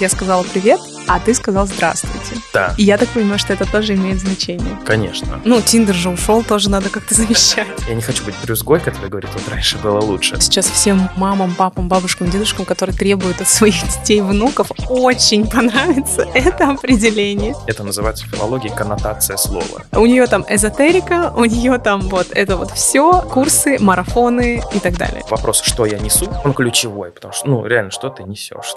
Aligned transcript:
Я 0.00 0.08
сказала 0.08 0.44
привет, 0.44 0.80
а 1.08 1.18
ты 1.18 1.34
сказал 1.34 1.66
здравствуйте. 1.66 2.40
Да. 2.52 2.72
И 2.76 2.84
я 2.84 2.98
так 2.98 3.08
понимаю, 3.08 3.38
что 3.38 3.52
это 3.52 3.64
тоже 3.64 3.94
имеет 3.94 4.20
значение. 4.20 4.78
Конечно. 4.84 5.40
Ну, 5.44 5.60
Тиндер 5.60 5.94
же 5.94 6.10
ушел, 6.10 6.44
тоже 6.44 6.70
надо 6.70 6.88
как-то 6.88 7.14
замещать. 7.14 7.66
Я 7.88 7.94
не 7.94 8.02
хочу 8.02 8.24
быть 8.24 8.36
брюзгой, 8.42 8.78
который 8.78 9.10
говорит, 9.10 9.30
вот 9.34 9.48
раньше 9.48 9.76
было 9.78 10.00
лучше. 10.00 10.40
Сейчас 10.40 10.66
всем 10.66 11.10
мамам, 11.16 11.52
папам, 11.56 11.88
бабушкам, 11.88 12.30
дедушкам, 12.30 12.64
которые 12.64 12.96
требуют 12.96 13.40
от 13.40 13.48
своих 13.48 13.74
детей, 13.98 14.20
внуков, 14.20 14.70
очень 14.88 15.50
понравится 15.50 16.28
это 16.34 16.70
определение. 16.70 17.56
Это 17.66 17.82
называется 17.82 18.24
в 18.26 18.28
филологии 18.28 18.68
коннотация 18.68 19.36
слова. 19.36 19.82
У 19.92 20.06
нее 20.06 20.28
там 20.28 20.44
эзотерика, 20.48 21.32
у 21.36 21.44
нее 21.44 21.78
там 21.78 22.02
вот 22.02 22.28
это 22.30 22.56
вот 22.56 22.70
все, 22.70 23.22
курсы, 23.22 23.78
марафоны 23.80 24.62
и 24.72 24.78
так 24.78 24.96
далее. 24.96 25.24
Вопрос, 25.28 25.60
что 25.62 25.86
я 25.86 25.98
несу, 25.98 26.28
он 26.44 26.52
ключевой, 26.54 27.10
потому 27.10 27.32
что, 27.32 27.48
ну, 27.48 27.66
реально, 27.66 27.90
что 27.90 28.10
ты 28.10 28.22
несешь. 28.22 28.74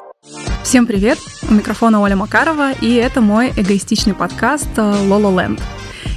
Всем 0.63 0.87
привет! 0.87 1.17
У 1.49 1.53
микрофона 1.53 1.99
Оля 2.01 2.15
Макарова, 2.15 2.71
и 2.71 2.93
это 2.93 3.19
мой 3.19 3.49
эгоистичный 3.57 4.13
подкаст 4.13 4.69
«Лола 4.77 5.41
Ленд». 5.41 5.59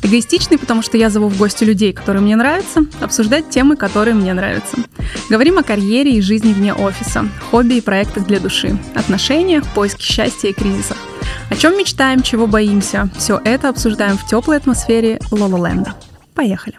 Эгоистичный, 0.03 0.59
потому 0.59 0.81
что 0.83 0.97
я 0.97 1.11
зову 1.11 1.29
в 1.29 1.37
гости 1.37 1.65
людей, 1.65 1.93
которые 1.93 2.23
мне 2.23 2.37
нравятся, 2.37 2.87
обсуждать 3.01 3.49
темы, 3.49 3.75
которые 3.75 4.15
мне 4.15 4.33
нравятся. 4.33 4.77
Говорим 5.29 5.59
о 5.59 5.65
карьере 5.65 6.13
и 6.13 6.21
жизни 6.21 6.53
вне 6.53 6.73
офиса, 6.73 7.29
хобби 7.51 7.75
и 7.75 7.81
проектах 7.81 8.27
для 8.27 8.39
души, 8.39 8.79
отношениях, 8.95 9.65
поиске 9.75 10.05
счастья 10.05 10.51
и 10.51 10.53
кризисах. 10.53 10.99
О 11.51 11.57
чем 11.57 11.77
мечтаем, 11.77 12.23
чего 12.23 12.47
боимся, 12.47 13.11
все 13.17 13.41
это 13.45 13.71
обсуждаем 13.71 14.19
в 14.19 14.27
теплой 14.27 14.59
атмосфере 14.59 15.19
Лола 15.33 15.67
Ленда. 15.67 15.95
Поехали! 16.35 16.79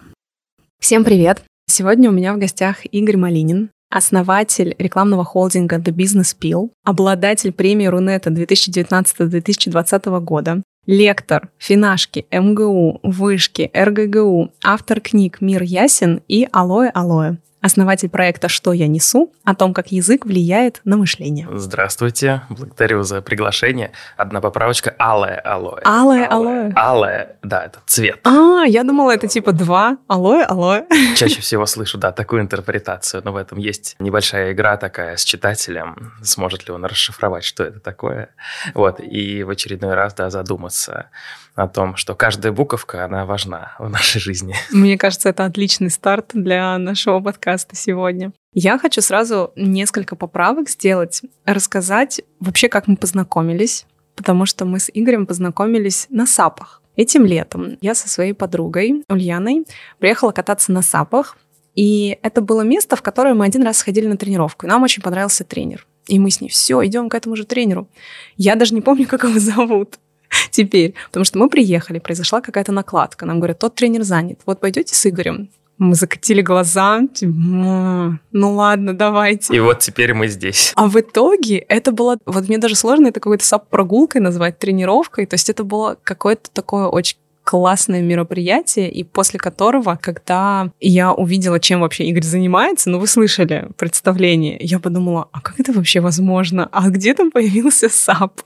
Всем 0.80 1.04
привет! 1.04 1.42
Сегодня 1.66 2.08
у 2.08 2.12
меня 2.12 2.32
в 2.32 2.38
гостях 2.38 2.86
Игорь 2.86 3.16
Малинин, 3.16 3.70
основатель 3.96 4.74
рекламного 4.78 5.24
холдинга 5.24 5.76
The 5.76 5.92
Business 5.92 6.36
Peel, 6.38 6.70
обладатель 6.84 7.52
премии 7.52 7.86
Рунета 7.86 8.30
2019-2020 8.30 10.20
года, 10.20 10.62
лектор 10.86 11.50
Финашки, 11.58 12.26
МГУ, 12.30 13.00
Вышки, 13.02 13.70
РГГУ, 13.74 14.52
автор 14.62 15.00
книг 15.00 15.40
«Мир 15.40 15.62
ясен» 15.62 16.22
и 16.28 16.46
«Алоэ, 16.52 16.90
алоэ», 16.94 17.38
основатель 17.60 18.08
проекта 18.08 18.48
«Что 18.48 18.72
я 18.72 18.86
несу», 18.86 19.32
о 19.44 19.54
том, 19.54 19.74
как 19.74 19.92
язык 19.92 20.26
влияет 20.26 20.80
на 20.84 20.96
мышление. 20.96 21.48
Здравствуйте, 21.52 22.42
благодарю 22.48 23.02
за 23.02 23.22
приглашение. 23.22 23.92
Одна 24.16 24.40
поправочка– 24.40 24.94
алое 24.98 25.38
алоэ. 25.38 25.82
Алоэ, 25.84 26.24
алоэ. 26.26 26.72
Алоэ, 26.74 27.28
да, 27.42 27.64
это 27.64 27.78
цвет. 27.86 28.20
А, 28.24 28.64
я 28.64 28.82
думала, 28.84 29.12
это 29.12 29.28
типа 29.28 29.52
два. 29.52 29.98
Алоэ, 30.08 30.44
алоэ. 30.44 30.86
Чаще 31.16 31.40
всего 31.40 31.66
слышу, 31.66 31.98
да, 31.98 32.12
такую 32.12 32.42
интерпретацию, 32.42 33.22
но 33.24 33.32
в 33.32 33.36
этом 33.36 33.58
есть 33.58 33.96
небольшая 33.98 34.52
игра 34.52 34.76
такая 34.76 35.16
с 35.16 35.24
читателем, 35.24 36.12
сможет 36.22 36.66
ли 36.66 36.74
он 36.74 36.84
расшифровать, 36.84 37.44
что 37.44 37.64
это 37.64 37.80
такое. 37.80 38.30
Вот, 38.74 39.00
и 39.00 39.42
в 39.42 39.50
очередной 39.50 39.94
раз, 39.94 40.14
да, 40.14 40.30
задуматься 40.30 41.10
о 41.54 41.68
том, 41.68 41.96
что 41.96 42.14
каждая 42.14 42.52
буковка, 42.52 43.04
она 43.04 43.24
важна 43.24 43.74
в 43.78 43.88
нашей 43.88 44.20
жизни. 44.20 44.54
Мне 44.70 44.98
кажется, 44.98 45.30
это 45.30 45.46
отличный 45.46 45.90
старт 45.90 46.32
для 46.34 46.76
нашего 46.76 47.20
подкаста 47.20 47.55
сегодня. 47.58 48.32
Я 48.52 48.78
хочу 48.78 49.00
сразу 49.00 49.52
несколько 49.56 50.16
поправок 50.16 50.68
сделать, 50.68 51.22
рассказать 51.44 52.22
вообще, 52.40 52.68
как 52.68 52.86
мы 52.86 52.96
познакомились, 52.96 53.86
потому 54.14 54.46
что 54.46 54.64
мы 54.64 54.80
с 54.80 54.90
Игорем 54.92 55.26
познакомились 55.26 56.06
на 56.10 56.26
САПах. 56.26 56.82
Этим 56.96 57.26
летом 57.26 57.76
я 57.80 57.94
со 57.94 58.08
своей 58.08 58.32
подругой 58.32 59.04
Ульяной 59.08 59.66
приехала 59.98 60.32
кататься 60.32 60.72
на 60.72 60.82
САПах, 60.82 61.36
и 61.74 62.18
это 62.22 62.40
было 62.40 62.62
место, 62.62 62.96
в 62.96 63.02
которое 63.02 63.34
мы 63.34 63.44
один 63.44 63.62
раз 63.62 63.78
сходили 63.78 64.06
на 64.06 64.16
тренировку, 64.16 64.66
и 64.66 64.68
нам 64.68 64.82
очень 64.82 65.02
понравился 65.02 65.44
тренер. 65.44 65.86
И 66.08 66.18
мы 66.18 66.30
с 66.30 66.40
ней, 66.40 66.48
все, 66.48 66.84
идем 66.86 67.08
к 67.08 67.14
этому 67.14 67.36
же 67.36 67.44
тренеру. 67.44 67.88
Я 68.36 68.54
даже 68.54 68.74
не 68.74 68.80
помню, 68.80 69.06
как 69.06 69.24
его 69.24 69.38
зовут 69.38 69.98
теперь. 70.50 70.94
Потому 71.06 71.24
что 71.24 71.38
мы 71.38 71.48
приехали, 71.48 71.98
произошла 71.98 72.40
какая-то 72.40 72.72
накладка. 72.72 73.26
Нам 73.26 73.38
говорят, 73.38 73.58
тот 73.58 73.74
тренер 73.74 74.04
занят. 74.04 74.40
Вот 74.46 74.60
пойдете 74.60 74.94
с 74.94 75.06
Игорем? 75.06 75.50
Мы 75.78 75.94
закатили 75.94 76.40
глаза, 76.40 77.02
типа, 77.12 77.32
ну 77.32 78.54
ладно, 78.54 78.96
давайте. 78.96 79.54
И 79.54 79.60
вот 79.60 79.80
теперь 79.80 80.14
мы 80.14 80.28
здесь. 80.28 80.72
А 80.74 80.86
в 80.86 80.98
итоге 80.98 81.58
это 81.58 81.92
было, 81.92 82.16
вот 82.24 82.48
мне 82.48 82.58
даже 82.58 82.76
сложно 82.76 83.08
это 83.08 83.20
какой-то 83.20 83.44
сап-прогулкой 83.44 84.20
назвать, 84.20 84.58
тренировкой. 84.58 85.26
То 85.26 85.34
есть 85.34 85.50
это 85.50 85.64
было 85.64 85.96
какое-то 86.02 86.50
такое 86.50 86.86
очень 86.86 87.18
классное 87.46 88.02
мероприятие, 88.02 88.90
и 88.90 89.04
после 89.04 89.38
которого, 89.38 89.96
когда 90.02 90.72
я 90.80 91.12
увидела, 91.12 91.60
чем 91.60 91.80
вообще 91.80 92.04
Игорь 92.04 92.24
занимается, 92.24 92.90
ну 92.90 92.98
вы 92.98 93.06
слышали 93.06 93.68
представление, 93.76 94.56
я 94.60 94.80
подумала, 94.80 95.28
а 95.30 95.40
как 95.40 95.60
это 95.60 95.72
вообще 95.72 96.00
возможно? 96.00 96.68
А 96.72 96.90
где 96.90 97.14
там 97.14 97.30
появился 97.30 97.88
САП? 97.88 98.40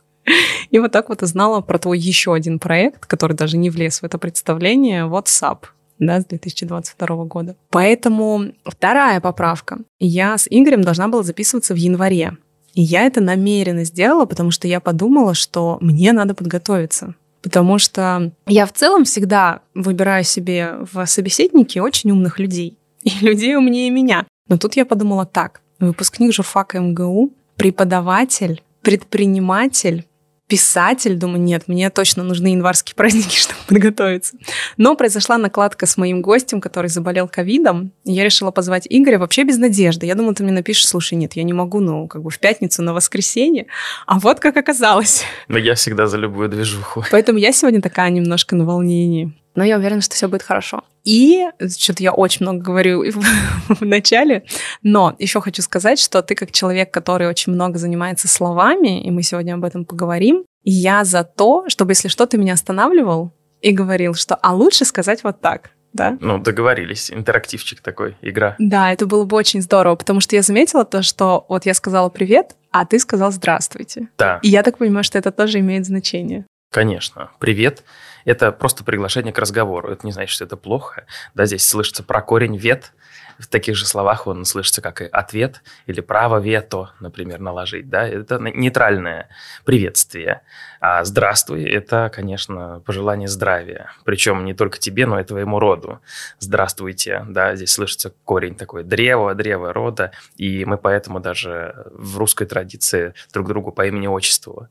И 0.70 0.78
вот 0.78 0.92
так 0.92 1.08
вот 1.08 1.22
узнала 1.22 1.62
про 1.62 1.78
твой 1.78 1.98
еще 1.98 2.34
один 2.34 2.58
проект, 2.58 3.06
который 3.06 3.34
даже 3.34 3.56
не 3.56 3.70
влез 3.70 4.02
в 4.02 4.04
это 4.04 4.18
представление, 4.18 5.04
Вот 5.04 5.28
сап, 5.28 5.60
да, 6.00 6.20
с 6.20 6.24
2022 6.24 7.24
года. 7.26 7.56
Поэтому 7.70 8.46
вторая 8.64 9.20
поправка. 9.20 9.78
Я 10.00 10.36
с 10.36 10.48
Игорем 10.50 10.82
должна 10.82 11.06
была 11.08 11.22
записываться 11.22 11.74
в 11.74 11.76
январе. 11.76 12.36
И 12.74 12.82
я 12.82 13.02
это 13.02 13.20
намеренно 13.20 13.84
сделала, 13.84 14.26
потому 14.26 14.50
что 14.50 14.66
я 14.66 14.80
подумала, 14.80 15.34
что 15.34 15.78
мне 15.80 16.12
надо 16.12 16.34
подготовиться. 16.34 17.14
Потому 17.42 17.78
что 17.78 18.32
я 18.46 18.66
в 18.66 18.72
целом 18.72 19.04
всегда 19.04 19.60
выбираю 19.74 20.24
себе 20.24 20.78
в 20.92 21.06
собеседники 21.06 21.78
очень 21.78 22.10
умных 22.10 22.38
людей. 22.38 22.78
И 23.02 23.10
людей 23.24 23.56
умнее 23.56 23.90
меня. 23.90 24.26
Но 24.48 24.58
тут 24.58 24.76
я 24.76 24.84
подумала 24.84 25.26
так. 25.26 25.60
Выпускник 25.78 26.34
журфака 26.34 26.80
МГУ, 26.80 27.32
преподаватель, 27.56 28.62
предприниматель, 28.82 30.06
писатель, 30.50 31.14
думаю, 31.14 31.40
нет, 31.40 31.68
мне 31.68 31.88
точно 31.90 32.24
нужны 32.24 32.48
январские 32.48 32.96
праздники, 32.96 33.36
чтобы 33.40 33.60
подготовиться. 33.68 34.36
Но 34.76 34.96
произошла 34.96 35.38
накладка 35.38 35.86
с 35.86 35.96
моим 35.96 36.20
гостем, 36.20 36.60
который 36.60 36.88
заболел 36.88 37.28
ковидом. 37.28 37.92
Я 38.04 38.24
решила 38.24 38.50
позвать 38.50 38.86
Игоря 38.90 39.18
вообще 39.18 39.44
без 39.44 39.56
надежды. 39.56 40.06
Я 40.06 40.16
думала, 40.16 40.34
ты 40.34 40.42
мне 40.42 40.52
напишешь, 40.52 40.88
слушай, 40.88 41.14
нет, 41.14 41.34
я 41.34 41.44
не 41.44 41.52
могу, 41.52 41.80
ну, 41.80 42.08
как 42.08 42.22
бы 42.22 42.30
в 42.30 42.38
пятницу 42.40 42.82
на 42.82 42.92
воскресенье. 42.92 43.66
А 44.06 44.18
вот 44.18 44.40
как 44.40 44.56
оказалось. 44.56 45.22
Но 45.46 45.56
я 45.56 45.74
всегда 45.76 46.08
за 46.08 46.18
любую 46.18 46.48
движуху. 46.48 47.04
Поэтому 47.12 47.38
я 47.38 47.52
сегодня 47.52 47.80
такая 47.80 48.10
немножко 48.10 48.56
на 48.56 48.64
волнении. 48.64 49.32
Но 49.54 49.64
я 49.64 49.78
уверена, 49.78 50.00
что 50.00 50.14
все 50.14 50.28
будет 50.28 50.42
хорошо. 50.42 50.84
И 51.04 51.46
что-то 51.76 52.02
я 52.02 52.12
очень 52.12 52.44
много 52.44 52.60
говорю 52.60 53.04
в, 53.68 53.84
начале, 53.84 54.44
но 54.82 55.14
еще 55.18 55.40
хочу 55.40 55.62
сказать, 55.62 55.98
что 55.98 56.22
ты 56.22 56.34
как 56.34 56.52
человек, 56.52 56.92
который 56.92 57.28
очень 57.28 57.52
много 57.52 57.78
занимается 57.78 58.28
словами, 58.28 59.02
и 59.02 59.10
мы 59.10 59.22
сегодня 59.22 59.54
об 59.54 59.64
этом 59.64 59.84
поговорим, 59.84 60.44
я 60.62 61.04
за 61.04 61.24
то, 61.24 61.64
чтобы, 61.68 61.92
если 61.92 62.08
что, 62.08 62.26
ты 62.26 62.36
меня 62.36 62.52
останавливал 62.52 63.32
и 63.62 63.72
говорил, 63.72 64.14
что 64.14 64.34
«а 64.36 64.54
лучше 64.54 64.84
сказать 64.84 65.24
вот 65.24 65.40
так», 65.40 65.70
да? 65.92 66.16
Ну, 66.20 66.38
договорились. 66.38 67.10
Интерактивчик 67.10 67.80
такой, 67.80 68.16
игра. 68.22 68.54
Да, 68.58 68.92
это 68.92 69.06
было 69.06 69.24
бы 69.24 69.36
очень 69.36 69.60
здорово, 69.60 69.96
потому 69.96 70.20
что 70.20 70.36
я 70.36 70.42
заметила 70.42 70.84
то, 70.84 71.02
что 71.02 71.46
вот 71.48 71.66
я 71.66 71.74
сказала 71.74 72.08
«привет», 72.10 72.56
а 72.70 72.86
ты 72.86 72.98
сказал 72.98 73.32
«здравствуйте». 73.32 74.08
Да. 74.16 74.38
И 74.42 74.48
я 74.48 74.62
так 74.62 74.78
понимаю, 74.78 75.02
что 75.02 75.18
это 75.18 75.32
тоже 75.32 75.58
имеет 75.58 75.86
значение. 75.86 76.46
Конечно. 76.70 77.30
Привет. 77.40 77.82
Это 78.30 78.52
просто 78.52 78.84
приглашение 78.84 79.32
к 79.32 79.38
разговору. 79.40 79.90
Это 79.90 80.06
не 80.06 80.12
значит, 80.12 80.32
что 80.32 80.44
это 80.44 80.56
плохо. 80.56 81.04
Да, 81.34 81.46
здесь 81.46 81.66
слышится 81.66 82.04
про 82.04 82.22
корень 82.22 82.56
вет. 82.56 82.92
В 83.40 83.46
таких 83.46 83.74
же 83.74 83.86
словах 83.86 84.26
он 84.26 84.44
слышится 84.44 84.82
как 84.82 85.00
и 85.00 85.06
ответ 85.06 85.62
или 85.86 86.00
право 86.00 86.38
вето, 86.38 86.90
например, 87.00 87.40
наложить. 87.40 87.88
Да? 87.88 88.06
Это 88.06 88.38
нейтральное 88.38 89.28
приветствие. 89.64 90.42
А 90.80 91.04
здравствуй– 91.04 91.64
это, 91.64 92.10
конечно, 92.14 92.82
пожелание 92.84 93.28
здравия. 93.28 93.92
Причем 94.04 94.44
не 94.44 94.54
только 94.54 94.78
тебе, 94.78 95.06
но 95.06 95.18
и 95.18 95.24
твоему 95.24 95.58
роду. 95.58 96.00
Здравствуйте. 96.38 97.24
Да? 97.28 97.56
Здесь 97.56 97.72
слышится 97.72 98.12
корень 98.24 98.54
такой 98.54 98.84
древо, 98.84 99.34
древо 99.34 99.72
рода. 99.72 100.12
И 100.36 100.64
мы 100.66 100.76
поэтому 100.76 101.20
даже 101.20 101.86
в 101.92 102.18
русской 102.18 102.44
традиции 102.44 103.14
друг 103.32 103.48
другу 103.48 103.72
по 103.72 103.86
имени-отчеству 103.86 104.68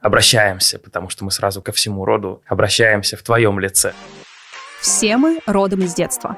обращаемся, 0.00 0.78
потому 0.78 1.08
что 1.08 1.24
мы 1.24 1.30
сразу 1.30 1.62
ко 1.62 1.72
всему 1.72 2.04
роду 2.04 2.42
обращаемся 2.46 3.16
в 3.16 3.22
твоем 3.22 3.58
лице. 3.58 3.94
Все 4.82 5.16
мы 5.16 5.38
родом 5.46 5.82
из 5.82 5.94
детства. 5.94 6.36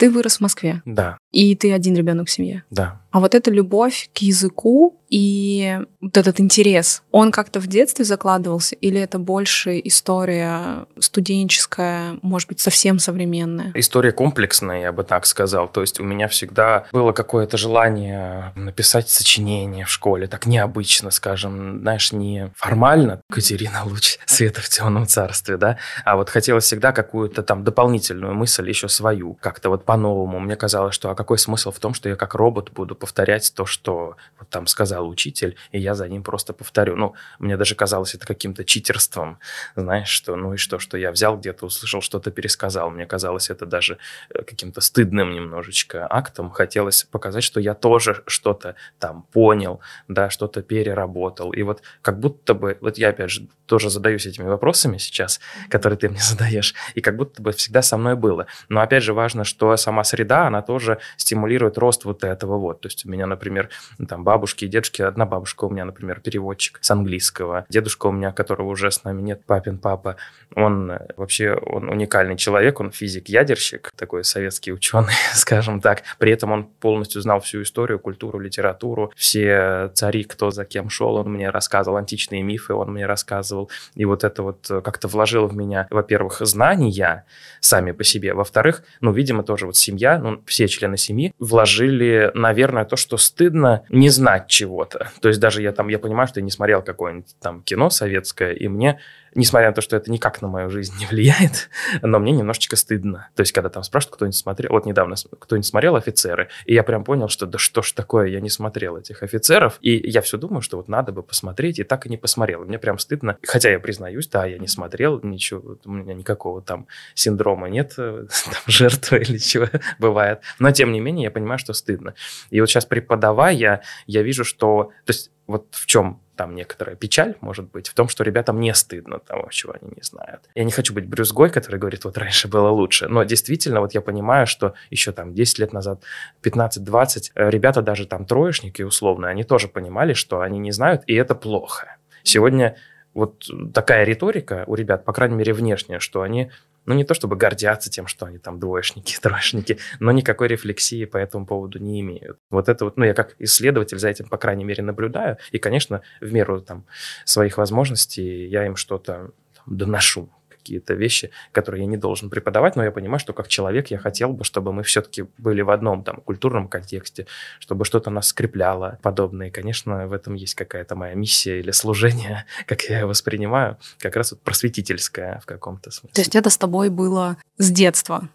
Ты 0.00 0.10
вырос 0.10 0.38
в 0.38 0.40
Москве. 0.40 0.82
Да. 0.84 1.18
И 1.30 1.54
ты 1.54 1.72
один 1.72 1.94
ребенок 1.94 2.26
в 2.26 2.30
семье. 2.32 2.64
Да. 2.68 3.00
А 3.16 3.20
вот 3.20 3.34
эта 3.34 3.50
любовь 3.50 4.10
к 4.12 4.18
языку 4.18 5.00
и 5.08 5.78
вот 6.00 6.16
этот 6.16 6.40
интерес, 6.40 7.02
он 7.12 7.32
как-то 7.32 7.60
в 7.60 7.66
детстве 7.66 8.04
закладывался? 8.04 8.74
Или 8.74 9.00
это 9.00 9.18
больше 9.18 9.80
история 9.84 10.84
студенческая, 10.98 12.18
может 12.20 12.48
быть, 12.48 12.60
совсем 12.60 12.98
современная? 12.98 13.70
История 13.74 14.12
комплексная, 14.12 14.82
я 14.82 14.92
бы 14.92 15.02
так 15.04 15.24
сказал. 15.24 15.68
То 15.68 15.80
есть 15.80 15.98
у 16.00 16.04
меня 16.04 16.28
всегда 16.28 16.86
было 16.92 17.12
какое-то 17.12 17.56
желание 17.56 18.52
написать 18.54 19.08
сочинение 19.08 19.86
в 19.86 19.90
школе, 19.90 20.26
так 20.26 20.44
необычно, 20.44 21.10
скажем, 21.10 21.80
знаешь, 21.80 22.12
не 22.12 22.50
формально, 22.54 23.22
Катерина 23.30 23.84
луч 23.86 24.18
света 24.26 24.60
в 24.60 24.68
темном 24.68 25.06
царстве, 25.06 25.56
да, 25.56 25.78
а 26.04 26.16
вот 26.16 26.28
хотелось 26.28 26.64
всегда 26.64 26.92
какую-то 26.92 27.42
там 27.42 27.64
дополнительную 27.64 28.34
мысль 28.34 28.68
еще 28.68 28.88
свою, 28.88 29.34
как-то 29.40 29.70
вот 29.70 29.84
по-новому. 29.86 30.38
Мне 30.38 30.56
казалось, 30.56 30.94
что 30.94 31.10
а 31.10 31.14
какой 31.14 31.38
смысл 31.38 31.70
в 31.70 31.78
том, 31.78 31.94
что 31.94 32.08
я 32.08 32.16
как 32.16 32.34
робот 32.34 32.72
буду 32.72 32.94
повторять 33.06 33.52
то, 33.54 33.66
что 33.66 34.16
вот 34.36 34.48
там 34.50 34.66
сказал 34.66 35.08
учитель, 35.08 35.54
и 35.70 35.78
я 35.78 35.94
за 35.94 36.08
ним 36.08 36.24
просто 36.24 36.52
повторю. 36.52 36.96
Ну, 36.96 37.14
мне 37.38 37.56
даже 37.56 37.76
казалось 37.76 38.16
это 38.16 38.26
каким-то 38.26 38.64
читерством, 38.64 39.38
знаешь, 39.76 40.08
что 40.08 40.34
ну 40.34 40.54
и 40.54 40.56
что, 40.56 40.80
что 40.80 40.98
я 40.98 41.12
взял 41.12 41.36
где-то, 41.38 41.66
услышал, 41.66 42.00
что-то 42.00 42.32
пересказал. 42.32 42.90
Мне 42.90 43.06
казалось 43.06 43.48
это 43.48 43.64
даже 43.64 43.98
э, 44.30 44.42
каким-то 44.42 44.80
стыдным 44.80 45.30
немножечко 45.30 46.08
актом. 46.10 46.50
Хотелось 46.50 47.04
показать, 47.04 47.44
что 47.44 47.60
я 47.60 47.74
тоже 47.74 48.24
что-то 48.26 48.74
там 48.98 49.22
понял, 49.32 49.80
да, 50.08 50.28
что-то 50.28 50.62
переработал. 50.62 51.52
И 51.52 51.62
вот 51.62 51.82
как 52.02 52.18
будто 52.18 52.54
бы, 52.54 52.76
вот 52.80 52.98
я 52.98 53.10
опять 53.10 53.30
же 53.30 53.46
тоже 53.66 53.88
задаюсь 53.90 54.26
этими 54.26 54.46
вопросами 54.46 54.98
сейчас, 54.98 55.40
которые 55.68 55.96
ты 55.96 56.08
мне 56.08 56.20
задаешь, 56.20 56.74
и 56.96 57.00
как 57.00 57.16
будто 57.16 57.40
бы 57.40 57.52
всегда 57.52 57.82
со 57.82 57.96
мной 57.96 58.16
было. 58.16 58.46
Но 58.68 58.80
опять 58.80 59.04
же 59.04 59.12
важно, 59.12 59.44
что 59.44 59.76
сама 59.76 60.02
среда, 60.02 60.48
она 60.48 60.62
тоже 60.62 60.98
стимулирует 61.16 61.78
рост 61.78 62.04
вот 62.04 62.24
этого 62.24 62.58
вот. 62.58 62.80
То 62.80 62.88
есть 62.88 62.95
у 63.04 63.10
меня, 63.10 63.26
например, 63.26 63.68
там 64.08 64.24
бабушки 64.24 64.64
и 64.64 64.68
дедушки, 64.68 65.02
одна 65.02 65.26
бабушка 65.26 65.64
у 65.64 65.70
меня, 65.70 65.84
например, 65.84 66.20
переводчик 66.20 66.78
с 66.80 66.90
английского, 66.90 67.66
дедушка 67.68 68.06
у 68.06 68.12
меня, 68.12 68.32
которого 68.32 68.68
уже 68.68 68.90
с 68.90 69.04
нами 69.04 69.22
нет, 69.22 69.44
папин 69.44 69.78
папа, 69.78 70.16
он 70.54 70.90
э, 70.90 71.08
вообще 71.16 71.54
он 71.54 71.88
уникальный 71.88 72.36
человек, 72.36 72.80
он 72.80 72.90
физик-ядерщик, 72.90 73.90
такой 73.96 74.24
советский 74.24 74.72
ученый, 74.72 75.12
скажем 75.34 75.80
так. 75.80 76.02
При 76.18 76.32
этом 76.32 76.52
он 76.52 76.64
полностью 76.64 77.20
знал 77.20 77.40
всю 77.40 77.62
историю, 77.62 77.98
культуру, 77.98 78.38
литературу, 78.38 79.12
все 79.16 79.90
цари, 79.94 80.24
кто 80.24 80.50
за 80.50 80.64
кем 80.64 80.88
шел, 80.88 81.16
он 81.16 81.32
мне 81.32 81.50
рассказывал, 81.50 81.98
античные 81.98 82.42
мифы 82.42 82.74
он 82.74 82.92
мне 82.92 83.06
рассказывал. 83.06 83.70
И 83.94 84.04
вот 84.04 84.24
это 84.24 84.42
вот 84.42 84.70
э, 84.70 84.80
как-то 84.80 85.08
вложил 85.08 85.46
в 85.46 85.56
меня, 85.56 85.86
во-первых, 85.90 86.40
знания 86.40 87.24
сами 87.60 87.92
по 87.92 88.04
себе, 88.04 88.32
во-вторых, 88.32 88.82
ну, 89.00 89.12
видимо, 89.12 89.42
тоже 89.42 89.66
вот 89.66 89.76
семья, 89.76 90.18
ну, 90.18 90.42
все 90.46 90.68
члены 90.68 90.96
семьи 90.96 91.32
вложили, 91.38 92.30
наверное, 92.34 92.84
то, 92.86 92.96
что 92.96 93.16
стыдно 93.16 93.82
не 93.88 94.08
знать 94.08 94.48
чего-то. 94.48 95.10
То 95.20 95.28
есть 95.28 95.40
даже 95.40 95.62
я 95.62 95.72
там, 95.72 95.88
я 95.88 95.98
понимаю, 95.98 96.28
что 96.28 96.40
я 96.40 96.44
не 96.44 96.50
смотрел 96.50 96.82
какое-нибудь 96.82 97.36
там 97.40 97.62
кино 97.62 97.90
советское, 97.90 98.52
и 98.52 98.68
мне 98.68 99.00
несмотря 99.36 99.68
на 99.68 99.74
то, 99.74 99.80
что 99.80 99.96
это 99.96 100.10
никак 100.10 100.42
на 100.42 100.48
мою 100.48 100.70
жизнь 100.70 100.94
не 100.98 101.06
влияет, 101.06 101.68
но 102.02 102.18
мне 102.18 102.32
немножечко 102.32 102.76
стыдно. 102.76 103.28
То 103.34 103.42
есть, 103.42 103.52
когда 103.52 103.68
там 103.68 103.82
спрашивают, 103.82 104.16
кто-нибудь 104.16 104.36
смотрел, 104.36 104.72
вот 104.72 104.86
недавно 104.86 105.14
кто-нибудь 105.38 105.66
смотрел 105.66 105.96
«Офицеры», 105.96 106.48
и 106.64 106.74
я 106.74 106.82
прям 106.82 107.04
понял, 107.04 107.28
что 107.28 107.46
да 107.46 107.58
что 107.58 107.82
ж 107.82 107.92
такое, 107.92 108.28
я 108.28 108.40
не 108.40 108.50
смотрел 108.50 108.96
этих 108.96 109.22
«Офицеров», 109.22 109.78
и 109.80 109.96
я 110.08 110.20
все 110.22 110.38
думаю, 110.38 110.62
что 110.62 110.78
вот 110.78 110.88
надо 110.88 111.12
бы 111.12 111.22
посмотреть, 111.22 111.78
и 111.78 111.84
так 111.84 112.06
и 112.06 112.08
не 112.08 112.16
посмотрел. 112.16 112.64
мне 112.64 112.78
прям 112.78 112.98
стыдно, 112.98 113.36
хотя 113.42 113.70
я 113.70 113.78
признаюсь, 113.78 114.26
да, 114.28 114.46
я 114.46 114.58
не 114.58 114.68
смотрел, 114.68 115.20
ничего, 115.22 115.78
у 115.84 115.90
меня 115.90 116.14
никакого 116.14 116.62
там 116.62 116.86
синдрома 117.14 117.68
нет, 117.68 117.94
там, 117.96 118.26
жертвы 118.66 119.18
или 119.18 119.38
чего 119.38 119.66
бывает, 119.98 120.40
но 120.58 120.70
тем 120.70 120.92
не 120.92 121.00
менее 121.00 121.24
я 121.24 121.30
понимаю, 121.30 121.58
что 121.58 121.72
стыдно. 121.72 122.14
И 122.50 122.60
вот 122.60 122.68
сейчас 122.68 122.86
преподавая, 122.86 123.82
я 124.06 124.22
вижу, 124.22 124.44
что, 124.44 124.90
то 125.04 125.10
есть 125.10 125.30
вот 125.46 125.66
в 125.70 125.86
чем 125.86 126.20
там 126.36 126.54
некоторая 126.54 126.96
печаль, 126.96 127.34
может 127.40 127.70
быть, 127.70 127.88
в 127.88 127.94
том, 127.94 128.08
что 128.08 128.22
ребятам 128.22 128.60
не 128.60 128.74
стыдно 128.74 129.18
того, 129.18 129.48
чего 129.50 129.74
они 129.80 129.92
не 129.96 130.02
знают. 130.02 130.42
Я 130.54 130.64
не 130.64 130.70
хочу 130.70 130.92
быть 130.92 131.06
брюзгой, 131.06 131.50
который 131.50 131.80
говорит, 131.80 132.04
вот 132.04 132.18
раньше 132.18 132.46
было 132.48 132.68
лучше, 132.68 133.08
но 133.08 133.24
действительно, 133.24 133.80
вот 133.80 133.94
я 133.94 134.00
понимаю, 134.00 134.46
что 134.46 134.74
еще 134.90 135.12
там 135.12 135.34
10 135.34 135.58
лет 135.58 135.72
назад, 135.72 136.02
15-20, 136.42 137.32
э, 137.34 137.50
ребята 137.50 137.82
даже 137.82 138.06
там 138.06 138.26
троечники 138.26 138.82
условно, 138.82 139.28
они 139.28 139.44
тоже 139.44 139.68
понимали, 139.68 140.12
что 140.12 140.40
они 140.40 140.58
не 140.58 140.72
знают, 140.72 141.02
и 141.06 141.14
это 141.14 141.34
плохо. 141.34 141.96
Сегодня 142.22 142.76
вот 143.14 143.46
такая 143.72 144.04
риторика 144.04 144.64
у 144.66 144.74
ребят, 144.74 145.04
по 145.04 145.12
крайней 145.12 145.36
мере, 145.36 145.54
внешняя, 145.54 146.00
что 146.00 146.20
они 146.20 146.50
ну, 146.86 146.94
не 146.94 147.04
то 147.04 147.14
чтобы 147.14 147.36
гордятся 147.36 147.90
тем, 147.90 148.06
что 148.06 148.26
они 148.26 148.38
там 148.38 148.58
двоечники, 148.58 149.16
троечники, 149.20 149.78
но 150.00 150.12
никакой 150.12 150.48
рефлексии 150.48 151.04
по 151.04 151.16
этому 151.16 151.46
поводу 151.46 151.78
не 151.78 152.00
имеют. 152.00 152.38
Вот 152.50 152.68
это 152.68 152.84
вот, 152.84 152.96
ну, 152.96 153.04
я 153.04 153.14
как 153.14 153.34
исследователь 153.38 153.98
за 153.98 154.08
этим, 154.08 154.28
по 154.28 154.38
крайней 154.38 154.64
мере, 154.64 154.82
наблюдаю, 154.82 155.36
и, 155.50 155.58
конечно, 155.58 156.02
в 156.20 156.32
меру 156.32 156.60
там 156.60 156.86
своих 157.24 157.58
возможностей 157.58 158.46
я 158.46 158.66
им 158.66 158.76
что-то 158.76 159.30
доношу 159.66 160.30
какие-то 160.66 160.94
вещи, 160.94 161.30
которые 161.52 161.82
я 161.82 161.86
не 161.86 161.96
должен 161.96 162.28
преподавать, 162.28 162.74
но 162.76 162.82
я 162.82 162.90
понимаю, 162.90 163.20
что 163.20 163.32
как 163.32 163.46
человек 163.46 163.90
я 163.92 163.98
хотел 163.98 164.32
бы, 164.32 164.42
чтобы 164.42 164.72
мы 164.72 164.82
все-таки 164.82 165.26
были 165.38 165.62
в 165.62 165.70
одном 165.70 166.02
там 166.02 166.16
культурном 166.16 166.66
контексте, 166.68 167.26
чтобы 167.60 167.84
что-то 167.84 168.10
нас 168.10 168.28
скрепляло 168.28 168.98
подобное. 169.02 169.48
И, 169.48 169.50
конечно, 169.50 170.08
в 170.08 170.12
этом 170.12 170.34
есть 170.34 170.54
какая-то 170.54 170.96
моя 170.96 171.14
миссия 171.14 171.60
или 171.60 171.70
служение, 171.70 172.46
как 172.66 172.82
я 172.82 173.06
воспринимаю, 173.06 173.78
как 173.98 174.16
раз 174.16 174.32
вот 174.32 174.40
просветительское 174.40 175.38
в 175.38 175.46
каком-то 175.46 175.90
смысле. 175.90 176.14
То 176.14 176.20
есть 176.20 176.34
это 176.34 176.50
с 176.50 176.58
тобой 176.58 176.90
было 176.90 177.36
с 177.58 177.70
детства? 177.70 178.28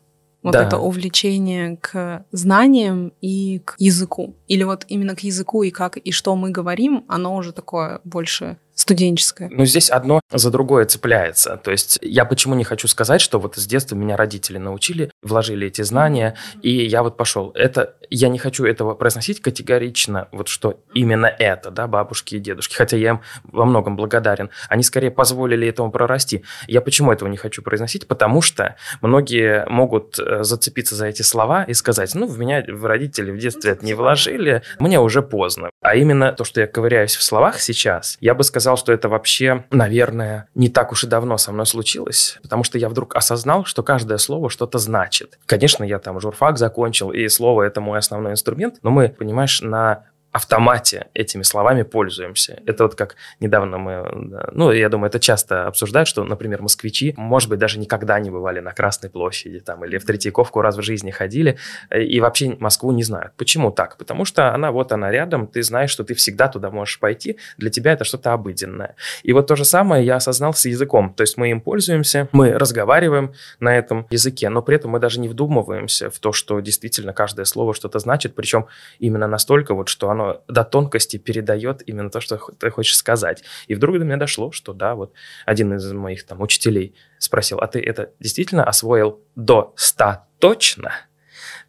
Вот 0.44 0.54
да. 0.54 0.64
это 0.64 0.80
увлечение 0.80 1.78
к 1.78 2.26
знаниям 2.32 3.14
и 3.22 3.60
к 3.60 3.76
языку. 3.78 4.36
Или 4.48 4.64
вот 4.64 4.86
именно 4.88 5.16
к 5.16 5.20
языку 5.20 5.62
и 5.62 5.70
как 5.70 5.98
и 5.98 6.12
что 6.12 6.36
мы 6.36 6.50
говорим, 6.50 7.06
оно 7.08 7.36
уже 7.36 7.52
такое 7.52 8.00
больше 8.04 8.58
студенческое. 8.76 9.50
Ну, 9.52 9.66
здесь 9.66 9.90
одно 9.90 10.22
за 10.32 10.50
другое 10.50 10.86
цепляется. 10.86 11.58
То 11.58 11.72
есть 11.72 12.00
я 12.02 12.26
почему 12.26 12.56
не 12.56 12.64
хочу 12.64 12.88
сказать, 12.88 13.22
что 13.22 13.40
вот 13.40 13.56
с 13.56 13.66
детства 13.66 13.96
меня 13.96 14.18
родители 14.18 14.58
научили, 14.58 15.12
вложили 15.22 15.68
эти 15.68 15.82
знания, 15.82 16.36
и 16.62 16.86
я 16.86 17.04
вот 17.04 17.18
пошел. 17.18 17.52
Это, 17.54 17.96
я 18.10 18.30
не 18.30 18.40
хочу 18.40 18.66
этого 18.66 18.94
произносить 18.96 19.42
категорично, 19.42 20.28
вот 20.32 20.48
что 20.48 20.80
именно 20.94 21.26
это, 21.26 21.70
да, 21.70 21.88
бабушки 21.88 22.36
и 22.36 22.40
дедушки, 22.40 22.76
хотя 22.76 22.98
я 22.98 23.10
им 23.10 23.22
во 23.44 23.66
многом 23.66 23.96
благодарен. 23.96 24.50
Они 24.70 24.84
скорее 24.84 25.12
позволили 25.12 25.68
этому 25.68 25.92
прорасти. 25.92 26.44
Я 26.68 26.82
почему 26.82 27.12
этого 27.12 27.30
не 27.30 27.38
хочу 27.38 27.62
произносить? 27.62 28.08
Потому 28.08 28.42
что 28.42 28.76
многие 29.02 29.66
могут 29.68 30.18
э, 30.18 30.44
зацепиться 30.44 30.96
за 30.96 31.08
эти 31.08 31.22
слова 31.22 31.64
и 31.64 31.74
сказать, 31.74 32.16
ну, 32.16 32.26
в 32.26 32.40
меня 32.40 32.64
в 32.68 32.86
родители 32.86 33.32
в 33.32 33.38
детстве 33.38 33.72
это 33.72 33.86
не 33.86 33.94
вложили, 33.94 34.64
мне 34.80 35.00
уже 35.00 35.22
поздно. 35.22 35.70
А 35.82 35.96
именно 35.96 36.32
то, 36.34 36.44
что 36.44 36.62
я 36.62 36.68
ковыряюсь 36.68 37.16
в 37.16 37.24
словах 37.24 37.60
сейчас, 37.60 38.18
я 38.22 38.34
бы 38.34 38.44
сказал, 38.44 38.61
сказал, 38.62 38.78
что 38.78 38.94
это 38.94 39.10
вообще, 39.10 39.66
наверное, 39.72 40.48
не 40.56 40.70
так 40.70 40.92
уж 40.92 41.04
и 41.04 41.08
давно 41.08 41.38
со 41.38 41.52
мной 41.52 41.66
случилось, 41.66 42.38
потому 42.42 42.64
что 42.64 42.78
я 42.78 42.90
вдруг 42.90 43.16
осознал, 43.16 43.66
что 43.66 43.84
каждое 43.84 44.18
слово 44.18 44.50
что-то 44.50 44.78
значит. 44.78 45.40
Конечно, 45.46 45.84
я 45.84 46.00
там 46.00 46.20
журфак 46.20 46.58
закончил, 46.58 47.12
и 47.12 47.28
слово– 47.28 47.64
это 47.64 47.82
мой 47.82 48.00
основной 48.00 48.34
инструмент, 48.34 48.76
но 48.84 48.92
мы, 48.92 49.10
понимаешь, 49.10 49.62
на 49.62 50.06
автомате 50.32 51.08
этими 51.14 51.44
словами 51.44 51.84
пользуемся. 51.84 52.60
Это 52.66 52.84
вот 52.84 52.96
как 52.96 53.16
недавно 53.40 53.78
мы, 53.78 54.50
ну, 54.54 54.72
я 54.72 54.90
думаю, 54.90 55.10
это 55.10 55.20
часто 55.20 55.68
обсуждают, 55.68 56.08
что, 56.08 56.24
например, 56.24 56.62
москвичи, 56.62 57.14
может 57.18 57.50
быть, 57.50 57.60
даже 57.60 57.80
никогда 57.80 58.20
не 58.20 58.30
бывали 58.30 58.60
на 58.60 58.72
Красной 58.72 59.10
площади 59.10 59.60
там, 59.60 59.84
или 59.86 59.98
в 59.98 60.06
Третьяковку 60.06 60.62
раз 60.62 60.78
в 60.78 60.82
жизни 60.82 61.12
ходили, 61.12 61.58
и 61.94 62.20
вообще 62.22 62.56
Москву 62.60 62.92
не 62.92 63.04
знают. 63.04 63.34
Почему 63.36 63.72
так? 63.72 63.98
Потому 63.98 64.26
что 64.26 64.54
она 64.54 64.72
вот 64.72 64.92
она 64.92 65.12
рядом, 65.12 65.48
ты 65.48 65.64
знаешь, 65.64 65.90
что 65.92 66.04
ты 66.04 66.14
всегда 66.14 66.48
туда 66.48 66.70
можешь 66.70 67.00
пойти, 67.00 67.38
для 67.58 67.70
тебя 67.70 67.94
это 67.94 68.04
что-то 68.04 68.34
обыденное. 68.34 68.96
И 69.24 69.34
вот 69.34 69.48
то 69.48 69.56
же 69.56 69.66
самое 69.66 70.06
я 70.06 70.16
осознал 70.16 70.54
с 70.54 70.66
языком, 70.66 71.14
то 71.14 71.22
есть 71.22 71.38
мы 71.38 71.52
им 71.52 71.62
пользуемся, 71.62 72.30
мы 72.32 72.54
разговариваем 72.54 73.34
на 73.60 73.76
этом 73.76 74.08
языке, 74.10 74.50
но 74.50 74.62
при 74.62 74.78
этом 74.78 74.92
мы 74.92 75.00
даже 75.00 75.20
не 75.20 75.28
вдумываемся 75.28 76.10
в 76.10 76.20
то, 76.20 76.32
что 76.32 76.60
действительно 76.60 77.14
каждое 77.14 77.46
слово 77.46 77.74
что-то 77.74 78.00
значит, 78.00 78.36
причем 78.36 78.68
именно 79.00 79.28
настолько 79.28 79.74
вот, 79.74 79.90
что 79.90 80.10
оно 80.10 80.21
оно 80.22 80.44
до 80.48 80.64
тонкости 80.64 81.18
передает 81.18 81.88
именно 81.88 82.10
то, 82.10 82.22
что 82.22 82.38
ты 82.38 82.70
хочешь 82.70 82.98
сказать. 82.98 83.44
И 83.68 83.76
вдруг 83.76 83.98
до 83.98 84.06
меня 84.06 84.18
дошло, 84.18 84.52
что 84.52 84.74
да, 84.74 84.96
вот 84.96 85.14
один 85.46 85.74
из 85.74 85.92
моих 85.92 86.26
там 86.26 86.42
учителей 86.42 86.96
спросил, 87.18 87.60
а 87.60 87.68
ты 87.68 87.80
это 87.80 88.12
действительно 88.20 88.64
освоил 88.64 89.20
до 89.36 89.74
100 89.76 90.18
точно? 90.40 90.92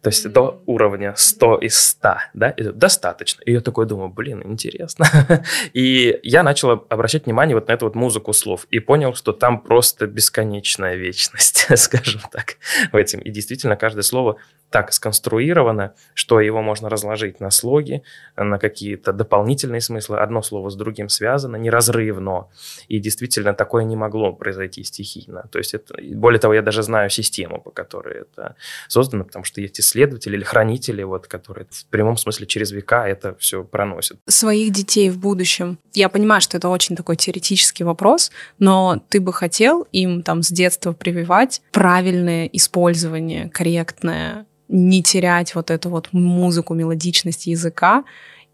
То 0.01 0.09
есть 0.09 0.25
mm-hmm. 0.25 0.31
до 0.31 0.61
уровня 0.65 1.13
100 1.15 1.59
из 1.59 1.79
100, 1.79 2.15
да, 2.33 2.49
и 2.49 2.63
достаточно. 2.63 3.41
И 3.43 3.53
я 3.53 3.61
такой 3.61 3.85
думаю, 3.85 4.09
блин, 4.09 4.41
интересно. 4.43 5.05
и 5.73 6.19
я 6.23 6.43
начал 6.43 6.85
обращать 6.89 7.25
внимание 7.25 7.55
вот 7.55 7.69
на 7.69 7.71
эту 7.71 7.85
вот 7.85 7.95
музыку 7.95 8.33
слов 8.33 8.67
и 8.69 8.79
понял, 8.79 9.13
что 9.13 9.31
там 9.31 9.61
просто 9.61 10.05
бесконечная 10.05 10.95
вечность, 10.95 11.67
скажем 11.77 12.21
так, 12.31 12.57
в 12.91 12.97
этом. 12.97 13.21
И 13.21 13.31
действительно 13.31 13.77
каждое 13.77 14.03
слово 14.03 14.35
так 14.73 14.91
сконструировано, 14.91 15.93
что 16.15 16.39
его 16.39 16.63
можно 16.63 16.89
разложить 16.89 17.39
на 17.39 17.51
слоги, 17.51 18.01
на 18.35 18.57
какие-то 18.57 19.13
дополнительные 19.13 19.81
смыслы. 19.81 20.17
Одно 20.17 20.41
слово 20.41 20.71
с 20.71 20.75
другим 20.75 21.09
связано, 21.09 21.57
неразрывно. 21.57 22.47
И 22.87 22.97
действительно 22.97 23.53
такое 23.53 23.83
не 23.83 23.95
могло 23.95 24.33
произойти 24.33 24.83
стихийно. 24.83 25.47
То 25.51 25.59
есть 25.59 25.75
это, 25.75 25.93
более 26.15 26.39
того, 26.39 26.55
я 26.55 26.63
даже 26.63 26.81
знаю 26.81 27.11
систему, 27.11 27.61
по 27.61 27.69
которой 27.69 28.21
это 28.21 28.55
создано, 28.87 29.25
потому 29.25 29.45
что 29.45 29.61
есть 29.61 29.79
исследователи 29.79 30.37
или 30.37 30.43
хранители, 30.43 31.03
вот, 31.03 31.27
которые 31.27 31.67
в 31.69 31.85
прямом 31.91 32.17
смысле 32.17 32.47
через 32.47 32.71
века 32.71 33.07
это 33.07 33.35
все 33.35 33.63
проносят. 33.63 34.17
Своих 34.27 34.73
детей 34.73 35.11
в 35.11 35.19
будущем. 35.19 35.77
Я 35.93 36.09
понимаю, 36.09 36.41
что 36.41 36.57
это 36.57 36.69
очень 36.69 36.95
такой 36.95 37.15
теоретический 37.15 37.85
вопрос, 37.85 38.31
но 38.57 38.99
ты 39.09 39.21
бы 39.21 39.33
хотел 39.33 39.87
им 39.91 40.23
там 40.23 40.41
с 40.41 40.49
детства 40.49 40.93
прививать 40.93 41.61
правильное 41.71 42.47
использование, 42.47 43.51
корректное 43.51 44.47
не 44.73 45.03
терять 45.03 45.55
вот 45.55 45.69
эту 45.69 45.89
вот 45.89 46.09
музыку, 46.11 46.73
мелодичность 46.73 47.45
языка 47.45 48.03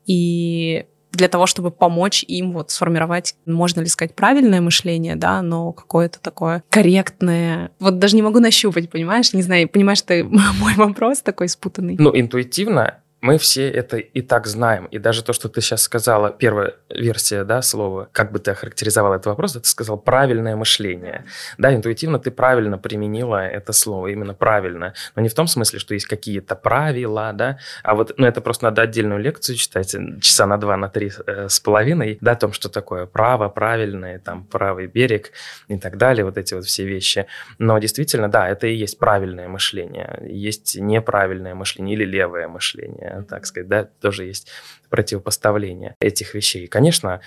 и 0.06 0.86
для 1.12 1.28
того, 1.28 1.48
чтобы 1.48 1.72
помочь 1.72 2.24
им 2.28 2.52
вот 2.52 2.72
сформировать, 2.72 3.36
можно 3.46 3.82
ли 3.82 3.88
сказать, 3.88 4.14
правильное 4.14 4.62
мышление, 4.62 5.16
да, 5.16 5.42
но 5.42 5.72
какое-то 5.72 6.20
такое 6.20 6.64
корректное. 6.70 7.72
Вот 7.80 7.98
даже 7.98 8.16
не 8.16 8.22
могу 8.22 8.40
нащупать, 8.40 8.92
понимаешь? 8.92 9.34
Не 9.34 9.42
знаю, 9.42 9.68
понимаешь, 9.68 10.02
ты 10.02 10.24
мой 10.60 10.76
вопрос 10.76 11.22
такой 11.22 11.50
спутанный. 11.50 11.96
Ну, 11.98 12.12
интуитивно 12.14 12.98
мы 13.22 13.38
все 13.38 13.70
это 13.70 13.98
и 13.98 14.22
так 14.22 14.48
знаем. 14.48 14.86
И 14.86 14.98
даже 14.98 15.24
то, 15.24 15.34
что 15.34 15.50
ты 15.50 15.62
сейчас 15.62 15.82
сказала, 15.82 16.32
первая 16.32 16.76
версия 16.90 17.44
да, 17.44 17.62
слова, 17.62 18.08
как 18.12 18.32
бы 18.32 18.40
ты 18.40 18.52
охарактеризовала 18.52 19.16
этот 19.16 19.28
вопрос, 19.28 19.54
ты 19.54 19.68
сказал 19.68 19.98
правильное 19.98 20.56
мышление. 20.56 21.26
Да, 21.58 21.74
интуитивно 21.74 22.20
ты 22.20 22.32
правильно 22.32 22.78
применила 22.78 23.46
это 23.46 23.74
слово, 23.74 24.08
именно 24.08 24.34
правильно. 24.34 24.94
Но 25.16 25.22
не 25.22 25.30
в 25.30 25.34
том 25.34 25.48
смысле, 25.48 25.80
что 25.80 25.94
есть 25.94 26.06
какие-то 26.06 26.56
правила, 26.56 27.32
да, 27.34 27.60
а 27.84 27.96
вот, 27.96 28.14
ну, 28.18 28.26
это 28.26 28.42
просто 28.42 28.66
надо 28.66 28.84
отдельную 28.84 29.20
лекцию 29.20 29.58
читать, 29.58 29.96
часа 30.22 30.46
на 30.46 30.58
два, 30.58 30.78
на 30.78 30.90
три 30.90 31.12
э, 31.28 31.50
с 31.50 31.60
половиной, 31.60 32.18
да, 32.22 32.32
о 32.32 32.36
том, 32.36 32.54
что 32.54 32.70
такое 32.70 33.06
право, 33.06 33.50
правильное, 33.50 34.20
там, 34.20 34.46
правый 34.46 34.88
берег 34.88 35.32
и 35.68 35.78
так 35.78 35.98
далее, 35.98 36.24
вот 36.24 36.38
эти 36.38 36.54
вот 36.54 36.66
все 36.66 36.86
вещи. 36.86 37.26
Но 37.58 37.78
действительно, 37.80 38.30
да, 38.30 38.48
это 38.48 38.68
и 38.68 38.76
есть 38.76 38.98
правильное 38.98 39.50
мышление. 39.50 40.20
Есть 40.26 40.78
неправильное 40.80 41.54
мышление 41.54 41.96
или 41.96 42.06
левое 42.06 42.48
мышление 42.48 43.09
так 43.28 43.46
сказать, 43.46 43.68
да, 43.68 43.84
тоже 43.84 44.26
есть 44.26 44.48
противопоставление 44.90 45.96
этих 46.00 46.34
вещей. 46.34 46.68
Конечно, 46.68 47.22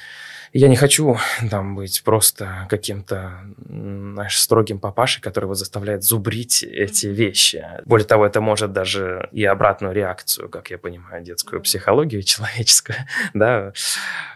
я 0.52 0.68
не 0.68 0.76
хочу 0.76 1.16
там 1.50 1.74
быть 1.74 2.02
просто 2.04 2.66
каким-то, 2.68 3.40
знаешь, 3.66 4.38
строгим 4.38 4.78
папашей, 4.78 5.22
который 5.22 5.46
вот 5.46 5.56
заставляет 5.56 6.04
зубрить 6.04 6.62
эти 6.62 7.06
вещи. 7.06 7.66
Более 7.84 8.06
того, 8.06 8.26
это 8.26 8.40
может 8.40 8.72
даже 8.72 9.28
и 9.32 9.44
обратную 9.44 9.94
реакцию, 9.94 10.48
как 10.48 10.70
я 10.70 10.78
понимаю, 10.78 11.22
детскую 11.22 11.62
психологию 11.62 12.22
человеческую, 12.22 12.96
да, 13.34 13.72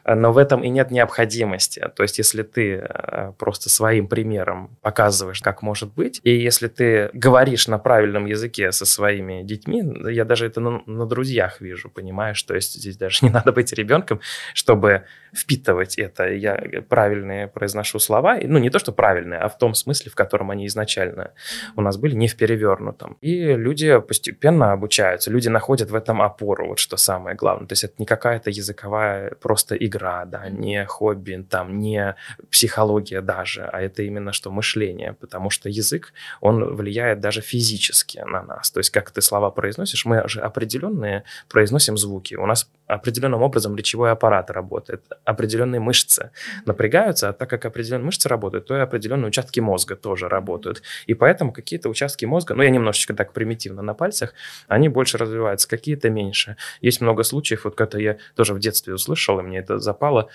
но 0.05 0.33
в 0.33 0.39
этом 0.39 0.63
и 0.63 0.69
нет 0.69 0.91
необходимости. 0.91 1.87
То 1.95 2.03
есть, 2.03 2.19
если 2.19 2.43
ты 2.43 2.77
э, 2.77 3.33
просто 3.39 3.69
своим 3.69 4.09
примером 4.09 4.77
показываешь, 4.81 5.41
как 5.41 5.63
может 5.63 5.93
быть, 5.93 6.21
и 6.23 6.31
если 6.31 6.69
ты 6.69 7.11
говоришь 7.13 7.69
на 7.69 7.79
правильном 7.79 8.27
языке 8.27 8.73
со 8.73 8.87
своими 8.87 9.43
детьми, 9.43 9.83
я 10.11 10.25
даже 10.25 10.47
это 10.47 10.61
на, 10.61 10.83
на 10.87 11.07
друзьях 11.07 11.61
вижу, 11.61 11.91
понимаешь, 11.91 12.43
то 12.43 12.55
есть 12.55 12.75
здесь 12.75 12.97
даже 12.97 13.19
не 13.23 13.31
надо 13.31 13.53
быть 13.53 13.73
ребенком, 13.73 14.21
чтобы 14.55 15.05
впитывать 15.35 15.99
это. 16.07 16.33
Я 16.33 16.61
правильные 16.89 17.49
произношу 17.49 17.99
слова, 17.99 18.39
ну 18.43 18.59
не 18.59 18.71
то, 18.71 18.79
что 18.79 18.93
правильные, 18.93 19.39
а 19.41 19.49
в 19.49 19.59
том 19.59 19.75
смысле, 19.75 20.11
в 20.11 20.15
котором 20.15 20.51
они 20.51 20.67
изначально 20.67 21.33
у 21.77 21.81
нас 21.83 21.97
были, 21.97 22.15
не 22.15 22.29
в 22.29 22.37
перевернутом. 22.37 23.19
И 23.21 23.55
люди 23.55 24.01
постепенно 24.01 24.73
обучаются, 24.73 25.31
люди 25.31 25.49
находят 25.49 25.91
в 25.91 25.95
этом 25.95 26.23
опору, 26.23 26.69
вот 26.69 26.79
что 26.79 26.97
самое 26.97 27.37
главное. 27.37 27.67
То 27.67 27.73
есть 27.73 27.85
это 27.85 27.95
не 27.99 28.07
какая-то 28.07 28.51
языковая 28.51 29.35
просто 29.41 29.77
игра, 29.77 30.25
да, 30.25 30.49
не 30.49 30.85
хобби, 30.87 31.47
там, 31.49 31.79
не 31.79 32.17
психология 32.51 33.21
даже, 33.21 33.65
а 33.65 33.81
это 33.81 34.03
именно 34.03 34.33
что 34.33 34.51
мышление, 34.51 35.13
потому 35.13 35.51
что 35.51 35.69
язык, 35.69 36.13
он 36.41 36.75
влияет 36.75 37.21
даже 37.21 37.41
физически 37.41 38.19
на 38.19 38.43
нас. 38.43 38.71
То 38.71 38.81
есть 38.81 38.91
как 38.91 39.11
ты 39.11 39.21
слова 39.21 39.51
произносишь, 39.51 40.05
мы 40.05 40.27
же 40.29 40.41
определенные 40.41 41.25
произносим 41.49 41.97
звуки. 41.97 42.35
У 42.35 42.47
нас 42.47 42.71
определенным 42.87 43.43
образом 43.43 43.77
речевой 43.77 44.13
аппарат 44.13 44.51
работает, 44.51 45.03
определенные 45.25 45.81
мышцы 45.97 46.31
напрягаются, 46.67 47.29
а 47.29 47.33
так 47.33 47.49
как 47.49 47.65
определенные 47.65 48.07
мышцы 48.07 48.29
работают, 48.29 48.67
то 48.67 48.77
и 48.77 48.81
определенные 48.81 49.29
участки 49.29 49.61
мозга 49.61 49.97
тоже 49.97 50.29
работают. 50.29 50.83
И 51.07 51.15
поэтому 51.15 51.53
какие-то 51.53 51.89
участки 51.89 52.27
мозга, 52.27 52.55
ну 52.55 52.63
я 52.63 52.71
немножечко 52.71 53.15
так 53.15 53.33
примитивно 53.33 53.83
на 53.83 53.95
пальцах, 53.95 54.35
они 54.69 54.89
больше 54.89 55.19
развиваются, 55.19 55.69
какие-то 55.69 56.11
меньше. 56.11 56.57
Есть 56.83 57.01
много 57.01 57.23
случаев, 57.23 57.65
вот 57.65 57.75
когда 57.75 57.99
я 57.99 58.17
тоже 58.35 58.55
в 58.55 58.59
детстве 58.59 58.95
услышал, 58.95 59.41
и 59.41 59.43
мне 59.43 59.59
это 59.59 59.79
запало, 59.79 60.29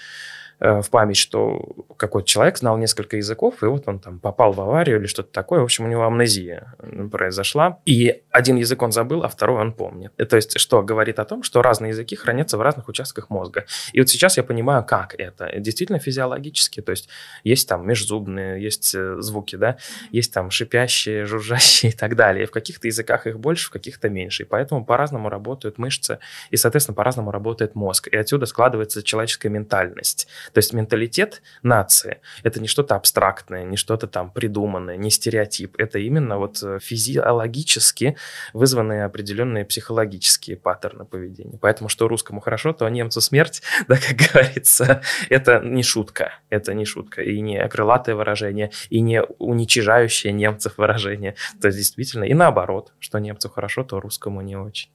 в 0.62 0.90
память, 0.92 1.18
что 1.18 1.86
какой-то 1.98 2.28
человек 2.28 2.58
знал 2.58 2.78
несколько 2.78 3.18
языков, 3.18 3.64
и 3.64 3.66
вот 3.66 3.88
он 3.88 4.00
там 4.00 4.20
попал 4.20 4.54
в 4.54 4.62
аварию 4.62 5.00
или 5.00 5.08
что-то 5.08 5.32
такое. 5.32 5.62
В 5.62 5.64
общем, 5.64 5.86
у 5.86 5.88
него 5.88 6.06
амнезия 6.06 6.76
произошла. 7.12 7.80
И 7.86 8.24
один 8.30 8.58
язык 8.58 8.82
он 8.84 8.92
забыл, 8.92 9.24
а 9.24 9.28
второй 9.28 9.60
он 9.60 9.74
помнит. 9.74 10.16
То 10.16 10.36
есть, 10.36 10.60
что 10.60 10.84
говорит 10.84 11.18
о 11.18 11.26
том, 11.26 11.42
что 11.42 11.64
разные 11.64 11.90
языки 11.90 12.16
хранятся 12.16 12.58
в 12.58 12.62
разных 12.62 12.88
участках 12.90 13.30
мозга. 13.32 13.66
И 13.94 14.00
вот 14.00 14.10
сейчас 14.10 14.38
я 14.38 14.44
понимаю, 14.44 14.84
как 14.86 15.16
это. 15.18 15.52
Действительно 15.60 15.98
физиологически. 15.98 16.82
То 16.82 16.92
есть, 16.92 17.10
есть 17.44 17.68
там 17.68 17.88
межзубные, 17.88 18.62
есть 18.62 18.94
э, 18.94 19.16
звуки, 19.20 19.56
да, 19.56 19.78
есть 20.12 20.32
там 20.34 20.52
шипящие, 20.52 21.26
жужжащие 21.26 21.92
и 21.92 21.96
так 21.96 22.16
далее. 22.16 22.44
И 22.44 22.48
в 22.48 22.52
каких-то 22.52 22.88
языках 22.88 23.26
их 23.26 23.40
больше, 23.40 23.68
в 23.68 23.72
каких-то 23.72 24.10
меньше. 24.10 24.44
И 24.44 24.46
поэтому 24.46 24.86
по-разному 24.86 25.30
работают 25.30 25.80
мышцы, 25.80 26.20
и, 26.52 26.58
соответственно, 26.58 26.96
по-разному 26.96 27.32
работает 27.32 27.74
мозг. 27.74 28.08
И 28.08 28.16
отсюда 28.16 28.46
складывается 28.46 29.02
человеческая 29.02 29.50
ментальность. 29.50 30.28
То 30.54 30.60
есть 30.60 30.74
менталитет 30.74 31.42
нации– 31.64 32.20
это 32.44 32.60
не 32.60 32.68
что-то 32.68 32.96
абстрактное, 32.96 33.64
не 33.64 33.78
что-то 33.78 34.08
там 34.08 34.32
придуманное, 34.32 34.98
не 34.98 35.10
стереотип. 35.10 35.76
Это 35.78 36.00
именно 36.00 36.38
вот 36.38 36.62
э, 36.64 36.80
физиологически 36.82 38.18
вызванные 38.54 39.06
определенные 39.06 39.66
психологические 39.66 40.58
паттерны 40.58 41.06
поведения. 41.06 41.58
Поэтому 41.62 41.90
что 41.90 42.08
русскому 42.08 42.42
хорошо, 42.42 42.74
то 42.74 42.88
немцу 42.90 43.22
смерть, 43.22 43.62
да, 43.88 43.98
как 43.98 44.18
говорится, 44.18 45.02
это 45.30 45.60
не 45.60 45.84
шутка. 45.84 46.34
Это 46.50 46.74
не 46.74 46.86
шутка. 46.86 47.22
И 47.22 47.40
не 47.42 47.68
крылатое 47.68 48.16
выражение, 48.16 48.72
и 48.90 49.02
не 49.02 49.22
уничижающее 49.24 50.34
немцев 50.34 50.78
выражение. 50.78 51.36
То 51.62 51.68
есть 51.68 51.78
действительно 51.78 52.24
и 52.24 52.34
наоборот, 52.34 52.94
что 53.00 53.20
немцу 53.20 53.50
хорошо, 53.50 53.84
то 53.84 54.00
русскому 54.00 54.42
не 54.42 54.56
очень. 54.56 54.90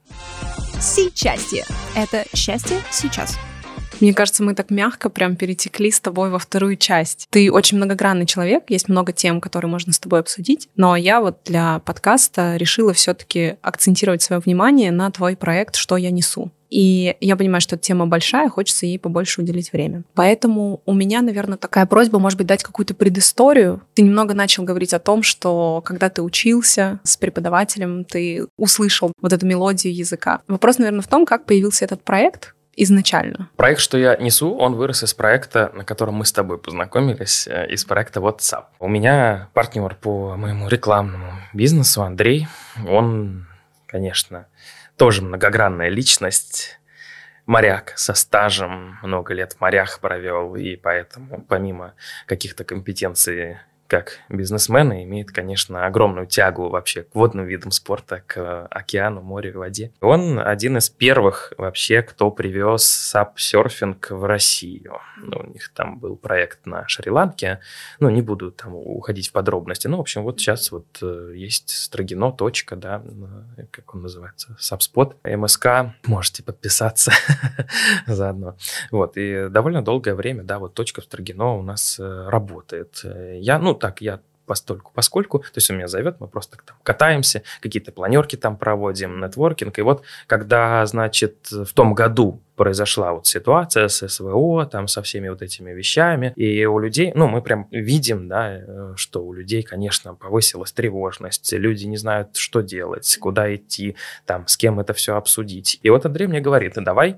Сейчас. 0.79 1.37
Это 1.95 2.25
счастье 2.35 2.77
сейчас. 2.91 3.37
Мне 3.99 4.13
кажется, 4.13 4.43
мы 4.43 4.53
так 4.53 4.69
мягко 4.69 5.09
прям 5.09 5.35
перетекли 5.35 5.91
с 5.91 5.99
тобой 5.99 6.29
во 6.29 6.39
вторую 6.39 6.75
часть. 6.75 7.27
Ты 7.29 7.51
очень 7.51 7.77
многогранный 7.77 8.25
человек, 8.25 8.65
есть 8.69 8.89
много 8.89 9.11
тем, 9.11 9.41
которые 9.41 9.71
можно 9.71 9.91
с 9.93 9.99
тобой 9.99 10.19
обсудить, 10.19 10.69
но 10.75 10.95
я 10.95 11.19
вот 11.21 11.39
для 11.45 11.79
подкаста 11.79 12.55
решила 12.57 12.93
все-таки 12.93 13.55
акцентировать 13.61 14.21
свое 14.21 14.39
внимание 14.39 14.91
на 14.91 15.09
твой 15.11 15.35
проект 15.35 15.75
«Что 15.75 15.97
я 15.97 16.11
несу». 16.11 16.51
И 16.69 17.15
я 17.21 17.35
понимаю, 17.35 17.61
что 17.61 17.77
тема 17.77 18.07
большая, 18.07 18.49
хочется 18.49 18.85
ей 18.85 18.99
побольше 18.99 19.41
уделить 19.41 19.71
время. 19.71 20.03
Поэтому 20.13 20.81
у 20.85 20.93
меня, 20.93 21.21
наверное, 21.21 21.57
такая 21.57 21.85
просьба, 21.85 22.19
может 22.19 22.37
быть, 22.37 22.47
дать 22.47 22.63
какую-то 22.63 22.93
предысторию. 22.93 23.81
Ты 23.93 24.01
немного 24.01 24.33
начал 24.33 24.63
говорить 24.63 24.93
о 24.93 24.99
том, 24.99 25.23
что 25.23 25.81
когда 25.85 26.09
ты 26.09 26.21
учился 26.21 26.99
с 27.03 27.15
преподавателем, 27.17 28.03
ты 28.03 28.47
услышал 28.57 29.13
вот 29.21 29.33
эту 29.33 29.45
мелодию 29.45 29.95
языка. 29.95 30.41
Вопрос, 30.47 30.77
наверное, 30.77 31.01
в 31.01 31.07
том, 31.07 31.25
как 31.25 31.45
появился 31.45 31.85
этот 31.85 32.03
проект, 32.03 32.53
изначально? 32.77 33.49
Проект, 33.57 33.81
что 33.81 33.97
я 33.97 34.15
несу, 34.15 34.55
он 34.55 34.75
вырос 34.75 35.03
из 35.03 35.13
проекта, 35.13 35.71
на 35.73 35.83
котором 35.83 36.15
мы 36.15 36.25
с 36.25 36.31
тобой 36.31 36.57
познакомились, 36.57 37.47
э, 37.47 37.67
из 37.69 37.83
проекта 37.83 38.21
WhatsApp. 38.21 38.65
У 38.79 38.87
меня 38.87 39.49
партнер 39.53 39.95
по 39.95 40.37
моему 40.37 40.69
рекламному 40.69 41.33
бизнесу, 41.53 42.03
Андрей, 42.03 42.47
он, 42.87 43.47
конечно, 43.87 44.47
тоже 44.95 45.21
многогранная 45.21 45.89
личность, 45.89 46.79
моряк 47.47 47.93
со 47.95 48.13
стажем, 48.13 48.99
много 49.01 49.33
лет 49.33 49.53
в 49.53 49.61
морях 49.61 49.99
провел, 49.99 50.55
и 50.55 50.75
поэтому 50.75 51.43
помимо 51.47 51.93
каких-то 52.27 52.63
компетенций 52.63 53.57
как 53.87 54.19
бизнесмены, 54.29 55.03
имеет, 55.03 55.31
конечно, 55.31 55.85
огромную 55.85 56.27
тягу 56.27 56.69
вообще 56.69 57.03
к 57.03 57.15
водным 57.15 57.45
видам 57.45 57.71
спорта, 57.71 58.23
к 58.25 58.67
океану, 58.67 59.21
морю, 59.21 59.57
воде. 59.57 59.91
Он 60.01 60.39
один 60.39 60.77
из 60.77 60.89
первых 60.89 61.53
вообще, 61.57 62.01
кто 62.01 62.31
привез 62.31 62.83
сап-серфинг 62.83 64.11
в 64.11 64.25
Россию. 64.25 64.99
Ну, 65.17 65.39
у 65.39 65.47
них 65.47 65.71
там 65.73 65.99
был 65.99 66.15
проект 66.15 66.65
на 66.65 66.87
Шри-Ланке. 66.87 67.59
Ну, 67.99 68.09
не 68.09 68.21
буду 68.21 68.51
там 68.51 68.75
уходить 68.75 69.29
в 69.29 69.31
подробности. 69.31 69.87
Ну, 69.87 69.97
в 69.97 70.01
общем, 70.01 70.23
вот 70.23 70.39
сейчас 70.39 70.71
вот 70.71 70.85
э, 71.01 71.33
есть 71.35 71.69
Строгино, 71.69 72.31
точка, 72.31 72.75
да, 72.75 73.03
как 73.71 73.95
он 73.95 74.03
называется, 74.03 74.55
сапспот, 74.59 75.15
МСК. 75.23 75.67
Можете 76.05 76.43
подписаться 76.43 77.11
заодно. 78.07 78.57
Вот, 78.91 79.17
и 79.17 79.47
довольно 79.49 79.81
долгое 79.81 80.15
время, 80.15 80.43
да, 80.43 80.59
вот 80.59 80.73
точка 80.73 81.01
в 81.01 81.05
Строгино 81.05 81.57
у 81.57 81.61
нас 81.61 81.99
э, 81.99 82.29
работает. 82.29 83.01
Я, 83.03 83.59
ну, 83.59 83.73
так, 83.77 84.01
я 84.01 84.19
постольку, 84.47 84.91
поскольку, 84.95 85.39
то 85.39 85.51
есть 85.55 85.69
он 85.69 85.77
меня 85.77 85.87
зовет, 85.87 86.19
мы 86.19 86.27
просто 86.27 86.57
там 86.65 86.77
катаемся, 86.81 87.43
какие-то 87.61 87.91
планерки 87.91 88.35
там 88.35 88.57
проводим, 88.57 89.19
нетворкинг, 89.19 89.77
и 89.77 89.81
вот 89.83 90.03
когда, 90.25 90.85
значит, 90.85 91.51
в 91.51 91.73
том 91.73 91.93
году 91.93 92.41
произошла 92.55 93.13
вот 93.13 93.27
ситуация 93.27 93.87
с 93.87 94.07
СВО, 94.07 94.65
там 94.65 94.87
со 94.87 95.03
всеми 95.03 95.29
вот 95.29 95.43
этими 95.43 95.71
вещами, 95.71 96.33
и 96.35 96.65
у 96.65 96.79
людей, 96.79 97.11
ну, 97.13 97.27
мы 97.27 97.43
прям 97.43 97.67
видим, 97.69 98.27
да, 98.27 98.57
э, 98.57 98.93
что 98.95 99.23
у 99.23 99.31
людей, 99.31 99.61
конечно, 99.61 100.15
повысилась 100.15 100.71
тревожность, 100.71 101.53
люди 101.53 101.85
не 101.85 101.97
знают, 101.97 102.35
что 102.35 102.61
делать, 102.61 103.17
куда 103.21 103.53
идти, 103.53 103.95
там, 104.25 104.47
с 104.47 104.57
кем 104.57 104.79
это 104.79 104.93
все 104.93 105.15
обсудить. 105.15 105.79
И 105.83 105.89
вот 105.91 106.05
Андрей 106.07 106.25
мне 106.25 106.39
говорит, 106.39 106.77
ну, 106.77 106.83
давай, 106.83 107.17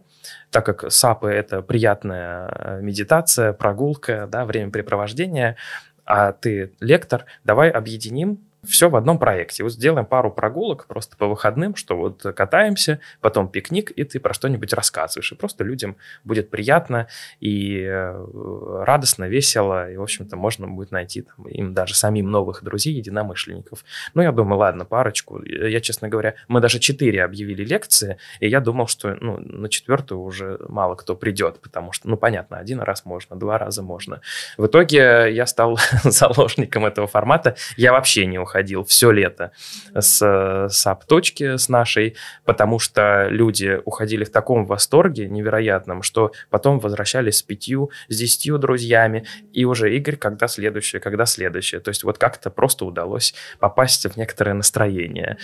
так 0.52 0.66
как 0.66 0.92
САПы– 0.92 1.28
это 1.30 1.62
приятная 1.62 2.50
э, 2.50 2.82
медитация, 2.82 3.54
прогулка, 3.54 4.28
да, 4.30 4.44
времяпрепровождение, 4.44 5.56
а 6.10 6.34
ты 6.34 6.74
лектор, 6.80 7.26
давай 7.44 7.70
объединим 7.70 8.49
все 8.66 8.90
в 8.90 8.96
одном 8.96 9.20
проекте. 9.20 9.64
Вот 9.64 9.72
сделаем 9.72 10.06
пару 10.06 10.32
прогулок 10.32 10.86
просто 10.88 11.16
по 11.18 11.28
выходным, 11.28 11.76
что 11.76 11.96
вот 11.96 12.22
катаемся, 12.22 13.00
потом 13.22 13.48
пикник, 13.48 13.92
и 13.92 14.04
ты 14.04 14.20
про 14.20 14.34
что-нибудь 14.34 14.74
рассказываешь. 14.74 15.32
И 15.32 15.36
просто 15.36 15.64
людям 15.64 15.96
будет 16.24 16.50
приятно 16.50 17.08
и 17.40 17.82
э, 17.82 18.26
радостно, 18.84 19.26
весело, 19.30 19.90
и, 19.90 19.96
в 19.96 20.02
общем-то, 20.02 20.36
можно 20.36 20.68
будет 20.68 20.92
найти 20.92 21.22
там, 21.22 21.48
им 21.48 21.74
даже 21.74 21.96
самим 21.96 22.30
новых 22.30 22.64
друзей, 22.64 22.94
единомышленников. 22.96 23.86
Ну, 24.14 24.22
я 24.22 24.32
думаю, 24.32 24.60
ладно, 24.60 24.86
парочку. 24.86 25.42
Я, 25.44 25.80
честно 25.80 26.10
говоря, 26.10 26.36
мы 26.48 26.60
даже 26.60 26.80
четыре 26.80 27.24
объявили 27.24 27.64
лекции, 27.64 28.18
и 28.40 28.50
я 28.50 28.60
думал, 28.60 28.88
что 28.88 29.16
ну, 29.22 29.38
на 29.40 29.70
четвертую 29.70 30.22
уже 30.22 30.60
мало 30.68 30.96
кто 30.96 31.16
придет, 31.16 31.60
потому 31.62 31.94
что, 31.94 32.10
ну, 32.10 32.18
понятно, 32.18 32.58
один 32.58 32.82
раз 32.82 33.06
можно, 33.06 33.38
два 33.38 33.58
раза 33.58 33.84
можно. 33.84 34.22
В 34.58 34.66
итоге 34.66 35.32
я 35.32 35.46
стал 35.46 35.80
заложником 36.04 36.86
этого 36.86 37.08
формата. 37.08 37.56
Я 37.78 37.94
вообще 37.94 38.26
не 38.26 38.38
уходил 38.38 38.49
все 38.88 39.12
лето 39.12 39.52
с 39.94 40.22
SAP-точки, 40.22 41.58
с 41.58 41.70
нашей, 41.70 42.16
потому 42.46 42.80
что 42.80 43.28
люди 43.30 43.80
уходили 43.86 44.24
в 44.24 44.32
таком 44.32 44.66
восторге 44.66 45.28
невероятном, 45.28 46.04
что 46.04 46.32
потом 46.50 46.80
возвращались 46.80 47.38
с 47.38 47.44
пятью, 47.44 47.92
с 48.08 48.18
десятью 48.18 48.58
друзьями, 48.58 49.26
и 49.54 49.66
уже 49.66 49.96
Игорь, 49.96 50.16
когда 50.16 50.48
следующее, 50.48 51.00
когда 51.00 51.26
следующее. 51.26 51.82
То 51.82 51.90
есть 51.90 52.04
вот 52.04 52.18
как-то 52.18 52.50
просто 52.50 52.86
удалось 52.86 53.34
попасть 53.60 54.06
в 54.06 54.18
некоторое 54.18 54.54
настроение. 54.54 55.38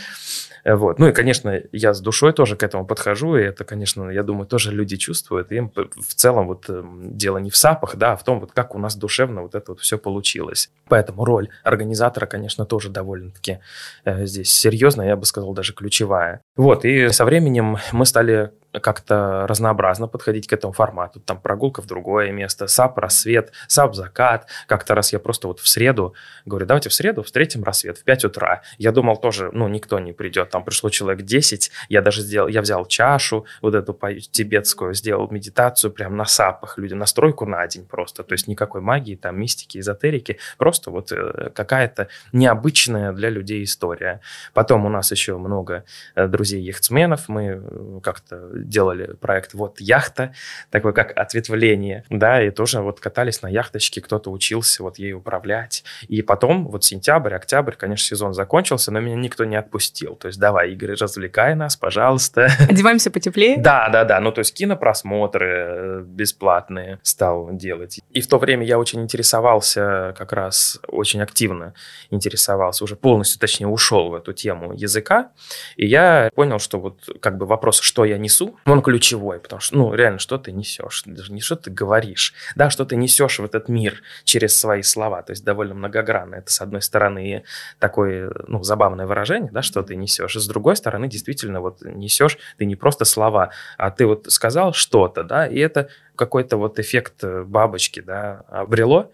Вот. 0.66 0.98
Ну 0.98 1.08
и, 1.08 1.12
конечно, 1.12 1.62
я 1.72 1.94
с 1.94 2.02
душой 2.02 2.34
тоже 2.34 2.56
к 2.56 2.64
этому 2.64 2.88
подхожу, 2.88 3.38
и 3.38 3.44
это, 3.44 3.64
конечно, 3.64 4.10
я 4.10 4.24
думаю, 4.24 4.48
тоже 4.48 4.72
люди 4.72 4.98
чувствуют. 4.98 5.52
Им 5.52 5.72
в 5.76 6.16
целом 6.16 6.48
вот 6.48 6.68
эм, 6.70 7.16
дело 7.16 7.38
не 7.38 7.52
в 7.52 7.56
сапах, 7.56 7.96
да, 7.98 8.14
а 8.14 8.16
в 8.16 8.24
том, 8.24 8.40
вот 8.40 8.52
как 8.52 8.74
у 8.74 8.80
нас 8.80 8.96
душевно 8.96 9.44
вот 9.44 9.54
это 9.54 9.74
вот 9.74 9.82
все 9.82 10.00
получилось. 10.00 10.72
Поэтому 10.90 11.24
роль 11.24 11.50
организатора, 11.64 12.26
конечно, 12.26 12.66
тоже 12.66 12.90
довольно-таки 12.90 13.60
э, 14.06 14.26
здесь 14.26 14.52
серьезная, 14.52 15.10
я 15.10 15.16
бы 15.16 15.26
сказал, 15.26 15.54
даже 15.54 15.74
ключевая. 15.74 16.42
Вот, 16.56 16.84
и 16.84 17.10
со 17.10 17.26
временем 17.26 17.78
мы 17.92 18.06
стали 18.08 18.52
как-то 18.82 19.46
разнообразно 19.48 20.08
подходить 20.08 20.48
к 20.48 20.54
этому 20.54 20.74
формату. 20.74 21.20
Там 21.20 21.40
прогулка 21.40 21.82
в 21.82 21.88
другое 21.88 22.32
место, 22.32 22.68
САП 22.68 22.98
рассвет, 23.00 23.52
САП 23.68 23.96
закат. 23.96 24.48
Как-то 24.68 24.96
раз 24.96 25.14
я 25.14 25.20
просто 25.20 25.48
вот 25.48 25.60
в 25.60 25.68
среду 25.68 26.14
говорю, 26.46 26.66
давайте 26.66 26.90
в 26.90 26.94
среду 26.94 27.24
встретим 27.24 27.64
рассвет 27.64 27.98
в 27.98 28.04
5 28.04 28.26
утра. 28.26 28.62
Я 28.78 28.92
думал 28.92 29.18
тоже, 29.18 29.50
ну, 29.54 29.68
никто 29.68 30.00
не 30.00 30.14
придет. 30.14 30.50
Там 30.50 30.64
пришло 30.64 30.90
человек 30.90 31.26
10. 31.26 31.72
Я 31.90 32.02
даже 32.02 32.22
сделал, 32.22 32.48
я 32.48 32.62
взял 32.62 32.86
чашу 32.86 33.46
вот 33.62 33.76
эту 33.76 33.98
тибетскую, 34.32 34.94
сделал 34.94 35.30
медитацию 35.30 35.92
прям 35.92 36.18
на 36.18 36.26
САПах. 36.26 36.78
Люди 36.78 36.94
настройку 36.94 37.46
на 37.46 37.68
день 37.68 37.86
просто. 37.86 38.24
То 38.24 38.34
есть 38.34 38.48
никакой 38.48 38.82
магии, 38.82 39.16
там, 39.16 39.40
мистики, 39.40 39.80
эзотерики. 39.80 40.38
Просто 40.58 40.92
вот 40.92 41.12
э, 41.12 41.52
какая-то 41.54 42.08
необычная 42.34 43.12
для 43.14 43.30
людей 43.30 43.64
история. 43.64 44.22
Потом 44.54 44.86
у 44.86 44.90
нас 44.90 45.12
еще 45.12 45.38
много 45.38 45.84
э, 46.16 46.28
друзей-яхтсменов. 46.28 47.28
Мы 47.30 47.44
э, 47.44 48.00
как-то 48.04 48.50
делали 48.68 49.14
проект 49.14 49.54
«Вот 49.54 49.80
яхта», 49.80 50.34
такой 50.70 50.94
как 50.94 51.18
ответвление, 51.18 52.04
да, 52.10 52.42
и 52.42 52.52
тоже 52.52 52.82
вот 52.82 53.00
катались 53.00 53.42
на 53.42 53.48
яхточке, 53.48 54.02
кто-то 54.02 54.32
учился 54.32 54.84
вот 54.84 55.00
ей 55.00 55.14
управлять. 55.14 55.84
И 56.08 56.22
потом 56.22 56.68
вот 56.68 56.84
сентябрь, 56.84 57.34
октябрь, 57.34 57.76
конечно, 57.76 58.06
сезон 58.06 58.34
закончился, 58.34 58.92
но 58.92 59.00
меня 59.00 59.16
никто 59.16 59.46
не 59.46 59.56
отпустил. 59.56 60.16
То 60.16 60.28
есть 60.28 60.40
давай, 60.40 60.72
Игорь, 60.72 60.96
развлекай 61.00 61.56
нас, 61.56 61.76
пожалуйста. 61.76 62.50
Одеваемся 62.70 63.12
потеплее? 63.12 63.58
Да, 63.58 63.90
да, 63.90 64.04
да. 64.04 64.20
Ну, 64.20 64.32
то 64.32 64.40
есть 64.40 64.54
кинопросмотры 64.54 65.48
э, 65.48 66.04
бесплатные 66.06 67.00
стал 67.04 67.50
делать. 67.52 68.00
И 68.12 68.22
в 68.22 68.28
то 68.28 68.38
время 68.38 68.66
я 68.66 68.80
очень 68.80 69.02
интересовался 69.02 70.14
как 70.18 70.34
раз, 70.34 70.80
очень 70.88 71.22
активно 71.22 71.74
интересовался, 72.10 72.84
уже 72.84 72.96
полностью, 72.96 73.40
точнее, 73.40 73.68
ушел 73.68 74.10
в 74.10 74.16
эту 74.16 74.34
тему 74.34 74.74
языка. 74.74 75.32
И 75.76 75.86
я 75.86 76.30
понял, 76.36 76.60
что 76.60 76.80
вот 76.80 77.10
как 77.22 77.38
бы 77.38 77.46
вопрос, 77.46 77.80
что 77.80 78.06
я 78.06 78.18
несу, 78.18 78.55
он 78.66 78.82
ключевой, 78.82 79.40
потому 79.40 79.60
что, 79.60 79.78
ну, 79.78 79.94
реально, 79.94 80.20
что 80.20 80.38
ты 80.38 80.52
несешь? 80.52 81.04
Даже 81.06 81.34
не 81.34 81.42
что 81.42 81.56
ты 81.56 81.72
говоришь, 81.72 82.34
да, 82.56 82.70
что 82.70 82.86
ты 82.86 82.96
несешь 82.96 83.40
в 83.40 83.46
этот 83.46 83.70
мир 83.70 84.02
через 84.24 84.58
свои 84.58 84.82
слова, 84.82 85.22
то 85.22 85.32
есть 85.32 85.44
довольно 85.44 85.74
многогранно. 85.74 86.36
Это, 86.36 86.52
с 86.52 86.62
одной 86.62 86.82
стороны, 86.82 87.44
такое, 87.80 88.32
ну, 88.48 88.64
забавное 88.64 89.06
выражение, 89.06 89.52
да, 89.52 89.62
что 89.62 89.82
ты 89.84 89.96
несешь, 89.96 90.36
и 90.36 90.40
с 90.40 90.48
другой 90.48 90.76
стороны, 90.76 91.08
действительно, 91.08 91.62
вот 91.62 91.82
несешь 91.82 92.38
ты 92.58 92.66
не 92.66 92.76
просто 92.76 93.06
слова, 93.06 93.52
а 93.78 93.92
ты 93.92 94.06
вот 94.06 94.32
сказал 94.32 94.74
что-то, 94.74 95.24
да, 95.24 95.48
и 95.48 95.58
это 95.60 95.90
какой-то 96.16 96.58
вот 96.58 96.80
эффект 96.80 97.24
бабочки, 97.24 98.00
да, 98.00 98.44
обрело, 98.48 99.12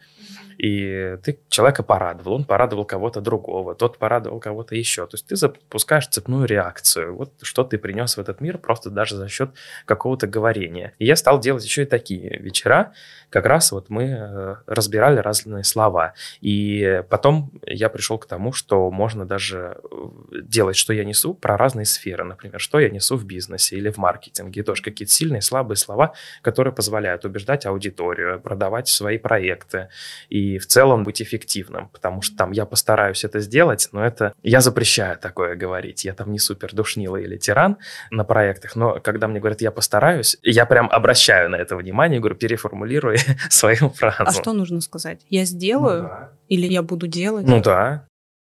и 0.62 1.18
ты 1.24 1.40
человека 1.50 1.82
порадовал, 1.82 2.36
он 2.36 2.44
порадовал 2.44 2.86
кого-то 2.86 3.20
другого, 3.20 3.74
тот 3.74 3.98
порадовал 3.98 4.40
кого-то 4.40 4.76
еще. 4.76 5.08
То 5.08 5.16
есть 5.16 5.26
ты 5.26 5.36
запускаешь 5.36 6.06
цепную 6.06 6.46
реакцию. 6.46 7.16
Вот 7.16 7.34
что 7.42 7.64
ты 7.64 7.80
принес 7.80 8.16
в 8.16 8.20
этот 8.20 8.42
мир 8.42 8.60
просто 8.60 8.92
даже 8.92 9.16
за 9.16 9.28
счет 9.28 9.50
какого-то 9.86 10.28
говорения. 10.28 10.94
И 11.00 11.06
я 11.08 11.16
стал 11.16 11.40
делать 11.40 11.66
еще 11.66 11.82
и 11.82 11.86
такие 11.86 12.38
вечера. 12.38 12.94
Как 13.32 13.46
раз 13.46 13.72
вот 13.72 13.90
мы 13.90 14.04
э, 14.04 14.56
разбирали 14.68 15.20
разные 15.20 15.64
слова. 15.64 16.14
И 16.42 17.02
потом 17.10 17.50
я 17.66 17.88
пришел 17.88 18.18
к 18.18 18.26
тому, 18.26 18.52
что 18.52 18.92
можно 18.92 19.26
даже 19.26 19.78
э, 19.90 20.42
делать, 20.44 20.76
что 20.76 20.92
я 20.92 21.06
несу, 21.06 21.34
про 21.34 21.56
разные 21.56 21.86
сферы. 21.86 22.26
Например, 22.26 22.60
что 22.60 22.82
я 22.82 22.90
несу 22.90 23.16
в 23.16 23.24
бизнесе 23.24 23.78
или 23.78 23.90
в 23.90 23.98
маркетинге. 23.98 24.60
И 24.60 24.64
тоже 24.64 24.84
какие-то 24.84 25.14
сильные, 25.14 25.42
слабые 25.42 25.78
слова, 25.78 26.14
которые 26.42 26.74
позволяют 26.74 27.24
убеждать 27.24 27.66
аудиторию, 27.66 28.42
продавать 28.42 28.90
свои 28.90 29.18
проекты. 29.18 29.88
И 30.28 30.58
в 30.58 30.68
целом 30.68 31.06
быть 31.06 31.22
эффективным, 31.22 31.88
потому 31.88 32.22
что 32.22 32.36
там 32.36 32.52
я 32.52 32.66
постараюсь 32.66 33.24
это 33.24 33.40
сделать, 33.40 33.88
но 33.94 34.06
это 34.06 34.34
я 34.44 34.60
запрещаю 34.60 35.18
такое 35.18 35.56
говорить. 35.56 36.04
Я 36.04 36.14
там 36.14 36.34
не 36.34 36.40
супер 36.40 36.74
душнила 36.74 37.16
или 37.16 37.38
тиран 37.38 37.78
на 38.10 38.26
проектах, 38.26 38.76
но 38.76 39.00
когда 39.00 39.30
мне 39.30 39.40
говорят 39.40 39.62
«я 39.62 39.72
постараюсь», 39.72 40.36
я 40.44 40.66
прям 40.66 40.90
обращаю 40.92 41.50
на 41.50 41.56
это 41.56 41.78
внимание, 41.78 42.20
говорю, 42.20 42.36
переформулируй 42.36 43.21
свою 43.50 43.90
фразу. 43.90 44.24
А 44.26 44.32
что 44.32 44.54
нужно 44.54 44.82
сказать? 44.82 45.22
Я 45.30 45.46
сделаю 45.46 46.04
ну, 46.04 46.10
да. 46.10 46.32
или 46.48 46.68
я 46.68 46.82
буду 46.82 47.08
делать? 47.08 47.46
Ну 47.48 47.62
да, 47.62 48.06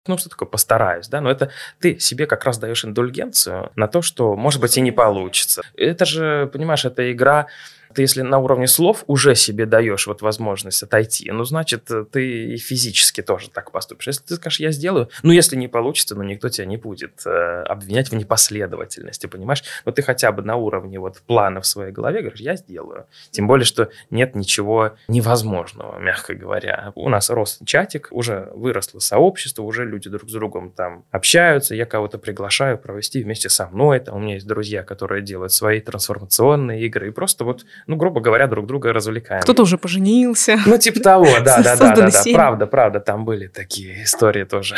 ну, 0.08 0.18
что 0.18 0.30
такое 0.30 0.48
постараюсь, 0.48 1.08
да, 1.08 1.22
но 1.22 1.30
это 1.30 1.52
ты 1.80 2.00
себе 2.00 2.26
как 2.26 2.46
раз 2.46 2.58
даешь 2.58 2.86
индульгенцию 2.86 3.72
на 3.76 3.88
то, 3.88 4.02
что, 4.02 4.36
может 4.36 4.62
быть, 4.62 4.78
и 4.78 4.82
не 4.82 4.92
получится. 4.92 5.64
Это 5.76 6.06
же, 6.06 6.50
понимаешь, 6.52 6.86
это 6.86 7.12
игра 7.12 7.48
ты 7.98 8.04
если 8.04 8.22
на 8.22 8.38
уровне 8.38 8.68
слов 8.68 9.04
уже 9.08 9.34
себе 9.34 9.66
даешь 9.66 10.06
вот 10.06 10.22
возможность 10.22 10.84
отойти, 10.84 11.32
ну, 11.32 11.46
значит, 11.46 11.90
э, 11.90 12.06
ты 12.06 12.54
и 12.54 12.58
физически 12.58 13.24
тоже 13.24 13.50
так 13.50 13.72
поступишь. 13.72 14.06
Если 14.06 14.24
ты 14.24 14.36
скажешь, 14.36 14.60
я 14.60 14.70
сделаю, 14.70 15.10
ну, 15.24 15.32
если 15.32 15.56
не 15.56 15.68
получится, 15.68 16.14
ну, 16.14 16.22
никто 16.22 16.48
тебя 16.50 16.68
не 16.68 16.78
будет 16.78 17.26
э, 17.26 17.64
обвинять 17.64 18.12
в 18.12 18.16
непоследовательности, 18.16 19.26
понимаешь? 19.26 19.64
Но 19.84 19.92
ты 19.92 20.04
хотя 20.04 20.32
бы 20.32 20.44
на 20.44 20.58
уровне 20.58 21.00
вот 21.00 21.24
плана 21.26 21.60
в 21.60 21.66
своей 21.66 21.92
голове 21.92 22.20
говоришь, 22.20 22.40
я 22.40 22.56
сделаю. 22.56 23.08
Тем 23.32 23.48
более, 23.48 23.66
что 23.66 23.90
нет 24.12 24.36
ничего 24.36 24.92
невозможного, 25.08 25.98
мягко 25.98 26.36
говоря. 26.36 26.92
У 26.94 27.10
нас 27.10 27.32
рос 27.32 27.58
чатик, 27.66 28.10
уже 28.12 28.52
выросло 28.54 29.00
сообщество, 29.00 29.64
уже 29.64 29.86
люди 29.86 30.08
друг 30.08 30.30
с 30.30 30.34
другом 30.34 30.70
там 30.70 31.04
общаются, 31.10 31.74
я 31.74 31.88
кого-то 31.88 32.20
приглашаю 32.20 32.78
провести 32.78 33.24
вместе 33.24 33.50
со 33.50 33.66
мной, 33.66 34.02
там 34.02 34.18
у 34.18 34.20
меня 34.20 34.36
есть 34.36 34.46
друзья, 34.46 34.84
которые 34.84 35.24
делают 35.24 35.52
свои 35.52 35.82
трансформационные 35.82 36.86
игры, 36.86 37.08
и 37.08 37.12
просто 37.12 37.44
вот 37.44 37.66
ну, 37.88 37.96
грубо 37.96 38.20
говоря, 38.20 38.48
друг 38.48 38.68
друга 38.68 38.92
развлекаем. 38.92 39.42
Кто-то 39.42 39.64
уже 39.64 39.78
поженился. 39.78 40.60
Ну, 40.66 40.78
типа 40.78 41.00
того, 41.00 41.26
да, 41.40 41.62
да, 41.62 41.76
да, 41.78 41.96
да, 41.96 42.10
да, 42.10 42.24
правда, 42.34 42.68
правда, 42.68 43.00
там 43.00 43.24
были 43.24 43.48
такие 43.48 44.04
истории 44.04 44.44
тоже, 44.44 44.76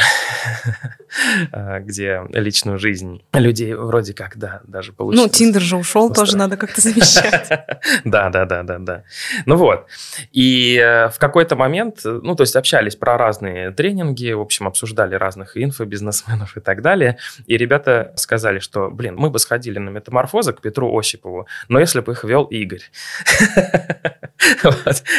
а, 1.51 1.79
где 1.79 2.21
личную 2.29 2.77
жизнь 2.77 3.23
людей 3.33 3.73
вроде 3.73 4.13
как, 4.13 4.37
да, 4.37 4.61
даже 4.65 4.93
получилось. 4.93 5.27
Ну, 5.27 5.33
Тиндер 5.33 5.61
же 5.61 5.75
ушел, 5.77 6.13
тоже 6.13 6.37
надо 6.37 6.55
как-то 6.55 6.81
замещать. 6.81 7.49
Да, 8.03 8.29
да, 8.29 8.45
да, 8.45 8.63
да, 8.63 8.77
да. 8.77 9.03
Ну 9.45 9.55
вот, 9.55 9.87
и 10.31 10.77
э, 10.77 11.09
в 11.09 11.17
какой-то 11.17 11.55
момент, 11.55 12.01
ну, 12.03 12.35
то 12.35 12.43
есть 12.43 12.55
общались 12.55 12.95
про 12.95 13.17
разные 13.17 13.71
тренинги, 13.71 14.31
в 14.31 14.41
общем, 14.41 14.67
обсуждали 14.67 15.15
разных 15.15 15.57
инфобизнесменов 15.57 16.57
и 16.57 16.59
так 16.59 16.81
далее, 16.81 17.17
и 17.45 17.57
ребята 17.57 18.13
сказали, 18.15 18.59
что, 18.59 18.89
блин, 18.89 19.15
мы 19.17 19.29
бы 19.29 19.39
сходили 19.39 19.79
на 19.79 19.89
метаморфозы 19.89 20.53
к 20.53 20.61
Петру 20.61 20.97
Осипову, 20.97 21.47
но 21.67 21.79
если 21.79 22.01
бы 22.01 22.11
их 22.11 22.23
вел 22.23 22.43
Игорь. 22.45 22.83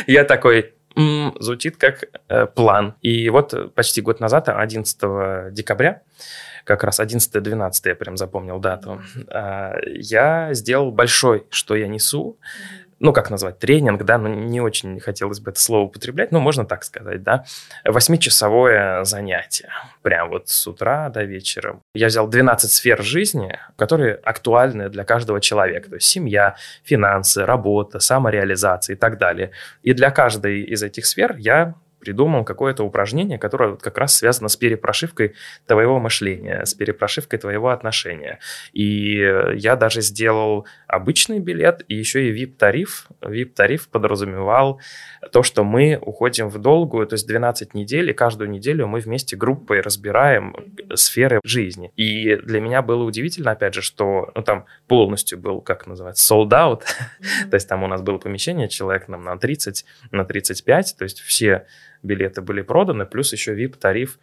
Я 0.06 0.24
такой, 0.24 0.74
звучит 1.38 1.76
как 1.76 2.04
э, 2.28 2.46
план. 2.46 2.94
И 3.00 3.28
вот 3.30 3.74
почти 3.74 4.00
год 4.00 4.20
назад, 4.20 4.48
11 4.48 5.52
декабря, 5.52 6.02
как 6.64 6.84
раз 6.84 7.00
11-12 7.00 7.72
я 7.84 7.94
прям 7.94 8.16
запомнил 8.16 8.58
дату, 8.58 9.00
а, 9.28 9.76
я 9.86 10.52
сделал 10.52 10.90
большой 10.92 11.46
«Что 11.50 11.74
я 11.74 11.88
несу», 11.88 12.38
ну, 13.00 13.14
как 13.14 13.30
назвать, 13.30 13.58
тренинг, 13.58 14.04
да, 14.04 14.18
ну, 14.18 14.28
не 14.28 14.60
очень 14.60 15.00
хотелось 15.00 15.40
бы 15.40 15.50
это 15.50 15.60
слово 15.60 15.84
употреблять, 15.84 16.32
но 16.32 16.38
можно 16.38 16.66
так 16.66 16.84
сказать, 16.84 17.22
да, 17.22 17.44
восьмичасовое 17.84 19.04
занятие, 19.04 19.70
прям 20.02 20.28
вот 20.28 20.50
с 20.50 20.66
утра 20.66 21.08
до 21.08 21.24
вечера. 21.24 21.80
Я 21.94 22.08
взял 22.08 22.28
12 22.28 22.70
сфер 22.70 23.02
жизни, 23.02 23.58
которые 23.76 24.14
актуальны 24.16 24.90
для 24.90 25.04
каждого 25.04 25.40
человека, 25.40 25.88
то 25.88 25.94
есть 25.94 26.08
семья, 26.08 26.56
финансы, 26.84 27.46
работа, 27.46 28.00
самореализация 28.00 28.94
и 28.94 28.98
так 28.98 29.16
далее. 29.16 29.52
И 29.82 29.94
для 29.94 30.10
каждой 30.10 30.60
из 30.60 30.82
этих 30.82 31.06
сфер 31.06 31.36
я 31.38 31.74
придумал 32.00 32.44
какое-то 32.44 32.84
упражнение, 32.84 33.38
которое 33.38 33.70
вот 33.70 33.82
как 33.82 33.98
раз 33.98 34.16
связано 34.16 34.48
с 34.48 34.56
перепрошивкой 34.56 35.34
твоего 35.66 36.00
мышления, 36.00 36.64
с 36.64 36.74
перепрошивкой 36.74 37.38
твоего 37.38 37.68
отношения. 37.68 38.38
И 38.72 39.16
я 39.54 39.76
даже 39.76 40.00
сделал 40.00 40.66
обычный 40.86 41.38
билет 41.38 41.84
и 41.88 41.94
еще 41.94 42.28
и 42.28 42.32
VIP-тариф. 42.32 43.06
VIP-тариф 43.20 43.88
подразумевал 43.88 44.80
то, 45.32 45.42
что 45.42 45.64
мы 45.64 45.98
уходим 46.00 46.48
в 46.48 46.58
долгую, 46.58 47.06
то 47.06 47.14
есть 47.14 47.26
12 47.26 47.74
недель, 47.74 48.10
и 48.10 48.12
каждую 48.12 48.50
неделю 48.50 48.86
мы 48.86 49.00
вместе 49.00 49.36
группой 49.36 49.80
разбираем 49.80 50.56
сферы 50.94 51.40
жизни. 51.44 51.92
И 51.96 52.36
для 52.36 52.60
меня 52.60 52.82
было 52.82 53.04
удивительно, 53.04 53.52
опять 53.52 53.74
же, 53.74 53.82
что 53.82 54.30
ну, 54.34 54.42
там 54.42 54.64
полностью 54.88 55.38
был, 55.38 55.60
как 55.60 55.86
называется, 55.86 56.34
sold 56.34 56.50
out, 56.50 56.82
то 57.50 57.54
есть 57.54 57.68
там 57.68 57.82
у 57.82 57.86
нас 57.86 58.02
было 58.02 58.18
помещение, 58.18 58.68
человек 58.68 59.08
нам 59.08 59.22
на 59.22 59.36
30, 59.36 59.84
на 60.10 60.24
35, 60.24 60.96
то 60.98 61.04
есть 61.04 61.20
все 61.20 61.66
билеты 62.02 62.42
были 62.42 62.62
проданы, 62.62 63.06
плюс 63.06 63.32
еще 63.32 63.54
VIP-тариф 63.54 64.18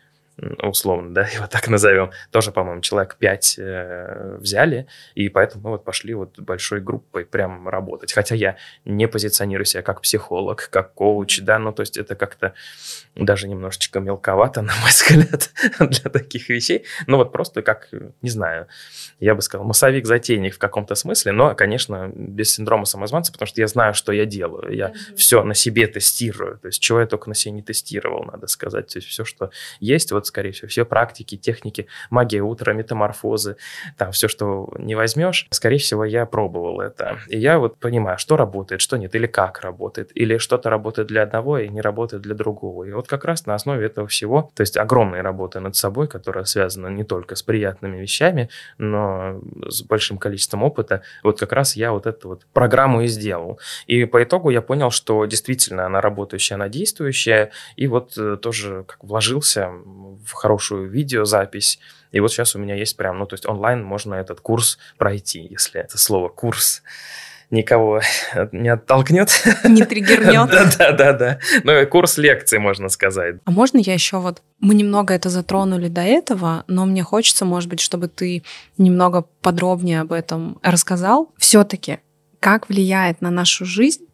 условно, 0.62 1.14
да, 1.14 1.28
его 1.34 1.48
так 1.48 1.68
назовем, 1.68 2.12
тоже, 2.32 2.52
по-моему, 2.52 2.82
человек 2.82 3.16
5 3.16 3.56
э, 3.58 4.38
взяли, 4.40 4.88
и 5.16 5.30
поэтому 5.30 5.64
мы 5.64 5.70
вот 5.72 5.84
пошли 5.84 6.14
вот 6.14 6.40
большой 6.40 6.80
группой 6.80 7.26
прям 7.26 7.68
работать. 7.68 8.14
Хотя 8.14 8.36
я 8.36 8.58
не 8.86 9.08
позиционирую 9.08 9.66
себя 9.66 9.84
как 9.84 10.02
психолог, 10.02 10.70
как 10.72 10.94
коуч, 10.94 11.42
да, 11.42 11.60
ну, 11.60 11.72
то 11.72 11.82
есть 11.82 11.98
это 11.98 12.16
как-то 12.16 12.54
даже 13.16 13.48
немножечко 13.48 14.00
мелковато, 14.00 14.62
на 14.62 14.74
мой 14.82 14.90
взгляд, 14.90 15.52
для 15.80 16.10
таких 16.10 16.50
вещей. 16.50 16.86
Ну, 17.08 17.18
вот 17.18 17.32
просто 17.32 17.62
как, 17.62 17.90
не 18.22 18.30
знаю, 18.30 18.68
я 19.20 19.34
бы 19.34 19.42
сказал, 19.42 19.66
массовик-затейник 19.66 20.56
в 20.56 20.60
каком-то 20.60 20.96
смысле, 20.96 21.32
но, 21.32 21.56
конечно, 21.56 22.12
без 22.14 22.54
синдрома 22.54 22.86
самозванца, 22.86 23.32
потому 23.32 23.48
что 23.48 23.62
я 23.62 23.68
знаю, 23.68 23.94
что 23.94 24.12
я 24.12 24.26
делаю. 24.26 24.74
Я 24.74 24.90
mm-hmm. 24.90 25.16
все 25.16 25.44
на 25.44 25.54
себе 25.54 25.88
тестирую. 25.88 26.60
То 26.60 26.68
есть, 26.68 26.80
чего 26.80 27.00
я 27.00 27.08
только 27.08 27.30
на 27.30 27.36
себе 27.36 27.54
не 27.54 27.64
тестировал, 27.64 28.24
надо 28.24 28.48
сказать. 28.48 28.88
То 28.88 29.00
есть, 29.00 29.08
все, 29.08 29.26
что 29.26 29.50
есть, 29.80 30.12
вот, 30.12 30.27
скорее 30.28 30.52
всего, 30.52 30.68
все 30.68 30.86
практики, 30.86 31.38
техники, 31.38 31.88
магия 32.10 32.42
утра, 32.42 32.74
метаморфозы, 32.74 33.58
там, 33.98 34.12
все, 34.12 34.28
что 34.28 34.74
не 34.78 34.96
возьмешь, 34.96 35.48
скорее 35.52 35.78
всего, 35.78 36.06
я 36.06 36.26
пробовал 36.26 36.82
это. 36.82 37.18
И 37.28 37.38
я 37.38 37.60
вот 37.60 37.78
понимаю, 37.78 38.18
что 38.18 38.38
работает, 38.38 38.82
что 38.82 38.98
нет, 38.98 39.16
или 39.16 39.28
как 39.28 39.62
работает, 39.62 40.12
или 40.16 40.38
что-то 40.38 40.70
работает 40.70 41.08
для 41.08 41.24
одного 41.24 41.60
и 41.60 41.68
не 41.68 41.82
работает 41.82 42.24
для 42.24 42.36
другого. 42.36 42.84
И 42.84 42.92
вот 42.92 43.08
как 43.08 43.26
раз 43.26 43.46
на 43.46 43.56
основе 43.56 43.86
этого 43.86 44.08
всего, 44.08 44.52
то 44.54 44.62
есть 44.62 44.78
огромная 44.78 45.24
работа 45.24 45.60
над 45.60 45.76
собой, 45.76 46.08
которая 46.08 46.46
связана 46.46 46.88
не 46.88 47.04
только 47.04 47.36
с 47.36 47.44
приятными 47.44 47.98
вещами, 47.98 48.50
но 48.78 49.42
с 49.68 49.82
большим 49.84 50.18
количеством 50.18 50.64
опыта, 50.64 51.02
вот 51.24 51.40
как 51.40 51.52
раз 51.52 51.76
я 51.76 51.92
вот 51.92 52.06
эту 52.06 52.30
вот 52.30 52.46
программу 52.54 53.02
и 53.02 53.08
сделал. 53.08 53.60
И 53.86 54.06
по 54.06 54.24
итогу 54.24 54.50
я 54.50 54.62
понял, 54.62 54.92
что 54.92 55.26
действительно 55.26 55.86
она 55.86 56.02
работающая, 56.02 56.56
она 56.56 56.70
действующая, 56.70 57.52
и 57.76 57.88
вот 57.88 58.18
э, 58.18 58.38
тоже 58.38 58.84
как 58.88 59.04
вложился 59.04 59.72
в 60.26 60.34
хорошую 60.34 60.90
видеозапись, 60.90 61.80
и 62.12 62.20
вот 62.20 62.32
сейчас 62.32 62.56
у 62.56 62.60
меня 62.60 62.76
есть 62.76 62.98
прям, 62.98 63.20
ну, 63.20 63.26
то 63.26 63.34
есть 63.34 63.46
онлайн 63.46 63.84
можно 63.84 64.16
этот 64.16 64.40
курс 64.40 64.78
пройти, 64.98 65.48
если 65.50 65.82
это 65.82 65.98
слово 65.98 66.30
«курс» 66.30 66.84
никого 67.50 68.02
не 68.52 68.70
оттолкнет. 68.70 69.30
Не 69.64 69.86
триггернет. 69.86 70.50
Да-да-да. 70.78 71.40
Ну, 71.64 71.88
курс 71.88 72.18
лекций, 72.18 72.60
можно 72.60 72.90
сказать. 72.90 73.36
А 73.46 73.52
можно 73.52 73.78
я 73.78 73.94
еще 73.94 74.18
вот... 74.18 74.42
Мы 74.60 74.76
немного 74.76 75.14
это 75.14 75.30
затронули 75.30 75.88
до 75.88 76.02
этого, 76.02 76.64
но 76.68 76.86
мне 76.86 77.04
хочется, 77.04 77.46
может 77.46 77.70
быть, 77.70 77.80
чтобы 77.80 78.08
ты 78.08 78.44
немного 78.78 79.26
подробнее 79.42 80.02
об 80.02 80.12
этом 80.12 80.60
рассказал. 80.62 81.32
Все-таки, 81.38 82.00
как 82.40 82.70
влияет 82.70 83.22
на 83.22 83.30
нашу 83.30 83.66
жизнь 83.66 84.06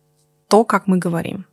то, 0.47 0.65
как 0.65 0.85
мы 0.87 0.97
говорим, 0.97 1.45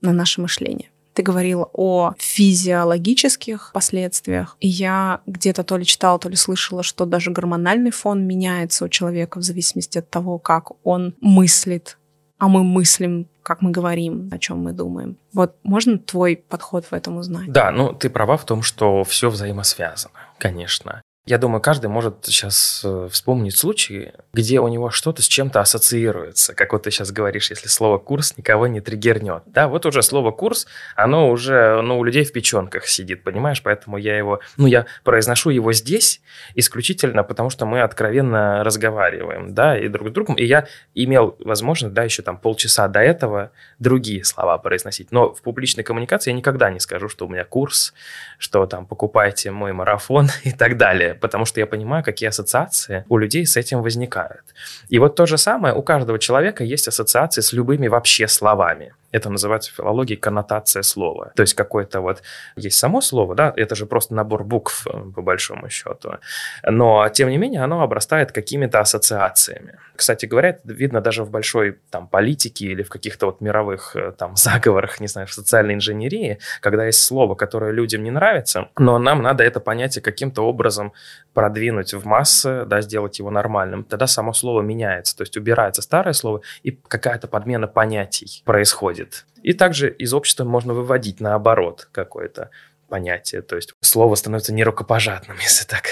на 0.00 0.12
наше 0.12 0.40
мышление? 0.40 0.90
Ты 1.18 1.24
говорила 1.24 1.68
о 1.72 2.14
физиологических 2.16 3.72
последствиях. 3.74 4.56
И 4.60 4.68
я 4.68 5.20
где-то 5.26 5.64
то 5.64 5.76
ли 5.76 5.84
читала, 5.84 6.16
то 6.20 6.28
ли 6.28 6.36
слышала, 6.36 6.84
что 6.84 7.06
даже 7.06 7.32
гормональный 7.32 7.90
фон 7.90 8.24
меняется 8.24 8.84
у 8.84 8.88
человека 8.88 9.40
в 9.40 9.42
зависимости 9.42 9.98
от 9.98 10.08
того, 10.08 10.38
как 10.38 10.70
он 10.84 11.16
мыслит. 11.20 11.98
А 12.38 12.46
мы 12.46 12.62
мыслим, 12.62 13.26
как 13.42 13.62
мы 13.62 13.72
говорим, 13.72 14.28
о 14.30 14.38
чем 14.38 14.58
мы 14.58 14.70
думаем. 14.70 15.16
Вот 15.32 15.56
можно 15.64 15.98
твой 15.98 16.36
подход 16.36 16.84
в 16.84 16.92
этом 16.92 17.16
узнать? 17.16 17.50
Да, 17.50 17.72
ну 17.72 17.92
ты 17.92 18.10
права 18.10 18.36
в 18.36 18.44
том, 18.44 18.62
что 18.62 19.02
все 19.02 19.28
взаимосвязано, 19.28 20.14
конечно. 20.38 21.02
Я 21.28 21.36
думаю, 21.36 21.60
каждый 21.60 21.88
может 21.88 22.24
сейчас 22.24 22.80
э, 22.82 23.08
вспомнить 23.12 23.54
случаи, 23.54 24.14
где 24.32 24.60
у 24.60 24.68
него 24.68 24.88
что-то 24.88 25.20
с 25.20 25.26
чем-то 25.26 25.60
ассоциируется. 25.60 26.54
Как 26.54 26.72
вот 26.72 26.84
ты 26.84 26.90
сейчас 26.90 27.12
говоришь, 27.12 27.50
если 27.50 27.68
слово 27.68 27.98
«курс» 27.98 28.38
никого 28.38 28.66
не 28.66 28.80
триггернет. 28.80 29.42
Да, 29.44 29.68
вот 29.68 29.84
уже 29.84 30.02
слово 30.02 30.30
«курс», 30.30 30.66
оно 30.96 31.28
уже 31.28 31.82
ну, 31.82 31.98
у 31.98 32.04
людей 32.04 32.24
в 32.24 32.32
печенках 32.32 32.86
сидит, 32.86 33.24
понимаешь? 33.24 33.62
Поэтому 33.62 33.98
я 33.98 34.16
его, 34.16 34.40
ну, 34.56 34.66
я 34.66 34.86
произношу 35.04 35.50
его 35.50 35.74
здесь 35.74 36.22
исключительно 36.54 37.22
потому, 37.24 37.50
что 37.50 37.66
мы 37.66 37.82
откровенно 37.82 38.64
разговариваем, 38.64 39.52
да, 39.52 39.78
и 39.78 39.88
друг 39.88 40.08
с 40.08 40.12
другом. 40.12 40.36
И 40.36 40.46
я 40.46 40.66
имел 40.94 41.36
возможность, 41.40 41.92
да, 41.92 42.04
еще 42.04 42.22
там 42.22 42.38
полчаса 42.38 42.88
до 42.88 43.00
этого 43.00 43.50
другие 43.78 44.24
слова 44.24 44.56
произносить. 44.56 45.12
Но 45.12 45.34
в 45.34 45.42
публичной 45.42 45.84
коммуникации 45.84 46.30
я 46.30 46.36
никогда 46.38 46.70
не 46.70 46.80
скажу, 46.80 47.10
что 47.10 47.26
у 47.26 47.28
меня 47.28 47.44
курс, 47.44 47.92
что 48.38 48.64
там 48.64 48.86
покупайте 48.86 49.50
мой 49.50 49.74
марафон 49.74 50.30
и 50.44 50.52
так 50.52 50.78
далее 50.78 51.17
потому 51.20 51.44
что 51.44 51.60
я 51.60 51.66
понимаю, 51.66 52.04
какие 52.04 52.28
ассоциации 52.28 53.04
у 53.08 53.18
людей 53.18 53.46
с 53.46 53.56
этим 53.56 53.82
возникают. 53.82 54.42
И 54.88 54.98
вот 54.98 55.14
то 55.16 55.26
же 55.26 55.38
самое, 55.38 55.74
у 55.74 55.82
каждого 55.82 56.18
человека 56.18 56.64
есть 56.64 56.88
ассоциации 56.88 57.40
с 57.40 57.52
любыми 57.52 57.88
вообще 57.88 58.28
словами. 58.28 58.94
Это 59.10 59.30
называется 59.30 59.72
в 59.72 59.74
филологии 59.74 60.16
коннотация 60.16 60.82
слова. 60.82 61.32
То 61.34 61.42
есть 61.42 61.54
какое-то 61.54 62.00
вот 62.00 62.22
есть 62.56 62.78
само 62.78 63.00
слово, 63.00 63.34
да, 63.34 63.52
это 63.56 63.74
же 63.74 63.86
просто 63.86 64.14
набор 64.14 64.44
букв 64.44 64.86
э, 64.86 64.90
по 65.14 65.22
большому 65.22 65.70
счету. 65.70 66.14
Но 66.62 67.08
тем 67.08 67.30
не 67.30 67.38
менее 67.38 67.62
оно 67.62 67.82
обрастает 67.82 68.32
какими-то 68.32 68.80
ассоциациями. 68.80 69.78
Кстати 69.96 70.26
говоря, 70.26 70.50
это 70.50 70.60
видно 70.64 71.00
даже 71.00 71.24
в 71.24 71.30
большой 71.30 71.78
там 71.90 72.06
политике 72.06 72.66
или 72.66 72.82
в 72.82 72.90
каких-то 72.90 73.26
вот 73.26 73.40
мировых 73.40 73.96
э, 73.96 74.12
там 74.12 74.36
заговорах, 74.36 75.00
не 75.00 75.08
знаю, 75.08 75.26
в 75.26 75.32
социальной 75.32 75.74
инженерии, 75.74 76.38
когда 76.60 76.84
есть 76.84 77.02
слово, 77.02 77.34
которое 77.34 77.72
людям 77.72 78.02
не 78.02 78.10
нравится, 78.10 78.68
но 78.76 78.98
нам 78.98 79.22
надо 79.22 79.42
это 79.42 79.58
понятие 79.58 80.02
каким-то 80.02 80.42
образом 80.42 80.92
продвинуть 81.32 81.94
в 81.94 82.04
массы, 82.04 82.64
да, 82.66 82.82
сделать 82.82 83.18
его 83.18 83.30
нормальным. 83.30 83.84
Тогда 83.84 84.06
само 84.06 84.32
слово 84.32 84.60
меняется, 84.60 85.16
то 85.16 85.22
есть 85.22 85.36
убирается 85.36 85.80
старое 85.82 86.12
слово 86.12 86.42
и 86.62 86.72
какая-то 86.72 87.26
подмена 87.26 87.68
понятий 87.68 88.42
происходит 88.44 88.97
происходит. 88.98 89.26
И 89.42 89.52
также 89.52 89.90
из 89.90 90.12
общества 90.14 90.44
можно 90.44 90.74
выводить 90.74 91.20
наоборот 91.20 91.88
какой-то 91.92 92.50
понятие. 92.88 93.42
То 93.42 93.56
есть 93.56 93.74
слово 93.80 94.14
становится 94.14 94.52
нерукопожатным, 94.52 95.36
если 95.42 95.66
так 95.66 95.84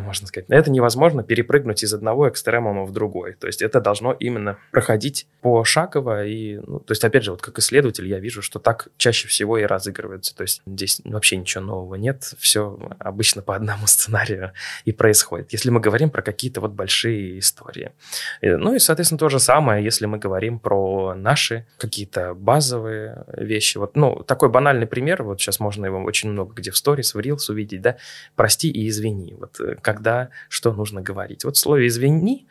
можно 0.00 0.26
сказать. 0.26 0.48
Это 0.48 0.70
невозможно 0.70 1.22
перепрыгнуть 1.22 1.82
из 1.82 1.92
одного 1.92 2.28
экстремума 2.28 2.84
в 2.84 2.92
другой. 2.92 3.34
То 3.34 3.46
есть 3.46 3.62
это 3.62 3.80
должно 3.80 4.12
именно 4.12 4.58
проходить 4.70 5.26
пошагово. 5.40 6.26
И, 6.26 6.56
ну, 6.58 6.80
то 6.80 6.92
есть, 6.92 7.04
опять 7.04 7.24
же, 7.24 7.32
вот 7.32 7.42
как 7.42 7.58
исследователь 7.58 8.06
я 8.06 8.18
вижу, 8.18 8.42
что 8.42 8.58
так 8.58 8.88
чаще 8.96 9.28
всего 9.28 9.58
и 9.58 9.64
разыгрывается. 9.64 10.34
То 10.34 10.42
есть 10.42 10.62
здесь 10.66 11.00
вообще 11.04 11.36
ничего 11.36 11.64
нового 11.64 11.96
нет. 11.96 12.34
Все 12.38 12.78
обычно 12.98 13.42
по 13.42 13.56
одному 13.56 13.86
сценарию 13.86 14.52
и 14.84 14.92
происходит. 14.92 15.52
Если 15.52 15.70
мы 15.70 15.80
говорим 15.80 16.10
про 16.10 16.22
какие-то 16.22 16.60
вот 16.60 16.72
большие 16.72 17.38
истории. 17.38 17.92
Ну 18.40 18.74
и, 18.74 18.78
соответственно, 18.78 19.18
то 19.18 19.28
же 19.28 19.40
самое, 19.40 19.84
если 19.84 20.06
мы 20.06 20.18
говорим 20.18 20.58
про 20.58 21.14
наши 21.14 21.66
какие-то 21.78 22.34
базовые 22.34 23.24
вещи. 23.36 23.78
Вот, 23.78 23.96
ну, 23.96 24.22
такой 24.26 24.48
банальный 24.48 24.86
пример, 24.86 25.22
вот 25.22 25.40
сейчас 25.40 25.60
можно 25.60 25.86
его 25.86 26.02
очень 26.02 26.30
много 26.30 26.43
много 26.44 26.60
где 26.60 26.70
в 26.70 26.76
сторис, 26.76 27.14
в 27.14 27.20
рилс 27.20 27.48
увидеть, 27.50 27.82
да, 27.82 27.96
прости 28.36 28.70
и 28.70 28.88
извини. 28.88 29.34
Вот 29.34 29.60
э, 29.60 29.76
когда, 29.80 30.30
что 30.48 30.72
нужно 30.72 31.02
говорить. 31.02 31.44
Вот 31.44 31.56
в 31.56 31.60
слове 31.60 31.86
извини 31.86 32.46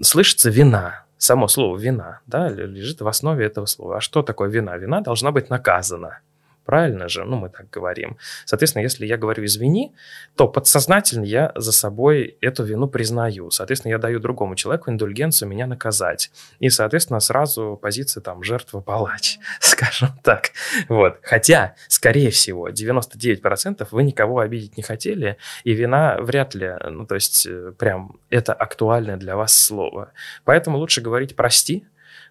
слышится 0.00 0.50
вина, 0.50 1.04
само 1.18 1.48
слово 1.48 1.78
вина, 1.78 2.20
да, 2.26 2.48
лежит 2.48 3.00
в 3.00 3.08
основе 3.08 3.46
этого 3.46 3.66
слова. 3.66 3.96
А 3.96 4.00
что 4.00 4.22
такое 4.22 4.48
вина? 4.48 4.76
Вина 4.76 5.00
должна 5.00 5.30
быть 5.30 5.50
наказана. 5.50 6.20
Правильно 6.64 7.08
же? 7.08 7.24
Ну, 7.24 7.36
мы 7.36 7.50
так 7.50 7.68
говорим. 7.68 8.16
Соответственно, 8.46 8.82
если 8.82 9.06
я 9.06 9.18
говорю 9.18 9.44
«извини», 9.44 9.94
то 10.34 10.48
подсознательно 10.48 11.24
я 11.24 11.52
за 11.54 11.72
собой 11.72 12.38
эту 12.40 12.64
вину 12.64 12.88
признаю. 12.88 13.50
Соответственно, 13.50 13.92
я 13.92 13.98
даю 13.98 14.18
другому 14.18 14.54
человеку 14.56 14.90
индульгенцию 14.90 15.48
меня 15.48 15.66
наказать. 15.66 16.30
И, 16.60 16.70
соответственно, 16.70 17.20
сразу 17.20 17.78
позиция 17.80 18.22
там 18.22 18.42
жертва-палач, 18.42 19.38
скажем 19.60 20.10
так. 20.22 20.52
Вот. 20.88 21.18
Хотя, 21.22 21.74
скорее 21.88 22.30
всего, 22.30 22.70
99% 22.70 23.86
вы 23.90 24.02
никого 24.02 24.38
обидеть 24.38 24.76
не 24.78 24.82
хотели, 24.82 25.36
и 25.64 25.74
вина 25.74 26.16
вряд 26.20 26.54
ли, 26.54 26.74
ну, 26.88 27.06
то 27.06 27.14
есть, 27.14 27.46
э, 27.46 27.72
прям 27.78 28.18
это 28.30 28.54
актуальное 28.54 29.16
для 29.16 29.36
вас 29.36 29.54
слово. 29.56 30.12
Поэтому 30.44 30.78
лучше 30.78 31.02
говорить 31.02 31.36
«прости», 31.36 31.84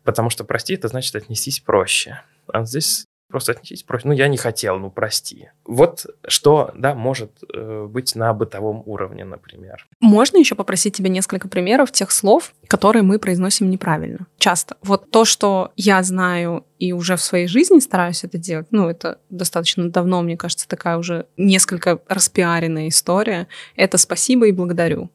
потому 0.03 0.31
что 0.31 0.43
«прости»— 0.43 0.73
это 0.75 0.87
значит 0.87 1.15
отнестись 1.15 1.59
проще. 1.59 2.21
А 2.47 2.65
здесь 2.65 3.05
просто 3.29 3.53
отнесись, 3.53 3.83
просьба, 3.83 4.09
ну, 4.09 4.13
я 4.13 4.27
не 4.27 4.37
хотел, 4.37 4.77
ну, 4.77 4.91
прости. 4.91 5.49
Вот 5.65 6.05
что, 6.27 6.71
да, 6.75 6.93
может 6.93 7.31
э, 7.53 7.87
быть 7.89 8.15
на 8.15 8.33
бытовом 8.33 8.83
уровне, 8.85 9.25
например. 9.25 9.87
Можно 9.99 10.37
еще 10.37 10.55
попросить 10.55 10.95
тебя 10.95 11.09
несколько 11.09 11.47
примеров 11.47 11.91
тех 11.91 12.11
слов, 12.11 12.53
которые 12.67 13.03
мы 13.03 13.19
произносим 13.19 13.69
неправильно. 13.69 14.27
Часто. 14.37 14.77
Вот 14.83 15.09
то, 15.09 15.25
что 15.25 15.71
я 15.75 16.03
знаю 16.03 16.65
и 16.77 16.93
уже 16.93 17.15
в 17.15 17.21
своей 17.21 17.47
жизни 17.47 17.79
стараюсь 17.79 18.23
это 18.23 18.37
делать, 18.37 18.67
ну, 18.71 18.89
это 18.89 19.19
достаточно 19.29 19.89
давно, 19.89 20.21
мне 20.21 20.37
кажется, 20.37 20.67
такая 20.67 20.97
уже 20.97 21.25
несколько 21.37 21.99
распиаренная 22.07 22.89
история, 22.89 23.47
это 23.75 23.97
спасибо 23.97 24.47
и 24.47 24.51
благодарю 24.51 25.09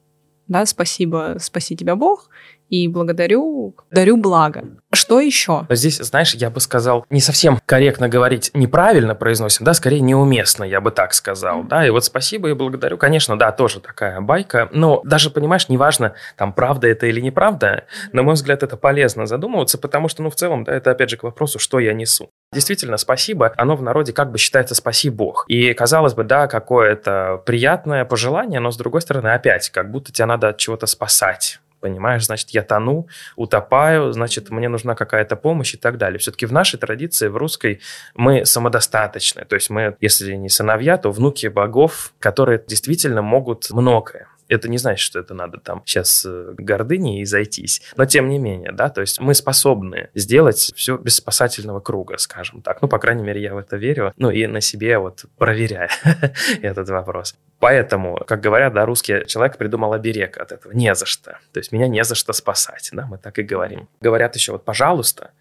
да, 0.49 0.64
спасибо, 0.64 1.37
спаси 1.38 1.77
тебя 1.77 1.94
Бог, 1.94 2.31
и 2.68 2.88
благодарю, 2.88 3.74
дарю 3.90 4.16
благо. 4.16 4.64
Что 4.92 5.20
еще? 5.20 5.66
Здесь, 5.70 5.98
знаешь, 5.98 6.35
я 6.35 6.50
бы 6.50 6.61
сказал, 6.61 7.04
не 7.11 7.20
совсем 7.20 7.59
корректно 7.66 8.09
говорить, 8.09 8.50
неправильно 8.54 9.14
произносим, 9.14 9.64
да, 9.64 9.74
скорее 9.74 10.00
неуместно, 10.00 10.64
я 10.64 10.81
бы 10.81 10.90
так 10.90 11.12
сказал, 11.12 11.62
да, 11.64 11.87
и 11.87 11.90
вот 11.90 12.04
спасибо 12.04 12.48
и 12.48 12.54
благодарю, 12.54 12.96
конечно, 12.96 13.38
да, 13.38 13.52
тоже 13.52 13.81
такая 13.81 14.20
байка, 14.20 14.68
но 14.72 15.02
даже, 15.04 15.31
понимаешь, 15.31 15.68
неважно, 15.68 16.14
там, 16.37 16.52
правда 16.52 16.88
это 16.88 17.07
или 17.07 17.20
неправда, 17.20 17.85
на 18.12 18.22
мой 18.22 18.35
взгляд, 18.35 18.62
это 18.62 18.76
полезно 18.76 19.26
задумываться, 19.26 19.78
потому 19.78 20.09
что, 20.09 20.22
ну, 20.22 20.31
в 20.31 20.37
целом, 20.37 20.64
да, 20.64 20.74
это 20.74 20.90
опять 20.90 21.11
же 21.11 21.16
к 21.16 21.22
вопросу, 21.22 21.59
что 21.59 21.78
я 21.78 21.92
несу. 21.92 22.31
Действительно, 22.52 22.96
спасибо, 22.96 23.52
оно 23.57 23.76
в 23.76 23.83
народе 23.83 24.14
как 24.14 24.31
бы 24.31 24.38
считается 24.38 24.74
«спаси 24.74 25.11
Бог». 25.11 25.44
И, 25.48 25.74
казалось 25.74 26.14
бы, 26.14 26.24
да, 26.24 26.46
какое-то 26.46 27.42
приятное 27.44 28.07
пожелание, 28.07 28.61
но, 28.61 28.70
с 28.70 28.76
другой 28.78 29.02
стороны, 29.02 29.28
опять, 29.28 29.68
как 29.68 29.90
будто 29.90 30.12
тебя 30.12 30.26
надо 30.26 30.48
от 30.48 30.57
чего-то 30.57 30.87
спасать 30.87 31.61
понимаешь, 31.80 32.24
значит, 32.26 32.50
я 32.50 32.62
тону, 32.62 33.08
утопаю, 33.36 34.12
значит, 34.12 34.50
мне 34.50 34.68
нужна 34.68 34.94
какая-то 34.94 35.36
помощь 35.36 35.74
и 35.74 35.76
так 35.76 35.98
далее. 35.98 36.18
Все-таки 36.18 36.46
в 36.46 36.52
нашей 36.52 36.78
традиции, 36.78 37.28
в 37.28 37.36
русской, 37.36 37.80
мы 38.14 38.44
самодостаточны. 38.44 39.44
То 39.44 39.54
есть 39.54 39.70
мы, 39.70 39.96
если 40.00 40.34
не 40.34 40.48
сыновья, 40.48 40.96
то 40.96 41.10
внуки 41.10 41.46
богов, 41.46 42.12
которые 42.18 42.62
действительно 42.66 43.22
могут 43.22 43.70
многое. 43.70 44.28
Это 44.48 44.68
не 44.68 44.78
значит, 44.78 45.00
что 45.00 45.18
это 45.18 45.34
надо 45.34 45.58
там 45.58 45.82
сейчас 45.84 46.24
э, 46.26 46.54
гордыни 46.56 47.20
и 47.20 47.24
зайтись. 47.24 47.82
Но 47.96 48.06
тем 48.06 48.28
не 48.28 48.38
менее, 48.38 48.72
да, 48.72 48.88
то 48.88 49.02
есть 49.02 49.20
мы 49.20 49.34
способны 49.34 50.08
сделать 50.14 50.72
все 50.74 50.96
без 50.96 51.16
спасательного 51.16 51.80
круга, 51.80 52.16
скажем 52.16 52.62
так. 52.62 52.80
Ну, 52.80 52.88
по 52.88 52.98
крайней 52.98 53.22
мере, 53.22 53.42
я 53.42 53.54
в 53.54 53.58
это 53.58 53.76
верю. 53.76 54.12
Ну, 54.16 54.30
и 54.30 54.46
на 54.46 54.60
себе 54.60 54.98
вот 54.98 55.26
проверяю 55.36 55.90
этот 56.62 56.88
вопрос. 56.88 57.36
Поэтому, 57.61 58.23
как 58.27 58.40
говорят, 58.40 58.73
да, 58.73 58.87
русский 58.87 59.25
человек 59.27 59.57
придумал 59.57 59.92
оберег 59.92 60.37
от 60.38 60.53
этого. 60.53 60.73
Не 60.73 60.94
за 60.94 61.07
что. 61.07 61.38
То 61.53 61.59
есть 61.59 61.73
меня 61.73 61.88
не 61.88 62.05
за 62.05 62.14
что 62.14 62.33
спасать, 62.33 62.90
да, 62.92 63.07
мы 63.07 63.18
так 63.18 63.38
и 63.38 63.42
говорим. 63.42 63.88
Говорят 64.01 64.37
еще 64.37 64.53
вот 64.53 64.64
«пожалуйста». 64.64 65.33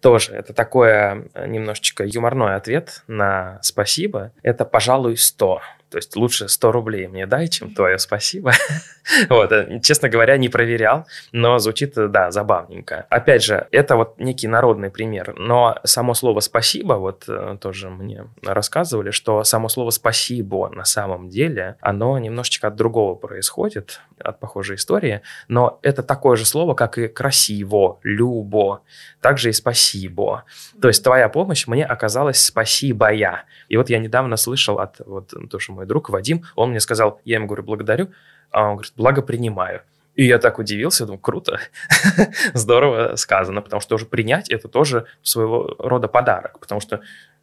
Тоже 0.00 0.32
это 0.32 0.54
такое 0.54 1.28
немножечко 1.34 2.04
юморной 2.04 2.54
ответ 2.54 3.02
на 3.06 3.58
«спасибо». 3.62 4.32
Это 4.42 4.64
«пожалуй, 4.64 5.16
сто». 5.18 5.60
То 5.90 5.96
есть 5.96 6.16
лучше 6.16 6.48
100 6.48 6.72
рублей 6.72 7.06
мне 7.08 7.26
дай, 7.26 7.48
чем 7.48 7.74
твое 7.74 7.98
спасибо. 7.98 8.52
вот, 9.30 9.52
э, 9.52 9.80
честно 9.82 10.08
говоря, 10.08 10.36
не 10.36 10.48
проверял, 10.48 11.06
но 11.32 11.58
звучит, 11.58 11.96
э, 11.96 12.08
да, 12.08 12.30
забавненько. 12.30 13.06
Опять 13.08 13.44
же, 13.44 13.66
это 13.72 13.96
вот 13.96 14.18
некий 14.18 14.48
народный 14.48 14.90
пример, 14.90 15.34
но 15.36 15.78
само 15.84 16.14
слово 16.14 16.40
«спасибо», 16.40 16.94
вот 16.94 17.24
э, 17.28 17.56
тоже 17.60 17.88
мне 17.88 18.26
рассказывали, 18.42 19.10
что 19.10 19.44
само 19.44 19.68
слово 19.68 19.90
«спасибо» 19.90 20.68
на 20.68 20.84
самом 20.84 21.28
деле, 21.30 21.76
оно 21.80 22.18
немножечко 22.18 22.68
от 22.68 22.76
другого 22.76 23.14
происходит, 23.14 24.00
от 24.18 24.40
похожей 24.40 24.76
истории, 24.76 25.22
но 25.48 25.78
это 25.82 26.02
такое 26.02 26.36
же 26.36 26.44
слово, 26.44 26.74
как 26.74 26.98
и 26.98 27.08
«красиво», 27.08 27.98
«любо», 28.02 28.82
также 29.20 29.48
и 29.48 29.52
«спасибо». 29.52 30.44
То 30.82 30.88
есть 30.88 31.02
твоя 31.02 31.28
помощь 31.28 31.66
мне 31.66 31.84
оказалась 31.84 32.40
спасибо 32.40 33.10
я. 33.10 33.44
И 33.68 33.76
вот 33.76 33.90
я 33.90 33.98
недавно 33.98 34.36
слышал 34.36 34.78
от 34.78 35.00
вот 35.06 35.32
тоже 35.50 35.72
мой 35.78 35.86
друг 35.86 36.10
Вадим, 36.10 36.44
он 36.56 36.70
мне 36.70 36.80
сказал, 36.80 37.20
я 37.24 37.36
ему 37.36 37.46
говорю, 37.46 37.62
благодарю, 37.62 38.08
а 38.50 38.64
он 38.64 38.74
говорит, 38.74 38.92
благо 38.96 39.22
принимаю. 39.22 39.82
И 40.14 40.26
я 40.26 40.38
так 40.38 40.58
удивился, 40.58 41.06
думаю, 41.06 41.20
круто, 41.20 41.60
здорово 42.52 43.14
сказано, 43.14 43.62
потому 43.62 43.80
что 43.80 43.90
тоже 43.90 44.06
принять 44.06 44.50
это 44.50 44.66
тоже 44.66 45.06
своего 45.22 45.76
рода 45.78 46.08
подарок, 46.08 46.58
потому 46.58 46.80
что 46.80 47.00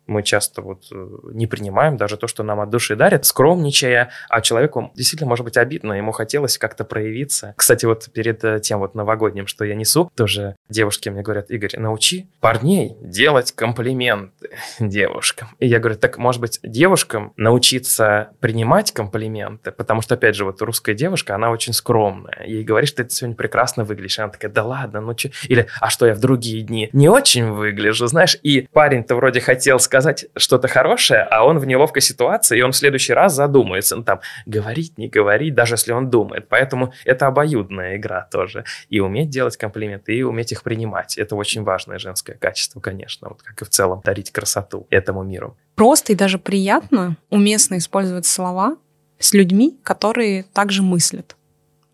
мы 0.08 0.24
часто 0.24 0.62
вот 0.62 0.86
э, 0.92 1.08
не 1.34 1.48
принимаем 1.48 1.98
даже 1.98 2.18
то, 2.18 2.28
что 2.28 2.44
нам 2.44 2.60
от 2.60 2.70
души 2.70 2.96
дарят, 2.96 3.26
скромничая, 3.26 4.12
а 4.30 4.42
человеку 4.42 4.92
действительно 4.96 5.30
может 5.30 5.46
быть 5.46 5.58
обидно, 5.58 5.94
ему 5.94 6.12
хотелось 6.12 6.58
как-то 6.58 6.84
проявиться. 6.86 7.54
Кстати, 7.58 7.86
вот 7.86 8.10
перед 8.14 8.44
э, 8.44 8.60
тем 8.60 8.80
вот 8.80 8.96
новогодним, 8.96 9.48
что 9.48 9.66
я 9.66 9.76
несу, 9.76 10.12
тоже 10.16 10.56
девушки 10.70 11.10
мне 11.10 11.22
говорят, 11.22 11.50
Игорь, 11.50 11.78
научи 11.78 12.28
парней 12.40 12.96
делать 13.02 13.52
комплименты 13.52 14.50
девушкам. 14.80 15.50
И 15.60 15.68
я 15.68 15.80
говорю, 15.80 15.98
так 15.98 16.18
может 16.18 16.42
быть 16.42 16.60
девушкам 16.64 17.34
научиться 17.38 18.32
принимать 18.40 18.92
комплименты, 18.92 19.72
потому 19.72 20.02
что, 20.02 20.16
опять 20.16 20.36
же, 20.36 20.46
вот 20.46 20.62
русская 20.62 20.94
девушка, 20.94 21.36
она 21.36 21.52
очень 21.52 21.74
скромная. 21.74 22.44
Ей 22.46 22.64
говоришь, 22.64 22.90
что 22.90 23.04
ты 23.04 23.10
сегодня 23.10 23.36
прекрасно 23.36 23.84
выглядишь. 23.84 24.20
Она 24.20 24.30
такая, 24.30 24.52
да 24.52 24.64
ладно, 24.64 25.02
ну 25.02 25.18
что? 25.18 25.30
Или, 25.48 25.68
а 25.80 25.90
что 25.90 26.06
я 26.06 26.14
в 26.14 26.20
другие 26.20 26.64
дни 26.64 26.90
не 26.94 27.10
очень 27.10 27.52
выгляжу, 27.52 28.08
знаешь? 28.08 28.38
И 28.44 28.68
парень-то 28.72 29.16
вроде 29.16 29.42
хотел 29.42 29.80
сказать, 29.80 29.95
сказать 29.96 30.26
что-то 30.36 30.68
хорошее, 30.68 31.22
а 31.22 31.46
он 31.46 31.58
в 31.58 31.66
неловкой 31.66 32.02
ситуации, 32.02 32.60
и 32.60 32.62
он 32.62 32.74
в 32.74 32.76
следующий 32.76 33.14
раз 33.14 33.34
задумается, 33.34 33.96
ну 33.96 34.04
там, 34.04 34.20
говорить, 34.46 34.98
не 34.98 35.08
говорить, 35.08 35.56
даже 35.56 35.76
если 35.76 35.94
он 35.94 36.10
думает. 36.10 36.50
Поэтому 36.50 36.92
это 37.06 37.28
обоюдная 37.28 37.96
игра 37.96 38.28
тоже. 38.30 38.66
И 38.90 39.00
уметь 39.00 39.30
делать 39.30 39.56
комплименты, 39.56 40.14
и 40.14 40.22
уметь 40.22 40.52
их 40.52 40.64
принимать. 40.64 41.18
Это 41.18 41.38
очень 41.38 41.64
важное 41.64 41.98
женское 41.98 42.36
качество, 42.36 42.82
конечно, 42.82 43.30
вот 43.30 43.42
как 43.42 43.62
и 43.62 43.66
в 43.66 43.70
целом 43.70 44.02
дарить 44.04 44.32
красоту 44.32 44.86
этому 44.90 45.24
миру. 45.24 45.56
Просто 45.76 46.12
и 46.12 46.16
даже 46.16 46.40
приятно, 46.40 47.16
уместно 47.30 47.78
использовать 47.78 48.26
слова 48.26 48.76
с 49.18 49.34
людьми, 49.34 49.80
которые 49.82 50.44
также 50.44 50.84
мыслят 50.84 51.38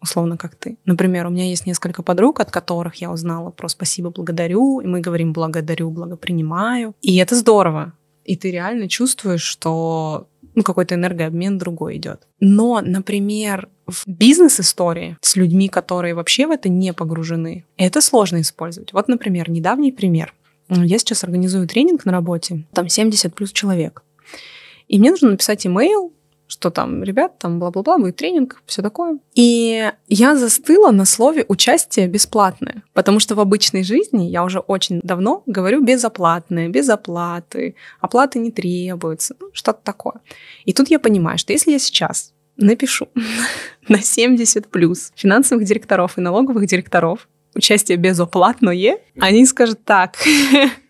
условно, 0.02 0.38
как 0.38 0.56
ты. 0.56 0.78
Например, 0.86 1.28
у 1.28 1.30
меня 1.30 1.46
есть 1.46 1.66
несколько 1.66 2.04
подруг, 2.04 2.40
от 2.40 2.52
которых 2.52 2.96
я 2.96 3.12
узнала 3.12 3.52
про 3.52 3.68
«спасибо, 3.68 4.10
благодарю», 4.10 4.80
и 4.82 4.88
мы 4.88 5.00
говорим 5.00 5.34
«благодарю, 5.34 5.92
благопринимаю». 5.92 6.96
И 7.02 7.18
это 7.18 7.36
здорово. 7.36 7.94
И 8.24 8.36
ты 8.36 8.52
реально 8.52 8.88
чувствуешь, 8.88 9.44
что 9.44 10.28
ну, 10.56 10.64
какой-то 10.64 10.96
энергообмен 10.96 11.58
другой 11.58 11.98
идет. 11.98 12.28
Но, 12.40 12.82
например, 12.82 13.70
в 13.88 14.04
бизнес-истории 14.06 15.18
с 15.22 15.36
людьми, 15.36 15.70
которые 15.70 16.14
вообще 16.14 16.48
в 16.48 16.52
это 16.52 16.70
не 16.70 16.94
погружены, 16.94 17.66
это 17.78 18.02
сложно 18.02 18.42
использовать. 18.42 18.94
Вот, 18.94 19.08
например, 19.08 19.50
недавний 19.50 19.92
пример. 19.92 20.34
Я 20.70 20.98
сейчас 21.00 21.24
организую 21.24 21.68
тренинг 21.68 22.06
на 22.06 22.12
работе, 22.12 22.66
там 22.74 22.88
70 22.88 23.34
плюс 23.34 23.52
человек. 23.52 24.04
И 24.88 25.00
мне 25.00 25.12
нужно 25.12 25.32
написать 25.32 25.66
имейл 25.66 26.14
что 26.52 26.70
там, 26.70 27.02
ребят, 27.02 27.40
там 27.40 27.60
бла-бла-бла, 27.60 27.98
будет 27.98 28.18
тренинг, 28.18 28.62
все 28.66 28.82
такое. 28.82 29.20
И 29.36 29.90
я 30.10 30.36
застыла 30.36 30.92
на 30.92 31.06
слове 31.06 31.46
«участие 31.48 32.08
бесплатное», 32.08 32.84
потому 32.94 33.20
что 33.20 33.36
в 33.36 33.40
обычной 33.40 33.84
жизни 33.84 34.26
я 34.26 34.44
уже 34.44 34.60
очень 34.60 35.00
давно 35.02 35.44
говорю 35.46 35.82
«безоплатное», 35.82 36.68
«без 36.68 36.90
оплаты», 36.90 37.76
«оплаты 38.02 38.40
не 38.40 38.52
требуется», 38.52 39.38
ну, 39.40 39.48
что-то 39.54 39.80
такое. 39.82 40.16
И 40.66 40.74
тут 40.74 40.90
я 40.90 41.00
понимаю, 41.00 41.38
что 41.38 41.54
если 41.54 41.72
я 41.72 41.80
сейчас 41.80 42.34
напишу 42.58 43.08
на 43.88 44.02
70 44.02 44.68
плюс 44.68 45.14
финансовых 45.16 45.64
директоров 45.64 46.18
и 46.18 46.22
налоговых 46.22 46.66
директоров 46.66 47.30
участие 47.56 47.98
безоплатное, 47.98 48.98
они 49.18 49.46
скажут 49.46 49.86
так, 49.86 50.18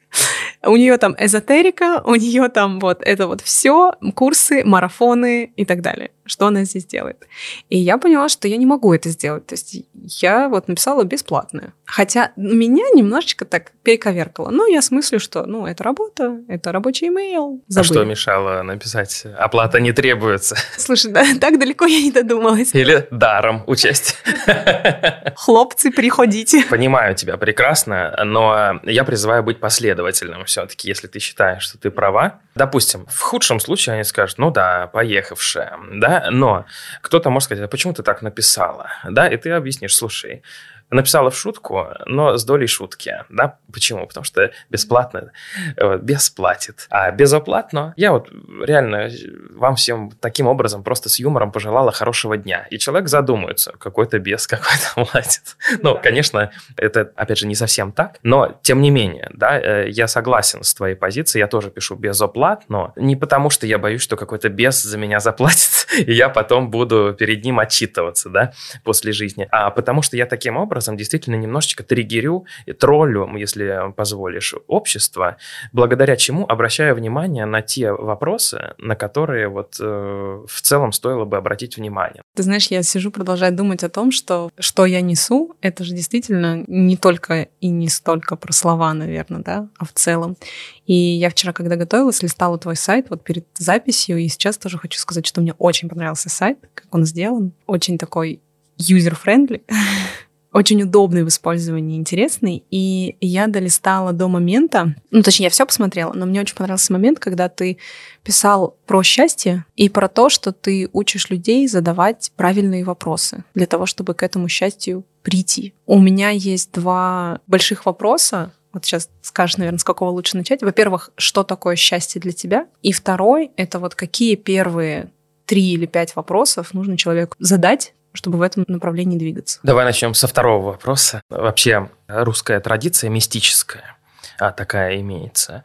у 0.63 0.75
нее 0.75 0.97
там 0.97 1.15
эзотерика, 1.17 2.01
у 2.05 2.15
нее 2.15 2.49
там 2.49 2.79
вот 2.79 3.01
это 3.01 3.27
вот 3.27 3.41
все, 3.41 3.93
курсы, 4.15 4.63
марафоны 4.63 5.51
и 5.55 5.65
так 5.65 5.81
далее 5.81 6.11
что 6.31 6.47
она 6.47 6.63
здесь 6.63 6.85
делает. 6.85 7.27
И 7.69 7.77
я 7.77 7.97
поняла, 7.97 8.29
что 8.29 8.47
я 8.47 8.55
не 8.55 8.65
могу 8.65 8.93
это 8.93 9.09
сделать. 9.09 9.45
То 9.47 9.53
есть 9.53 9.83
я 9.93 10.47
вот 10.47 10.67
написала 10.69 11.03
бесплатное. 11.03 11.73
Хотя 11.85 12.31
меня 12.37 12.85
немножечко 12.95 13.43
так 13.43 13.73
перековеркало. 13.83 14.49
Ну, 14.49 14.71
я 14.71 14.81
смыслю, 14.81 15.19
что, 15.19 15.45
ну, 15.45 15.67
это 15.67 15.83
работа, 15.83 16.39
это 16.47 16.71
рабочий 16.71 17.07
имейл. 17.07 17.61
Забыли. 17.67 17.89
А 17.89 17.93
что 17.93 18.05
мешало 18.05 18.63
написать 18.63 19.25
«оплата 19.37 19.81
не 19.81 19.91
требуется»? 19.91 20.55
Слушай, 20.77 21.11
да, 21.11 21.25
так 21.41 21.59
далеко 21.59 21.85
я 21.85 22.01
не 22.01 22.11
додумалась. 22.11 22.73
Или 22.73 23.07
даром 23.11 23.63
участие. 23.67 24.15
Хлопцы, 25.35 25.91
приходите. 25.91 26.63
Понимаю 26.69 27.13
тебя 27.15 27.35
прекрасно, 27.35 28.17
но 28.23 28.79
я 28.83 29.03
призываю 29.03 29.43
быть 29.43 29.59
последовательным 29.59 30.45
все-таки, 30.45 30.87
если 30.87 31.07
ты 31.07 31.19
считаешь, 31.19 31.63
что 31.63 31.77
ты 31.77 31.91
права. 31.91 32.39
Допустим, 32.55 33.05
в 33.09 33.19
худшем 33.19 33.59
случае 33.59 33.95
они 33.95 34.03
скажут, 34.05 34.37
ну 34.37 34.49
да, 34.51 34.87
поехавшая, 34.87 35.77
да, 35.93 36.20
но 36.29 36.65
кто-то 37.01 37.29
может 37.29 37.45
сказать, 37.45 37.63
а 37.63 37.67
почему 37.67 37.93
ты 37.93 38.03
так 38.03 38.21
написала, 38.21 38.89
да, 39.03 39.27
и 39.27 39.37
ты 39.37 39.51
объяснишь, 39.51 39.95
слушай, 39.95 40.43
написала 40.91 41.31
в 41.31 41.37
шутку, 41.37 41.87
но 42.05 42.37
с 42.37 42.43
долей 42.43 42.67
шутки, 42.67 43.23
да? 43.29 43.57
Почему? 43.71 44.05
Потому 44.05 44.25
что 44.25 44.51
бесплатно 44.69 45.31
э, 45.77 45.97
бесплатит, 45.97 46.87
а 46.89 47.09
безоплатно 47.11 47.93
я 47.95 48.11
вот 48.11 48.29
реально 48.61 49.09
вам 49.55 49.75
всем 49.75 50.11
таким 50.19 50.47
образом 50.47 50.83
просто 50.83 51.09
с 51.09 51.19
юмором 51.19 51.51
пожелала 51.51 51.91
хорошего 51.91 52.37
дня. 52.37 52.67
И 52.69 52.77
человек 52.77 53.07
задумается, 53.07 53.73
какой-то 53.79 54.19
без, 54.19 54.47
какой-то 54.47 55.05
платит. 55.05 55.57
Ну, 55.81 55.97
конечно, 56.01 56.51
это, 56.75 57.11
опять 57.15 57.37
же, 57.37 57.47
не 57.47 57.55
совсем 57.55 57.91
так, 57.91 58.17
но 58.23 58.59
тем 58.61 58.81
не 58.81 58.91
менее, 58.91 59.29
да, 59.33 59.59
э, 59.59 59.89
я 59.89 60.07
согласен 60.07 60.63
с 60.63 60.73
твоей 60.73 60.95
позицией, 60.95 61.41
я 61.41 61.47
тоже 61.47 61.71
пишу 61.71 61.95
безоплатно, 61.95 62.91
не 62.95 63.15
потому 63.15 63.49
что 63.49 63.65
я 63.65 63.77
боюсь, 63.77 64.01
что 64.01 64.17
какой-то 64.17 64.49
без 64.49 64.81
за 64.83 64.97
меня 64.97 65.19
заплатит, 65.19 65.87
и 65.97 66.11
я 66.11 66.27
потом 66.29 66.69
буду 66.69 67.15
перед 67.17 67.45
ним 67.45 67.59
отчитываться, 67.59 68.29
да, 68.29 68.51
после 68.83 69.13
жизни, 69.13 69.47
а 69.51 69.69
потому 69.71 70.01
что 70.01 70.17
я 70.17 70.25
таким 70.25 70.57
образом 70.57 70.80
действительно 70.97 71.35
немножечко 71.35 71.83
триггерю, 71.83 72.45
троллю, 72.79 73.29
если 73.35 73.91
позволишь, 73.95 74.55
общество, 74.67 75.37
благодаря 75.73 76.15
чему 76.15 76.45
обращаю 76.47 76.95
внимание 76.95 77.45
на 77.45 77.61
те 77.61 77.91
вопросы, 77.91 78.73
на 78.77 78.95
которые 78.95 79.47
вот 79.47 79.77
э, 79.79 79.83
в 79.83 80.61
целом 80.61 80.91
стоило 80.91 81.25
бы 81.25 81.37
обратить 81.37 81.77
внимание. 81.77 82.21
Ты 82.35 82.43
знаешь, 82.43 82.67
я 82.67 82.83
сижу, 82.83 83.11
продолжаю 83.11 83.53
думать 83.53 83.83
о 83.83 83.89
том, 83.89 84.11
что 84.11 84.49
что 84.59 84.85
я 84.85 85.01
несу, 85.01 85.55
это 85.61 85.83
же 85.83 85.93
действительно 85.93 86.63
не 86.67 86.97
только 86.97 87.49
и 87.59 87.67
не 87.67 87.89
столько 87.89 88.35
про 88.35 88.53
слова, 88.53 88.93
наверное, 88.93 89.41
да, 89.41 89.69
а 89.77 89.85
в 89.85 89.93
целом. 89.93 90.37
И 90.85 90.93
я 90.93 91.29
вчера, 91.29 91.53
когда 91.53 91.75
готовилась, 91.75 92.21
листала 92.21 92.57
твой 92.57 92.75
сайт 92.75 93.07
вот 93.09 93.23
перед 93.23 93.45
записью, 93.55 94.17
и 94.17 94.27
сейчас 94.27 94.57
тоже 94.57 94.77
хочу 94.77 94.99
сказать, 94.99 95.25
что 95.25 95.41
мне 95.41 95.53
очень 95.53 95.89
понравился 95.89 96.29
сайт, 96.29 96.59
как 96.73 96.93
он 96.93 97.05
сделан. 97.05 97.53
Очень 97.67 97.97
такой 97.97 98.41
user-friendly. 98.77 99.61
очень 100.51 100.83
удобный 100.83 101.23
в 101.23 101.29
использовании, 101.29 101.97
интересный. 101.97 102.63
И 102.69 103.15
я 103.21 103.47
долистала 103.47 104.11
до 104.11 104.27
момента, 104.27 104.95
ну, 105.09 105.21
точнее, 105.21 105.45
я 105.45 105.49
все 105.49 105.65
посмотрела, 105.65 106.13
но 106.13 106.25
мне 106.25 106.41
очень 106.41 106.55
понравился 106.55 106.91
момент, 106.93 107.19
когда 107.19 107.47
ты 107.47 107.77
писал 108.23 108.77
про 108.85 109.01
счастье 109.03 109.65
и 109.75 109.87
про 109.87 110.07
то, 110.07 110.29
что 110.29 110.51
ты 110.51 110.89
учишь 110.91 111.29
людей 111.29 111.67
задавать 111.67 112.31
правильные 112.35 112.83
вопросы 112.83 113.43
для 113.55 113.65
того, 113.65 113.85
чтобы 113.85 114.13
к 114.13 114.23
этому 114.23 114.49
счастью 114.49 115.05
прийти. 115.23 115.73
У 115.85 115.99
меня 115.99 116.29
есть 116.29 116.71
два 116.71 117.39
больших 117.47 117.85
вопроса. 117.85 118.51
Вот 118.73 118.85
сейчас 118.85 119.09
скажешь, 119.21 119.57
наверное, 119.57 119.79
с 119.79 119.83
какого 119.83 120.09
лучше 120.09 120.37
начать. 120.37 120.61
Во-первых, 120.63 121.11
что 121.15 121.43
такое 121.43 121.75
счастье 121.75 122.19
для 122.21 122.31
тебя? 122.31 122.67
И 122.81 122.91
второй— 122.91 123.51
это 123.57 123.79
вот 123.79 123.95
какие 123.95 124.35
первые 124.35 125.11
три 125.45 125.73
или 125.73 125.85
пять 125.85 126.15
вопросов 126.15 126.73
нужно 126.73 126.97
человеку 126.97 127.35
задать 127.39 127.93
чтобы 128.13 128.37
в 128.37 128.41
этом 128.41 128.65
направлении 128.67 129.17
двигаться. 129.17 129.59
Давай 129.63 129.85
начнем 129.85 130.13
со 130.13 130.27
второго 130.27 130.71
вопроса. 130.71 131.21
Вообще 131.29 131.89
русская 132.07 132.59
традиция 132.59 133.09
мистическая, 133.09 133.97
а 134.37 134.51
такая 134.51 134.99
имеется, 134.99 135.63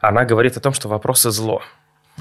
она 0.00 0.24
говорит 0.24 0.56
о 0.56 0.60
том, 0.60 0.72
что 0.72 0.88
вопросы 0.88 1.30
зло– 1.30 1.62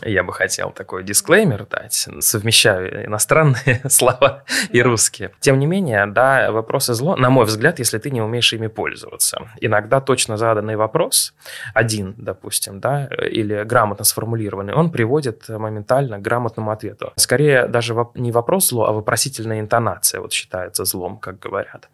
я 0.04 0.24
бы 0.24 0.34
хотел 0.34 0.72
такой 0.72 1.04
дисклеймер 1.04 1.66
дать, 1.66 2.08
совмещаю 2.20 3.06
иностранные 3.06 3.82
слова 3.90 4.44
и 4.70 4.82
русские. 4.82 5.32
Тем 5.40 5.60
не 5.60 5.66
менее, 5.66 6.06
да, 6.06 6.52
вопросы 6.52 6.94
зло, 6.94 7.16
на 7.16 7.30
мой 7.30 7.46
взгляд, 7.46 7.80
если 7.80 7.98
ты 7.98 8.12
не 8.12 8.22
умеешь 8.22 8.54
ими 8.54 8.68
пользоваться. 8.68 9.50
Иногда 9.62 10.02
точно 10.02 10.38
заданный 10.38 10.76
вопрос, 10.76 11.34
один, 11.74 12.16
допустим, 12.18 12.80
да, 12.80 13.06
или 13.06 13.64
грамотно 13.64 14.06
сформулированный, 14.06 14.74
он 14.74 14.92
приводит 14.92 15.50
моментально 15.50 16.20
к 16.20 16.22
грамотному 16.22 16.72
ответу. 16.72 17.14
Скорее, 17.16 17.68
даже 17.68 17.96
не 18.16 18.32
вопрос 18.32 18.70
зло, 18.70 18.86
а 18.88 18.92
вопросительная 18.92 19.60
интонация 19.60 20.22
вот 20.22 20.32
считается 20.32 20.86
злом, 20.86 21.18
как 21.18 21.40
говорят. 21.40 21.90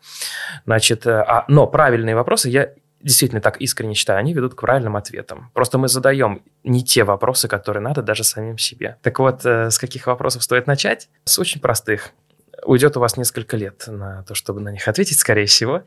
Значит, 0.66 1.06
э, 1.06 1.12
а, 1.12 1.46
но 1.48 1.68
правильные 1.68 2.16
вопросы 2.16 2.50
я 2.50 2.70
действительно 3.04 3.42
так 3.42 3.58
искренне 3.58 3.94
считаю, 3.94 4.20
они 4.20 4.34
ведут 4.34 4.56
к 4.56 4.62
правильным 4.62 4.96
ответам. 4.96 5.52
Просто 5.54 5.78
мы 5.78 5.88
задаем 5.88 6.42
не 6.64 6.84
те 6.84 7.04
вопросы, 7.04 7.48
которые 7.48 7.82
надо 7.82 8.02
даже 8.02 8.24
самим 8.24 8.58
себе. 8.58 8.98
Так 9.02 9.20
вот, 9.20 9.46
э, 9.46 9.70
с 9.70 9.78
каких 9.78 10.08
вопросов 10.08 10.44
стоит 10.44 10.68
начать? 10.68 11.10
С 11.26 11.38
очень 11.38 11.62
простых. 11.62 12.12
Уйдет 12.66 12.96
у 12.96 13.02
вас 13.02 13.18
несколько 13.18 13.58
лет 13.58 13.84
на 13.88 14.24
то, 14.24 14.36
чтобы 14.36 14.62
на 14.62 14.70
них 14.70 14.88
ответить, 14.88 15.20
скорее 15.20 15.46
всего. 15.46 15.84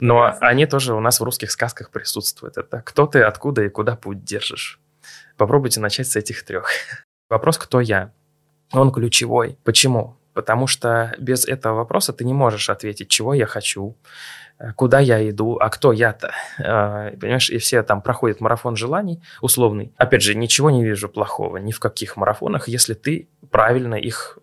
Но 0.00 0.36
они 0.40 0.66
тоже 0.66 0.94
у 0.94 1.00
нас 1.00 1.20
в 1.20 1.24
русских 1.24 1.50
сказках 1.50 1.90
присутствуют. 1.90 2.58
Это 2.58 2.82
кто 2.82 3.06
ты, 3.06 3.22
откуда 3.22 3.62
и 3.62 3.68
куда 3.68 3.94
путь 3.96 4.24
держишь. 4.24 4.80
Попробуйте 5.36 5.80
начать 5.80 6.08
с 6.08 6.16
этих 6.16 6.44
трех. 6.44 6.68
Вопрос 7.28 7.58
«Кто 7.58 7.80
я?» 7.80 8.12
Он 8.72 8.90
ключевой. 8.92 9.58
Почему? 9.64 10.16
Потому 10.32 10.66
что 10.66 11.14
без 11.18 11.46
этого 11.46 11.76
вопроса 11.76 12.12
ты 12.12 12.24
не 12.24 12.34
можешь 12.34 12.68
ответить, 12.68 13.08
чего 13.08 13.32
я 13.32 13.46
хочу, 13.46 13.96
куда 14.74 15.00
я 15.00 15.28
иду, 15.28 15.58
а 15.60 15.68
кто 15.68 15.92
я-то. 15.92 16.32
Э, 16.58 17.16
понимаешь, 17.16 17.50
и 17.50 17.58
все 17.58 17.82
там 17.82 18.02
проходят 18.02 18.40
марафон 18.40 18.76
желаний 18.76 19.22
условный. 19.40 19.92
Опять 19.96 20.22
же, 20.22 20.34
ничего 20.34 20.70
не 20.70 20.84
вижу 20.84 21.08
плохого 21.08 21.58
ни 21.58 21.72
в 21.72 21.80
каких 21.80 22.16
марафонах, 22.16 22.68
если 22.68 22.94
ты 22.94 23.28
правильно 23.50 23.94
их 23.94 24.38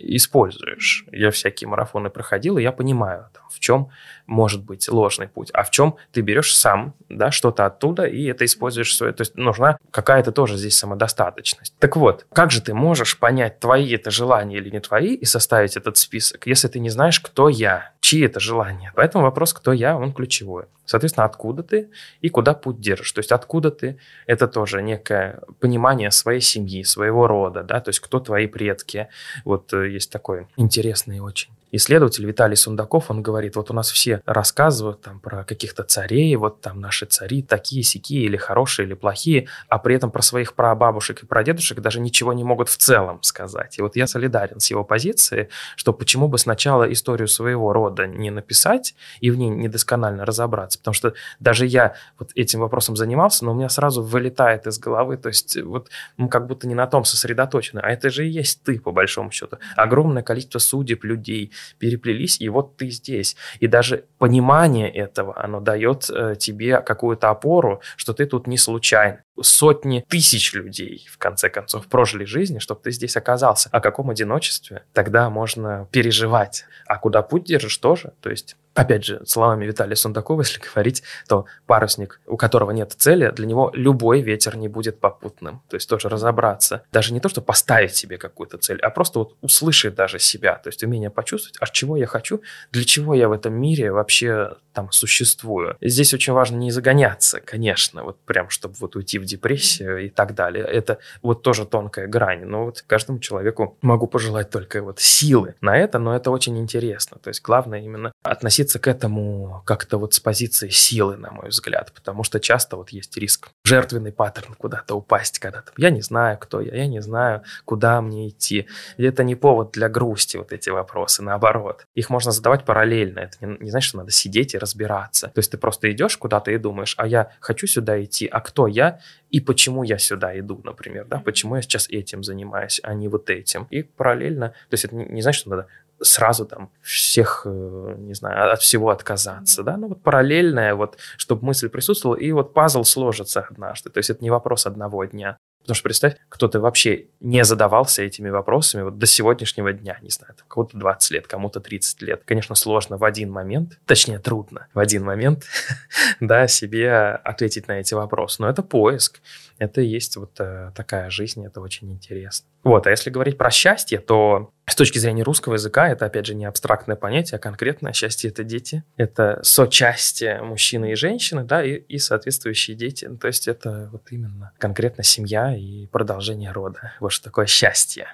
используешь. 0.00 1.04
Я 1.12 1.30
всякие 1.30 1.68
марафоны 1.68 2.10
проходил, 2.10 2.58
и 2.58 2.62
я 2.62 2.72
понимаю, 2.72 3.28
там, 3.32 3.44
в 3.50 3.58
чем 3.58 3.90
может 4.26 4.62
быть 4.62 4.88
ложный 4.88 5.26
путь, 5.26 5.50
а 5.52 5.62
в 5.62 5.70
чем 5.70 5.96
ты 6.12 6.20
берешь 6.20 6.54
сам 6.54 6.94
да, 7.08 7.30
что-то 7.30 7.66
оттуда 7.66 8.04
и 8.04 8.24
это 8.26 8.44
используешь 8.44 8.94
свое. 8.94 9.12
То 9.12 9.22
есть 9.22 9.36
нужна 9.36 9.78
какая-то 9.90 10.32
тоже 10.32 10.56
здесь 10.56 10.76
самодостаточность. 10.76 11.74
Так 11.78 11.96
вот, 11.96 12.26
как 12.32 12.50
же 12.50 12.60
ты 12.60 12.74
можешь 12.74 13.18
понять, 13.18 13.60
твои 13.60 13.94
это 13.94 14.10
желания 14.10 14.58
или 14.58 14.70
не 14.70 14.80
твои, 14.80 15.14
и 15.14 15.24
составить 15.24 15.76
этот 15.76 15.96
список, 15.96 16.46
если 16.46 16.68
ты 16.68 16.78
не 16.78 16.90
знаешь, 16.90 17.20
кто 17.20 17.48
я, 17.48 17.92
чьи 18.00 18.24
это 18.24 18.40
желания? 18.40 18.92
Поэтому 18.94 19.24
вопрос, 19.24 19.52
кто 19.52 19.72
я, 19.72 19.96
он 19.96 20.12
ключевой. 20.12 20.66
Соответственно, 20.88 21.26
откуда 21.26 21.62
ты 21.62 21.90
и 22.22 22.30
куда 22.30 22.54
путь 22.54 22.80
держишь. 22.80 23.12
То 23.12 23.18
есть 23.18 23.30
откуда 23.30 23.70
ты, 23.70 23.98
это 24.26 24.48
тоже 24.48 24.82
некое 24.82 25.40
понимание 25.60 26.10
своей 26.10 26.40
семьи, 26.40 26.82
своего 26.82 27.26
рода, 27.26 27.62
да, 27.62 27.80
то 27.80 27.90
есть 27.90 28.00
кто 28.00 28.20
твои 28.20 28.46
предки. 28.46 29.08
Вот 29.44 29.74
э, 29.74 29.87
есть 29.88 30.10
такой 30.10 30.46
интересный 30.56 31.20
очень 31.20 31.50
исследователь 31.72 32.26
Виталий 32.26 32.56
Сундаков, 32.56 33.10
он 33.10 33.22
говорит, 33.22 33.56
вот 33.56 33.70
у 33.70 33.74
нас 33.74 33.90
все 33.90 34.22
рассказывают 34.26 35.00
там 35.02 35.20
про 35.20 35.44
каких-то 35.44 35.82
царей, 35.82 36.34
вот 36.36 36.60
там 36.60 36.80
наши 36.80 37.06
цари 37.06 37.42
такие, 37.42 37.82
сякие, 37.82 38.24
или 38.24 38.36
хорошие, 38.36 38.86
или 38.86 38.94
плохие, 38.94 39.48
а 39.68 39.78
при 39.78 39.94
этом 39.94 40.10
про 40.10 40.22
своих 40.22 40.54
прабабушек 40.54 41.22
и 41.22 41.26
прадедушек 41.26 41.80
даже 41.80 42.00
ничего 42.00 42.32
не 42.32 42.44
могут 42.44 42.68
в 42.68 42.76
целом 42.76 43.22
сказать. 43.22 43.78
И 43.78 43.82
вот 43.82 43.96
я 43.96 44.06
солидарен 44.06 44.60
с 44.60 44.70
его 44.70 44.84
позицией, 44.84 45.48
что 45.76 45.92
почему 45.92 46.28
бы 46.28 46.38
сначала 46.38 46.90
историю 46.90 47.28
своего 47.28 47.72
рода 47.72 48.06
не 48.06 48.30
написать 48.30 48.94
и 49.20 49.30
в 49.30 49.36
ней 49.36 49.50
недосконально 49.50 50.24
разобраться, 50.24 50.78
потому 50.78 50.94
что 50.94 51.14
даже 51.40 51.66
я 51.66 51.94
вот 52.18 52.30
этим 52.34 52.60
вопросом 52.60 52.96
занимался, 52.96 53.44
но 53.44 53.52
у 53.52 53.54
меня 53.54 53.68
сразу 53.68 54.02
вылетает 54.02 54.66
из 54.66 54.78
головы, 54.78 55.16
то 55.16 55.28
есть 55.28 55.60
вот 55.62 55.90
мы 56.16 56.28
как 56.28 56.46
будто 56.46 56.66
не 56.66 56.74
на 56.74 56.86
том 56.86 57.04
сосредоточены, 57.04 57.80
а 57.80 57.90
это 57.90 58.10
же 58.10 58.26
и 58.26 58.30
есть 58.30 58.62
ты, 58.62 58.80
по 58.80 58.92
большому 58.92 59.30
счету. 59.30 59.58
Огромное 59.76 60.22
количество 60.22 60.58
судеб 60.58 61.04
людей, 61.04 61.52
переплелись, 61.78 62.40
и 62.40 62.48
вот 62.48 62.76
ты 62.76 62.90
здесь. 62.90 63.36
И 63.60 63.66
даже 63.66 64.04
понимание 64.18 64.90
этого, 64.90 65.42
оно 65.42 65.60
дает 65.60 66.10
э, 66.10 66.34
тебе 66.38 66.80
какую-то 66.80 67.30
опору, 67.30 67.80
что 67.96 68.12
ты 68.12 68.26
тут 68.26 68.46
не 68.46 68.58
случайно. 68.58 69.22
Сотни 69.40 70.04
тысяч 70.08 70.52
людей, 70.52 71.06
в 71.10 71.18
конце 71.18 71.48
концов, 71.48 71.86
прожили 71.86 72.24
жизни, 72.24 72.58
чтобы 72.58 72.80
ты 72.82 72.90
здесь 72.90 73.16
оказался. 73.16 73.68
О 73.72 73.80
каком 73.80 74.10
одиночестве 74.10 74.84
тогда 74.92 75.30
можно 75.30 75.88
переживать? 75.92 76.64
А 76.86 76.98
куда 76.98 77.22
путь 77.22 77.44
держишь 77.44 77.76
тоже? 77.76 78.12
То 78.20 78.30
есть 78.30 78.56
Опять 78.74 79.04
же, 79.04 79.22
словами 79.26 79.66
Виталия 79.66 79.96
Сундакова, 79.96 80.42
если 80.42 80.60
говорить, 80.60 81.02
то 81.26 81.46
парусник, 81.66 82.20
у 82.26 82.36
которого 82.36 82.70
нет 82.70 82.92
цели, 82.96 83.30
для 83.30 83.46
него 83.46 83.70
любой 83.74 84.20
ветер 84.20 84.56
не 84.56 84.68
будет 84.68 85.00
попутным. 85.00 85.62
То 85.68 85.76
есть 85.76 85.88
тоже 85.88 86.08
разобраться. 86.08 86.84
Даже 86.92 87.12
не 87.12 87.20
то, 87.20 87.28
что 87.28 87.40
поставить 87.40 87.96
себе 87.96 88.18
какую-то 88.18 88.58
цель, 88.58 88.78
а 88.80 88.90
просто 88.90 89.18
вот 89.20 89.36
услышать 89.40 89.94
даже 89.94 90.18
себя. 90.18 90.54
То 90.56 90.68
есть 90.68 90.82
умение 90.82 91.10
почувствовать, 91.10 91.56
а 91.60 91.66
чего 91.66 91.96
я 91.96 92.06
хочу, 92.06 92.42
для 92.70 92.84
чего 92.84 93.14
я 93.14 93.28
в 93.28 93.32
этом 93.32 93.54
мире 93.54 93.92
вообще 93.92 94.56
там 94.72 94.92
существую. 94.92 95.76
Здесь 95.80 96.14
очень 96.14 96.32
важно 96.32 96.56
не 96.56 96.70
загоняться, 96.70 97.40
конечно, 97.40 98.04
вот 98.04 98.20
прям, 98.20 98.48
чтобы 98.48 98.76
вот 98.78 98.94
уйти 98.96 99.18
в 99.18 99.24
депрессию 99.24 100.04
и 100.04 100.08
так 100.08 100.34
далее. 100.34 100.64
Это 100.64 100.98
вот 101.22 101.42
тоже 101.42 101.66
тонкая 101.66 102.06
грань. 102.06 102.44
Но 102.44 102.66
вот 102.66 102.84
каждому 102.86 103.18
человеку 103.18 103.76
могу 103.82 104.06
пожелать 104.06 104.50
только 104.50 104.82
вот 104.82 105.00
силы 105.00 105.54
на 105.60 105.76
это, 105.76 105.98
но 105.98 106.14
это 106.14 106.30
очень 106.30 106.56
интересно. 106.58 107.18
То 107.20 107.28
есть 107.28 107.42
главное 107.42 107.80
именно 107.80 108.12
относиться 108.22 108.78
к 108.78 108.88
этому 108.88 109.62
как-то 109.64 109.98
вот 109.98 110.14
с 110.14 110.20
позиции 110.20 110.68
силы, 110.68 111.16
на 111.16 111.30
мой 111.30 111.48
взгляд, 111.48 111.92
потому 111.94 112.24
что 112.24 112.40
часто 112.40 112.76
вот 112.76 112.90
есть 112.90 113.16
риск 113.16 113.50
жертвенный 113.64 114.12
паттерн 114.12 114.54
куда-то 114.54 114.94
упасть, 114.96 115.38
когда-то 115.38 115.72
я 115.76 115.90
не 115.90 116.02
знаю, 116.02 116.38
кто 116.38 116.60
я, 116.60 116.74
я 116.74 116.86
не 116.86 117.00
знаю, 117.00 117.42
куда 117.64 118.00
мне 118.00 118.28
идти. 118.28 118.66
И 118.96 119.04
это 119.04 119.22
не 119.22 119.34
повод 119.34 119.72
для 119.72 119.88
грусти, 119.88 120.36
вот 120.36 120.52
эти 120.52 120.70
вопросы, 120.70 121.22
наоборот. 121.22 121.86
Их 121.94 122.10
можно 122.10 122.32
задавать 122.32 122.64
параллельно. 122.64 123.20
Это 123.20 123.46
не, 123.46 123.56
не 123.58 123.70
значит, 123.70 123.88
что 123.90 123.98
надо 123.98 124.10
сидеть 124.10 124.54
и 124.54 124.58
разбираться. 124.58 125.28
То 125.28 125.38
есть 125.38 125.50
ты 125.50 125.58
просто 125.58 125.90
идешь 125.92 126.16
куда-то 126.16 126.50
и 126.50 126.58
думаешь, 126.58 126.94
а 126.98 127.06
я 127.06 127.32
хочу 127.40 127.66
сюда 127.66 128.02
идти, 128.02 128.26
а 128.26 128.40
кто 128.40 128.66
я 128.66 129.00
и 129.30 129.40
почему 129.40 129.82
я 129.82 129.98
сюда 129.98 130.38
иду, 130.38 130.60
например, 130.64 131.04
да, 131.06 131.18
почему 131.18 131.56
я 131.56 131.62
сейчас 131.62 131.88
этим 131.88 132.24
занимаюсь, 132.24 132.80
а 132.82 132.94
не 132.94 133.08
вот 133.08 133.30
этим. 133.30 133.66
И 133.70 133.82
параллельно, 133.82 134.48
то 134.48 134.74
есть 134.74 134.84
это 134.84 134.96
не, 134.96 135.04
не 135.06 135.22
значит, 135.22 135.40
что 135.40 135.50
надо 135.50 135.66
сразу 136.00 136.46
там 136.46 136.70
всех, 136.82 137.42
э, 137.44 137.94
не 137.98 138.14
знаю, 138.14 138.52
от 138.52 138.60
всего 138.60 138.90
отказаться, 138.90 139.62
да, 139.62 139.76
ну 139.76 139.88
вот 139.88 140.02
параллельное, 140.02 140.74
вот, 140.74 140.98
чтобы 141.16 141.46
мысль 141.46 141.68
присутствовала, 141.68 142.16
и 142.16 142.30
вот 142.32 142.54
пазл 142.54 142.84
сложится 142.84 143.40
однажды, 143.40 143.90
то 143.90 143.98
есть 143.98 144.10
это 144.10 144.22
не 144.22 144.30
вопрос 144.30 144.66
одного 144.66 145.04
дня. 145.04 145.38
Потому 145.68 145.74
что 145.74 145.84
представь, 145.84 146.16
кто-то 146.30 146.60
вообще 146.60 147.08
не 147.20 147.44
задавался 147.44 148.02
этими 148.02 148.30
вопросами 148.30 148.84
вот 148.84 148.96
до 148.96 149.04
сегодняшнего 149.04 149.70
дня, 149.74 149.98
не 150.00 150.08
знаю, 150.08 150.34
кому-то 150.48 150.78
20 150.78 151.10
лет, 151.10 151.26
кому-то 151.26 151.60
30 151.60 152.00
лет. 152.00 152.22
Конечно, 152.24 152.54
сложно 152.54 152.96
в 152.96 153.04
один 153.04 153.30
момент, 153.30 153.78
точнее, 153.84 154.18
трудно 154.18 154.68
в 154.72 154.78
один 154.78 155.04
момент, 155.04 155.44
да, 156.20 156.48
себе 156.48 156.90
ответить 157.22 157.68
на 157.68 157.80
эти 157.80 157.92
вопросы. 157.92 158.40
Но 158.40 158.48
это 158.48 158.62
поиск, 158.62 159.20
это 159.58 159.82
и 159.82 159.86
есть 159.86 160.16
вот 160.16 160.40
э, 160.40 160.72
такая 160.74 161.10
жизнь, 161.10 161.44
это 161.44 161.60
очень 161.60 161.92
интересно. 161.92 162.48
Вот, 162.64 162.86
а 162.86 162.90
если 162.90 163.10
говорить 163.10 163.36
про 163.36 163.50
счастье, 163.50 163.98
то 163.98 164.52
с 164.68 164.74
точки 164.74 164.98
зрения 164.98 165.22
русского 165.22 165.54
языка 165.54 165.88
это, 165.88 166.06
опять 166.06 166.26
же, 166.26 166.34
не 166.34 166.44
абстрактное 166.44 166.96
понятие, 166.96 167.36
а 167.36 167.38
конкретное 167.38 167.92
счастье– 167.92 168.30
это 168.30 168.44
дети. 168.44 168.84
Это 168.96 169.40
сочастие 169.42 170.42
мужчины 170.42 170.92
и 170.92 170.94
женщины, 170.94 171.44
да, 171.44 171.64
и, 171.64 171.74
и 171.74 171.98
соответствующие 171.98 172.76
дети. 172.76 173.06
Ну, 173.06 173.16
то 173.16 173.28
есть 173.28 173.48
это 173.48 173.88
вот 173.92 174.02
именно 174.10 174.52
конкретно 174.58 175.04
семья 175.04 175.56
и 175.56 175.86
продолжение 175.86 176.52
рода. 176.52 176.92
Вот 177.00 177.12
что 177.12 177.24
такое 177.24 177.46
счастье. 177.46 178.06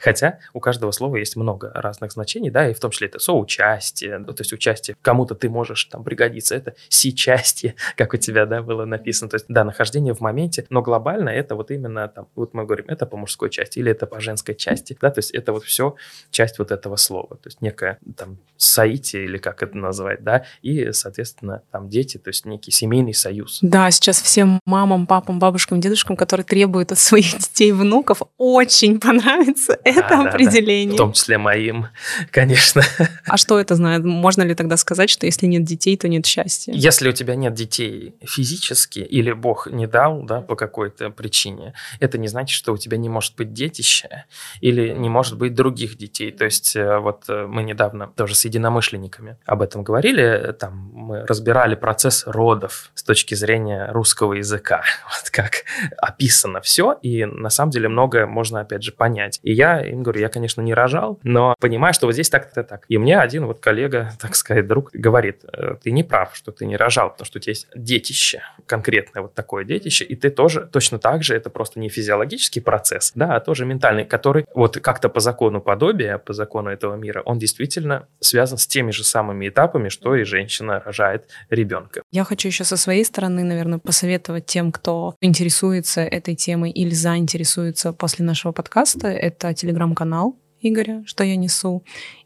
Хотя 0.00 0.38
у 0.52 0.60
каждого 0.60 0.90
слова 0.90 1.16
есть 1.16 1.36
много 1.36 1.70
разных 1.74 2.12
значений, 2.12 2.50
да, 2.50 2.68
и 2.68 2.74
в 2.74 2.80
том 2.80 2.90
числе 2.90 3.08
это 3.08 3.18
соучастие, 3.18 4.18
ну, 4.18 4.32
то 4.32 4.42
есть 4.42 4.52
участие. 4.52 4.96
Кому-то 5.02 5.34
ты 5.34 5.48
можешь 5.48 5.84
там 5.86 6.04
пригодиться. 6.04 6.54
Это 6.54 6.74
сичастие, 6.88 7.74
как 7.96 8.14
у 8.14 8.16
тебя, 8.16 8.46
да, 8.46 8.62
было 8.62 8.84
написано. 8.84 9.30
То 9.30 9.36
есть, 9.36 9.46
да, 9.48 9.64
нахождение 9.64 10.14
в 10.14 10.20
моменте, 10.20 10.66
но 10.68 10.82
глобально 10.82 11.30
это 11.30 11.54
вот 11.54 11.70
именно 11.70 12.08
там, 12.08 12.28
вот 12.34 12.54
мы 12.54 12.64
говорим, 12.64 12.86
это 12.88 13.06
по 13.06 13.16
мужской 13.16 13.50
части 13.50 13.78
или 13.78 13.90
это 13.90 14.06
по 14.06 14.20
женской 14.20 14.54
части, 14.54 14.96
да, 15.00 15.10
то 15.10 15.18
есть 15.18 15.30
это 15.30 15.52
вот 15.52 15.64
все 15.64 15.96
часть 16.30 16.58
вот 16.58 16.70
этого 16.70 16.96
слова, 16.96 17.36
то 17.36 17.46
есть 17.46 17.60
некая 17.60 17.98
там 18.16 18.38
соитие 18.56 19.24
или 19.24 19.38
как 19.38 19.62
это 19.62 19.76
назвать, 19.76 20.22
да, 20.22 20.44
и, 20.62 20.92
соответственно, 20.92 21.62
там 21.70 21.88
дети, 21.88 22.16
то 22.16 22.28
есть 22.28 22.46
некий 22.46 22.70
семейный 22.70 23.12
союз. 23.12 23.58
Да, 23.60 23.90
сейчас 23.90 24.22
всем 24.22 24.60
мамам, 24.64 25.06
папам, 25.06 25.38
бабушкам, 25.38 25.80
дедушкам, 25.80 26.16
которые 26.16 26.44
требуют 26.44 26.92
от 26.92 26.98
своих 26.98 27.32
детей, 27.38 27.72
внуков, 27.72 28.22
очень 28.38 29.00
понравится 29.00 29.78
это 29.84 30.08
да, 30.08 30.28
определение. 30.28 30.86
Да, 30.86 30.92
да. 30.92 30.94
В 30.94 31.06
том 31.06 31.12
числе 31.12 31.38
моим, 31.38 31.88
конечно. 32.30 32.82
А 33.26 33.36
что 33.36 33.58
это 33.58 33.74
знает? 33.74 34.04
Можно 34.04 34.42
ли 34.42 34.54
тогда 34.54 34.76
сказать, 34.76 35.10
что 35.10 35.26
если 35.26 35.46
нет 35.46 35.64
детей, 35.64 35.96
то 35.96 36.08
нет 36.08 36.24
счастья? 36.24 36.72
Если 36.72 37.08
у 37.08 37.12
тебя 37.12 37.34
нет 37.34 37.54
детей 37.54 38.14
физически, 38.22 39.00
или 39.00 39.32
Бог 39.32 39.68
не 39.70 39.86
дал, 39.86 40.22
да, 40.22 40.40
по 40.40 40.54
какой-то 40.54 41.10
причине, 41.10 41.74
это 42.00 42.16
не 42.16 42.28
значит, 42.28 42.56
что 42.56 42.72
у 42.72 42.78
тебя 42.78 42.96
не 42.96 43.08
может 43.08 43.34
быть 43.36 43.52
детище 43.52 44.24
или 44.60 44.90
не 44.90 45.08
может 45.08 45.36
быть 45.36 45.54
других 45.54 45.91
детей. 45.96 46.32
То 46.32 46.44
есть 46.44 46.76
э, 46.76 46.98
вот 46.98 47.24
э, 47.28 47.46
мы 47.46 47.62
недавно 47.62 48.08
тоже 48.08 48.34
с 48.34 48.44
единомышленниками 48.44 49.36
об 49.44 49.62
этом 49.62 49.82
говорили, 49.82 50.54
там 50.58 50.90
мы 50.92 51.26
разбирали 51.26 51.74
процесс 51.74 52.24
родов 52.26 52.90
с 52.94 53.02
точки 53.02 53.34
зрения 53.34 53.90
русского 53.92 54.34
языка, 54.34 54.82
вот 55.04 55.30
как 55.30 55.64
описано 55.98 56.60
все, 56.60 56.98
и 57.02 57.24
на 57.24 57.50
самом 57.50 57.70
деле 57.70 57.88
многое 57.88 58.26
можно 58.26 58.60
опять 58.60 58.82
же 58.82 58.92
понять. 58.92 59.40
И 59.42 59.52
я 59.52 59.80
им 59.80 60.02
говорю, 60.02 60.20
я, 60.20 60.28
конечно, 60.28 60.60
не 60.60 60.74
рожал, 60.74 61.18
но 61.22 61.54
понимаю, 61.60 61.94
что 61.94 62.06
вот 62.06 62.12
здесь 62.12 62.30
так-то 62.30 62.62
так. 62.64 62.84
И 62.88 62.98
мне 62.98 63.18
один 63.18 63.46
вот 63.46 63.60
коллега, 63.60 64.12
так 64.20 64.34
сказать, 64.34 64.66
друг 64.66 64.90
говорит, 64.92 65.44
«Э, 65.52 65.76
ты 65.82 65.90
не 65.90 66.04
прав, 66.04 66.34
что 66.34 66.52
ты 66.52 66.66
не 66.66 66.76
рожал, 66.76 67.10
потому 67.10 67.26
что 67.26 67.38
у 67.38 67.40
тебя 67.40 67.52
есть 67.52 67.68
детище, 67.74 68.42
конкретное 68.66 69.22
вот 69.22 69.34
такое 69.34 69.64
детище, 69.64 70.04
и 70.04 70.16
ты 70.16 70.30
тоже 70.30 70.68
точно 70.72 70.98
так 70.98 71.22
же, 71.22 71.34
это 71.34 71.50
просто 71.50 71.80
не 71.80 71.88
физиологический 71.88 72.62
процесс, 72.62 73.12
да, 73.14 73.36
а 73.36 73.40
тоже 73.40 73.64
ментальный, 73.64 74.04
который 74.04 74.46
вот 74.54 74.78
как-то 74.78 75.08
по 75.08 75.20
закону 75.20 75.60
подобия, 75.82 76.18
по 76.18 76.32
закону 76.32 76.70
этого 76.70 76.94
мира, 76.94 77.22
он 77.26 77.38
действительно 77.38 78.06
связан 78.20 78.56
с 78.56 78.68
теми 78.68 78.92
же 78.92 79.02
самыми 79.02 79.48
этапами, 79.48 79.88
что 79.88 80.14
и 80.14 80.22
женщина 80.22 80.80
рожает 80.84 81.28
ребенка. 81.50 82.02
Я 82.12 82.22
хочу 82.22 82.48
еще 82.48 82.62
со 82.62 82.76
своей 82.76 83.04
стороны, 83.04 83.42
наверное, 83.42 83.80
посоветовать 83.80 84.46
тем, 84.46 84.70
кто 84.70 85.16
интересуется 85.20 86.00
этой 86.02 86.36
темой 86.36 86.70
или 86.70 86.94
заинтересуется 86.94 87.92
после 87.92 88.24
нашего 88.24 88.52
подкаста. 88.52 89.08
Это 89.08 89.54
телеграм-канал 89.54 90.36
Игоря, 90.60 91.02
что 91.04 91.24
я 91.24 91.34
несу, 91.34 91.82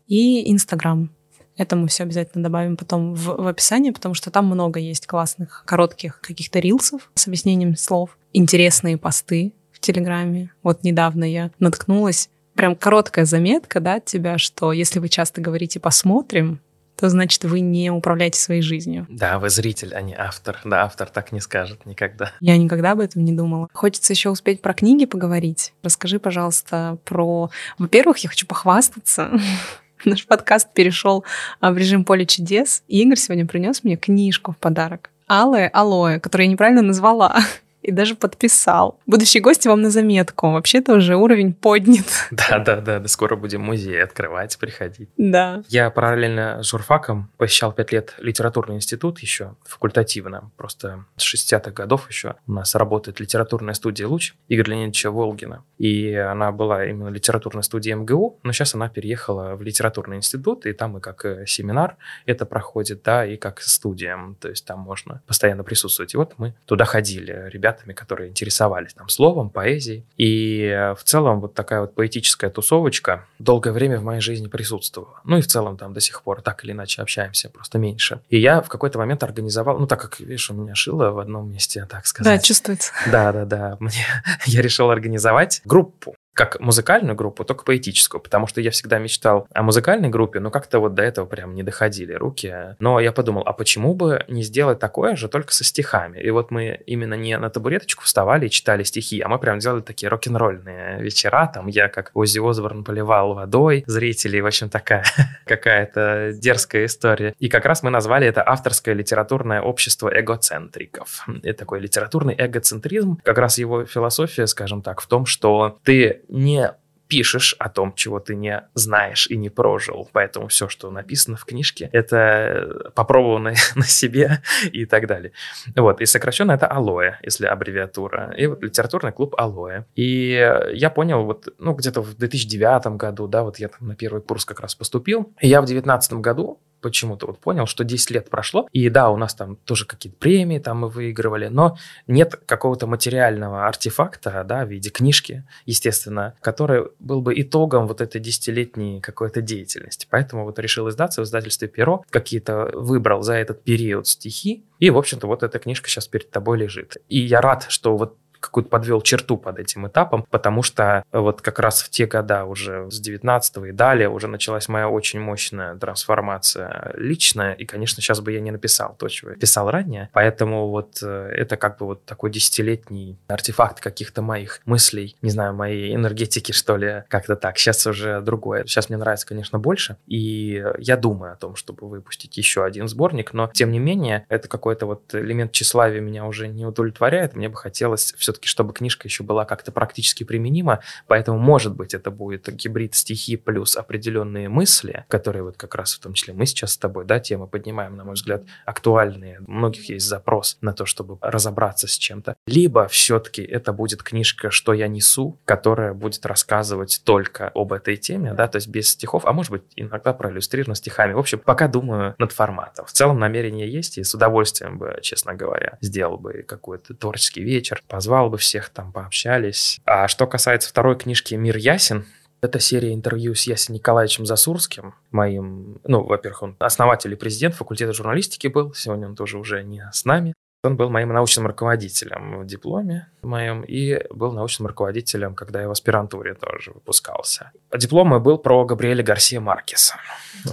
и 0.06 0.52
Инстаграм. 0.52 1.08
Это 1.56 1.76
мы 1.76 1.88
все 1.88 2.02
обязательно 2.02 2.44
добавим 2.44 2.76
потом 2.76 3.14
в, 3.14 3.42
в 3.42 3.46
описание, 3.46 3.94
потому 3.94 4.14
что 4.14 4.30
там 4.30 4.44
много 4.44 4.78
есть 4.78 5.06
классных, 5.06 5.62
коротких 5.64 6.20
каких-то 6.20 6.58
рилсов 6.58 7.10
с 7.14 7.26
объяснением 7.26 7.74
слов, 7.74 8.18
интересные 8.34 8.98
посты 8.98 9.54
в 9.72 9.80
Телеграме. 9.80 10.52
Вот 10.62 10.84
недавно 10.84 11.24
я 11.24 11.50
наткнулась 11.58 12.28
прям 12.56 12.74
короткая 12.74 13.24
заметка, 13.24 13.80
да, 13.80 13.96
от 13.96 14.06
тебя, 14.06 14.38
что 14.38 14.72
если 14.72 14.98
вы 14.98 15.08
часто 15.08 15.40
говорите 15.40 15.78
«посмотрим», 15.78 16.60
то 16.96 17.10
значит 17.10 17.44
вы 17.44 17.60
не 17.60 17.90
управляете 17.90 18.40
своей 18.40 18.62
жизнью. 18.62 19.06
Да, 19.10 19.38
вы 19.38 19.50
зритель, 19.50 19.94
а 19.94 20.00
не 20.00 20.14
автор. 20.14 20.58
Да, 20.64 20.84
автор 20.84 21.08
так 21.08 21.30
не 21.30 21.40
скажет 21.40 21.84
никогда. 21.84 22.32
Я 22.40 22.56
никогда 22.56 22.92
об 22.92 23.00
этом 23.00 23.24
не 23.24 23.32
думала. 23.32 23.68
Хочется 23.72 24.14
еще 24.14 24.30
успеть 24.30 24.62
про 24.62 24.72
книги 24.72 25.04
поговорить. 25.04 25.74
Расскажи, 25.82 26.18
пожалуйста, 26.18 26.96
про... 27.04 27.50
Во-первых, 27.78 28.18
я 28.18 28.30
хочу 28.30 28.46
похвастаться. 28.46 29.30
Наш 30.04 30.26
подкаст 30.26 30.72
перешел 30.72 31.24
а, 31.60 31.70
в 31.72 31.78
режим 31.78 32.04
поле 32.04 32.24
чудес. 32.24 32.82
И 32.88 33.02
Игорь 33.02 33.18
сегодня 33.18 33.46
принес 33.46 33.84
мне 33.84 33.96
книжку 33.96 34.52
в 34.52 34.56
подарок. 34.56 35.10
Алое 35.28 35.68
алоэ, 35.68 36.20
которую 36.20 36.46
я 36.46 36.52
неправильно 36.52 36.82
назвала 36.82 37.36
и 37.86 37.92
даже 37.92 38.16
подписал. 38.16 39.00
Будущие 39.06 39.40
гости 39.40 39.68
вам 39.68 39.80
на 39.80 39.90
заметку. 39.90 40.50
Вообще-то 40.50 40.94
уже 40.94 41.16
уровень 41.16 41.54
поднят. 41.54 42.06
Да, 42.30 42.58
да, 42.58 42.80
да, 42.80 42.98
да. 42.98 43.08
Скоро 43.08 43.36
будем 43.36 43.62
музей 43.62 44.02
открывать, 44.02 44.58
приходить. 44.58 45.08
Да. 45.16 45.62
Я 45.68 45.90
параллельно 45.90 46.62
с 46.62 46.68
журфаком 46.68 47.30
посещал 47.36 47.72
пять 47.72 47.92
лет 47.92 48.14
литературный 48.18 48.76
институт 48.76 49.20
еще 49.20 49.56
факультативно. 49.64 50.50
Просто 50.56 51.04
с 51.16 51.34
60-х 51.34 51.70
годов 51.70 52.08
еще 52.08 52.34
у 52.46 52.52
нас 52.52 52.74
работает 52.74 53.20
литературная 53.20 53.74
студия 53.74 54.06
«Луч» 54.06 54.34
Игоря 54.48 54.72
Леонидовича 54.72 55.10
Волгина. 55.10 55.64
И 55.78 56.12
она 56.12 56.52
была 56.52 56.84
именно 56.84 57.08
литературной 57.08 57.62
студией 57.62 57.94
МГУ, 57.96 58.40
но 58.42 58.52
сейчас 58.52 58.74
она 58.74 58.88
переехала 58.88 59.54
в 59.54 59.62
литературный 59.62 60.16
институт, 60.16 60.66
и 60.66 60.72
там 60.72 60.98
и 60.98 61.00
как 61.00 61.24
э, 61.24 61.46
семинар 61.46 61.96
это 62.26 62.46
проходит, 62.46 63.02
да, 63.02 63.24
и 63.24 63.36
как 63.36 63.60
студия. 63.60 64.18
То 64.40 64.48
есть 64.48 64.64
там 64.66 64.80
можно 64.80 65.22
постоянно 65.26 65.62
присутствовать. 65.64 66.14
И 66.14 66.16
вот 66.16 66.34
мы 66.38 66.54
туда 66.66 66.84
ходили. 66.84 67.48
Ребята 67.50 67.75
ребятами, 67.76 67.92
которые 67.92 68.30
интересовались 68.30 68.94
там 68.94 69.08
словом, 69.08 69.50
поэзией. 69.50 70.04
И 70.16 70.62
э, 70.62 70.94
в 70.94 71.02
целом 71.04 71.40
вот 71.40 71.54
такая 71.54 71.80
вот 71.82 71.94
поэтическая 71.94 72.50
тусовочка 72.50 73.26
долгое 73.38 73.72
время 73.72 73.98
в 73.98 74.04
моей 74.04 74.20
жизни 74.20 74.48
присутствовала. 74.48 75.20
Ну 75.24 75.38
и 75.38 75.40
в 75.40 75.46
целом 75.46 75.76
там 75.76 75.92
до 75.92 76.00
сих 76.00 76.22
пор 76.22 76.42
так 76.42 76.64
или 76.64 76.72
иначе 76.72 77.02
общаемся, 77.02 77.50
просто 77.50 77.78
меньше. 77.78 78.20
И 78.30 78.38
я 78.38 78.60
в 78.60 78.68
какой-то 78.68 78.98
момент 78.98 79.22
организовал, 79.22 79.78
ну 79.78 79.86
так 79.86 80.00
как, 80.00 80.20
видишь, 80.20 80.50
у 80.50 80.54
меня 80.54 80.74
шило 80.74 81.10
в 81.10 81.18
одном 81.18 81.50
месте, 81.50 81.86
так 81.88 82.06
сказать. 82.06 82.40
Да, 82.40 82.42
чувствуется. 82.42 82.92
Да, 83.10 83.32
да, 83.32 83.44
да. 83.44 83.76
Мне, 83.80 84.04
я 84.46 84.62
решил 84.62 84.90
организовать 84.90 85.62
группу 85.64 86.14
как 86.36 86.60
музыкальную 86.60 87.16
группу, 87.16 87.44
только 87.44 87.64
поэтическую, 87.64 88.20
потому 88.20 88.46
что 88.46 88.60
я 88.60 88.70
всегда 88.70 88.98
мечтал 88.98 89.48
о 89.54 89.62
музыкальной 89.62 90.10
группе, 90.10 90.38
но 90.38 90.50
как-то 90.50 90.80
вот 90.80 90.94
до 90.94 91.02
этого 91.02 91.24
прям 91.24 91.54
не 91.54 91.62
доходили 91.62 92.12
руки. 92.12 92.76
Но 92.78 93.00
я 93.00 93.10
подумал, 93.10 93.42
а 93.46 93.54
почему 93.54 93.94
бы 93.94 94.22
не 94.28 94.42
сделать 94.42 94.78
такое 94.78 95.16
же, 95.16 95.28
только 95.28 95.54
со 95.54 95.64
стихами? 95.64 96.20
И 96.20 96.28
вот 96.30 96.50
мы 96.50 96.82
именно 96.84 97.14
не 97.14 97.38
на 97.38 97.48
табуреточку 97.48 98.04
вставали 98.04 98.46
и 98.46 98.50
читали 98.50 98.82
стихи, 98.82 99.22
а 99.22 99.28
мы 99.28 99.38
прям 99.38 99.60
делали 99.60 99.80
такие 99.80 100.10
рок-н-ролльные 100.10 101.00
вечера, 101.00 101.50
там 101.52 101.68
я 101.68 101.88
как 101.88 102.10
Ози 102.12 102.38
Осборн 102.38 102.84
поливал 102.84 103.32
водой 103.32 103.82
зрителей, 103.86 104.42
в 104.42 104.46
общем, 104.46 104.68
такая 104.68 105.04
какая-то 105.46 106.32
дерзкая 106.34 106.84
история. 106.84 107.34
И 107.38 107.48
как 107.48 107.64
раз 107.64 107.82
мы 107.82 107.88
назвали 107.88 108.26
это 108.26 108.46
авторское 108.46 108.94
литературное 108.94 109.62
общество 109.62 110.12
эгоцентриков. 110.12 111.26
Это 111.42 111.60
такой 111.60 111.80
литературный 111.80 112.34
эгоцентризм, 112.36 113.16
как 113.24 113.38
раз 113.38 113.56
его 113.56 113.86
философия, 113.86 114.46
скажем 114.46 114.82
так, 114.82 115.00
в 115.00 115.06
том, 115.06 115.24
что 115.24 115.78
ты 115.82 116.20
не 116.28 116.74
пишешь 117.08 117.54
о 117.58 117.68
том, 117.68 117.94
чего 117.94 118.20
ты 118.20 118.34
не 118.34 118.68
знаешь 118.74 119.26
и 119.28 119.36
не 119.36 119.48
прожил. 119.50 120.08
Поэтому 120.12 120.48
все, 120.48 120.68
что 120.68 120.90
написано 120.90 121.36
в 121.36 121.44
книжке, 121.44 121.88
это 121.92 122.90
попробовано 122.94 123.54
на 123.74 123.84
себе 123.84 124.42
и 124.72 124.86
так 124.86 125.06
далее. 125.06 125.32
Вот. 125.74 126.00
И 126.00 126.06
сокращенно 126.06 126.52
это 126.52 126.66
алоэ, 126.66 127.18
если 127.22 127.46
аббревиатура. 127.46 128.34
И 128.36 128.46
вот 128.46 128.62
литературный 128.62 129.12
клуб 129.12 129.34
алоэ. 129.38 129.84
И 129.94 130.30
я 130.72 130.90
понял, 130.90 131.24
вот, 131.24 131.48
ну, 131.58 131.74
где-то 131.74 132.02
в 132.02 132.16
2009 132.16 132.96
году, 132.96 133.26
да, 133.26 133.42
вот 133.42 133.58
я 133.58 133.68
там 133.68 133.88
на 133.88 133.94
первый 133.94 134.22
курс 134.22 134.44
как 134.44 134.60
раз 134.60 134.74
поступил. 134.74 135.32
И 135.40 135.48
я 135.48 135.60
в 135.60 135.66
2019 135.66 136.14
году 136.14 136.60
почему-то 136.80 137.26
вот 137.26 137.38
понял, 137.38 137.66
что 137.66 137.84
10 137.84 138.10
лет 138.10 138.30
прошло, 138.30 138.68
и 138.72 138.88
да, 138.88 139.10
у 139.10 139.16
нас 139.16 139.34
там 139.34 139.56
тоже 139.56 139.86
какие-то 139.86 140.18
премии 140.18 140.58
там 140.58 140.78
мы 140.78 140.88
выигрывали, 140.88 141.48
но 141.48 141.76
нет 142.06 142.36
какого-то 142.46 142.86
материального 142.86 143.66
артефакта, 143.66 144.44
да, 144.44 144.64
в 144.64 144.68
виде 144.68 144.90
книжки, 144.90 145.44
естественно, 145.64 146.34
который 146.40 146.88
был 146.98 147.20
бы 147.20 147.40
итогом 147.40 147.86
вот 147.86 148.00
этой 148.00 148.20
десятилетней 148.20 149.00
какой-то 149.00 149.40
деятельности. 149.40 150.06
Поэтому 150.10 150.44
вот 150.44 150.58
решил 150.58 150.88
издаться 150.88 151.20
в 151.20 151.24
издательстве 151.24 151.68
«Перо», 151.68 152.04
какие-то 152.10 152.70
выбрал 152.74 153.22
за 153.22 153.34
этот 153.34 153.62
период 153.62 154.06
стихи, 154.06 154.64
и, 154.78 154.90
в 154.90 154.98
общем-то, 154.98 155.26
вот 155.26 155.42
эта 155.42 155.58
книжка 155.58 155.88
сейчас 155.88 156.06
перед 156.06 156.30
тобой 156.30 156.58
лежит. 156.58 156.96
И 157.08 157.18
я 157.18 157.40
рад, 157.40 157.66
что 157.68 157.96
вот 157.96 158.16
какую-то 158.46 158.70
подвел 158.70 159.00
черту 159.00 159.36
под 159.36 159.58
этим 159.58 159.86
этапом, 159.86 160.26
потому 160.30 160.62
что 160.62 161.04
вот 161.12 161.42
как 161.42 161.58
раз 161.58 161.82
в 161.82 161.90
те 161.90 162.06
года 162.06 162.44
уже 162.44 162.90
с 162.90 163.00
19 163.00 163.56
и 163.68 163.72
далее 163.72 164.08
уже 164.08 164.28
началась 164.28 164.68
моя 164.68 164.88
очень 164.88 165.20
мощная 165.20 165.76
трансформация 165.76 166.92
личная, 166.96 167.52
и, 167.52 167.64
конечно, 167.64 168.02
сейчас 168.02 168.20
бы 168.20 168.32
я 168.32 168.40
не 168.40 168.50
написал 168.50 168.96
то, 168.98 169.08
чего 169.08 169.32
я 169.32 169.36
писал 169.36 169.70
ранее, 169.70 170.10
поэтому 170.12 170.68
вот 170.68 170.98
э, 171.02 171.30
это 171.34 171.56
как 171.56 171.78
бы 171.78 171.86
вот 171.86 172.04
такой 172.04 172.30
десятилетний 172.30 173.18
артефакт 173.28 173.80
каких-то 173.80 174.22
моих 174.22 174.60
мыслей, 174.64 175.16
не 175.22 175.30
знаю, 175.30 175.54
моей 175.54 175.94
энергетики, 175.94 176.52
что 176.52 176.76
ли, 176.76 177.04
как-то 177.08 177.36
так. 177.36 177.58
Сейчас 177.58 177.86
уже 177.86 178.20
другое. 178.20 178.64
Сейчас 178.64 178.88
мне 178.88 178.98
нравится, 178.98 179.26
конечно, 179.26 179.58
больше, 179.58 179.96
и 180.06 180.64
я 180.78 180.96
думаю 180.96 181.32
о 181.32 181.36
том, 181.36 181.56
чтобы 181.56 181.88
выпустить 181.88 182.36
еще 182.36 182.64
один 182.64 182.88
сборник, 182.88 183.32
но, 183.32 183.50
тем 183.52 183.70
не 183.70 183.78
менее, 183.78 184.24
это 184.28 184.48
какой-то 184.48 184.86
вот 184.86 185.14
элемент 185.14 185.52
тщеславия 185.52 186.00
меня 186.00 186.26
уже 186.26 186.48
не 186.48 186.64
удовлетворяет. 186.64 187.34
Мне 187.34 187.48
бы 187.48 187.56
хотелось 187.56 188.14
все-таки, 188.36 188.48
чтобы 188.48 188.74
книжка 188.74 189.08
еще 189.08 189.24
была 189.24 189.44
как-то 189.44 189.72
практически 189.72 190.24
применима, 190.24 190.80
поэтому, 191.06 191.38
может 191.38 191.74
быть, 191.74 191.94
это 191.94 192.10
будет 192.10 192.48
гибрид 192.54 192.94
стихи 192.94 193.36
плюс 193.36 193.76
определенные 193.76 194.48
мысли, 194.48 195.06
которые 195.08 195.42
вот 195.42 195.56
как 195.56 195.74
раз 195.74 195.94
в 195.94 196.00
том 196.00 196.12
числе 196.12 196.34
мы 196.34 196.44
сейчас 196.46 196.72
с 196.72 196.78
тобой, 196.78 197.06
да, 197.06 197.18
темы 197.18 197.46
поднимаем, 197.46 197.96
на 197.96 198.04
мой 198.04 198.14
взгляд, 198.14 198.42
актуальные. 198.66 199.40
У 199.46 199.50
многих 199.50 199.88
есть 199.88 200.06
запрос 200.06 200.58
на 200.60 200.72
то, 200.72 200.84
чтобы 200.84 201.18
разобраться 201.22 201.86
с 201.86 201.96
чем-то. 201.96 202.36
Либо 202.46 202.88
все-таки 202.88 203.42
это 203.42 203.72
будет 203.72 204.02
книжка 204.02 204.50
«Что 204.50 204.74
я 204.74 204.88
несу», 204.88 205.38
которая 205.44 205.94
будет 205.94 206.26
рассказывать 206.26 207.00
только 207.04 207.50
об 207.54 207.72
этой 207.72 207.96
теме, 207.96 208.34
да, 208.34 208.48
то 208.48 208.56
есть 208.56 208.68
без 208.68 208.90
стихов, 208.90 209.24
а 209.24 209.32
может 209.32 209.50
быть 209.50 209.62
иногда 209.76 210.12
проиллюстрирована 210.12 210.74
стихами. 210.74 211.14
В 211.14 211.18
общем, 211.18 211.38
пока 211.38 211.68
думаю 211.68 212.14
над 212.18 212.32
форматом. 212.32 212.84
В 212.84 212.92
целом 212.92 213.18
намерение 213.18 213.70
есть, 213.70 213.98
и 213.98 214.04
с 214.04 214.14
удовольствием 214.14 214.78
бы, 214.78 214.98
честно 215.02 215.34
говоря, 215.34 215.78
сделал 215.80 216.18
бы 216.18 216.44
какой-то 216.46 216.94
творческий 216.94 217.42
вечер, 217.42 217.82
позвал 217.88 218.25
бы 218.28 218.38
всех 218.38 218.68
там, 218.70 218.92
пообщались. 218.92 219.80
А 219.84 220.08
что 220.08 220.26
касается 220.26 220.68
второй 220.68 220.96
книжки 220.96 221.34
«Мир 221.34 221.56
ясен», 221.56 222.06
это 222.42 222.60
серия 222.60 222.92
интервью 222.92 223.34
с 223.34 223.46
Ясен 223.46 223.74
Николаевичем 223.74 224.26
Засурским, 224.26 224.94
моим, 225.10 225.80
ну, 225.84 226.04
во-первых, 226.04 226.42
он 226.42 226.56
основатель 226.58 227.12
и 227.12 227.16
президент 227.16 227.54
факультета 227.54 227.92
журналистики 227.92 228.46
был, 228.46 228.74
сегодня 228.74 229.08
он 229.08 229.16
тоже 229.16 229.38
уже 229.38 229.62
не 229.64 229.88
с 229.92 230.04
нами. 230.04 230.34
Он 230.66 230.76
был 230.76 230.90
моим 230.90 231.08
научным 231.12 231.46
руководителем 231.46 232.40
в 232.40 232.46
дипломе 232.46 233.08
моем 233.26 233.62
и 233.62 234.02
был 234.10 234.32
научным 234.32 234.68
руководителем, 234.68 235.34
когда 235.34 235.60
я 235.60 235.68
в 235.68 235.70
аспирантуре 235.70 236.34
тоже 236.34 236.72
выпускался. 236.72 237.50
Диплом 237.76 238.08
мой 238.08 238.20
был 238.20 238.38
про 238.38 238.64
Габриэля 238.64 239.02
Гарсия 239.02 239.40
Маркеса, 239.40 239.96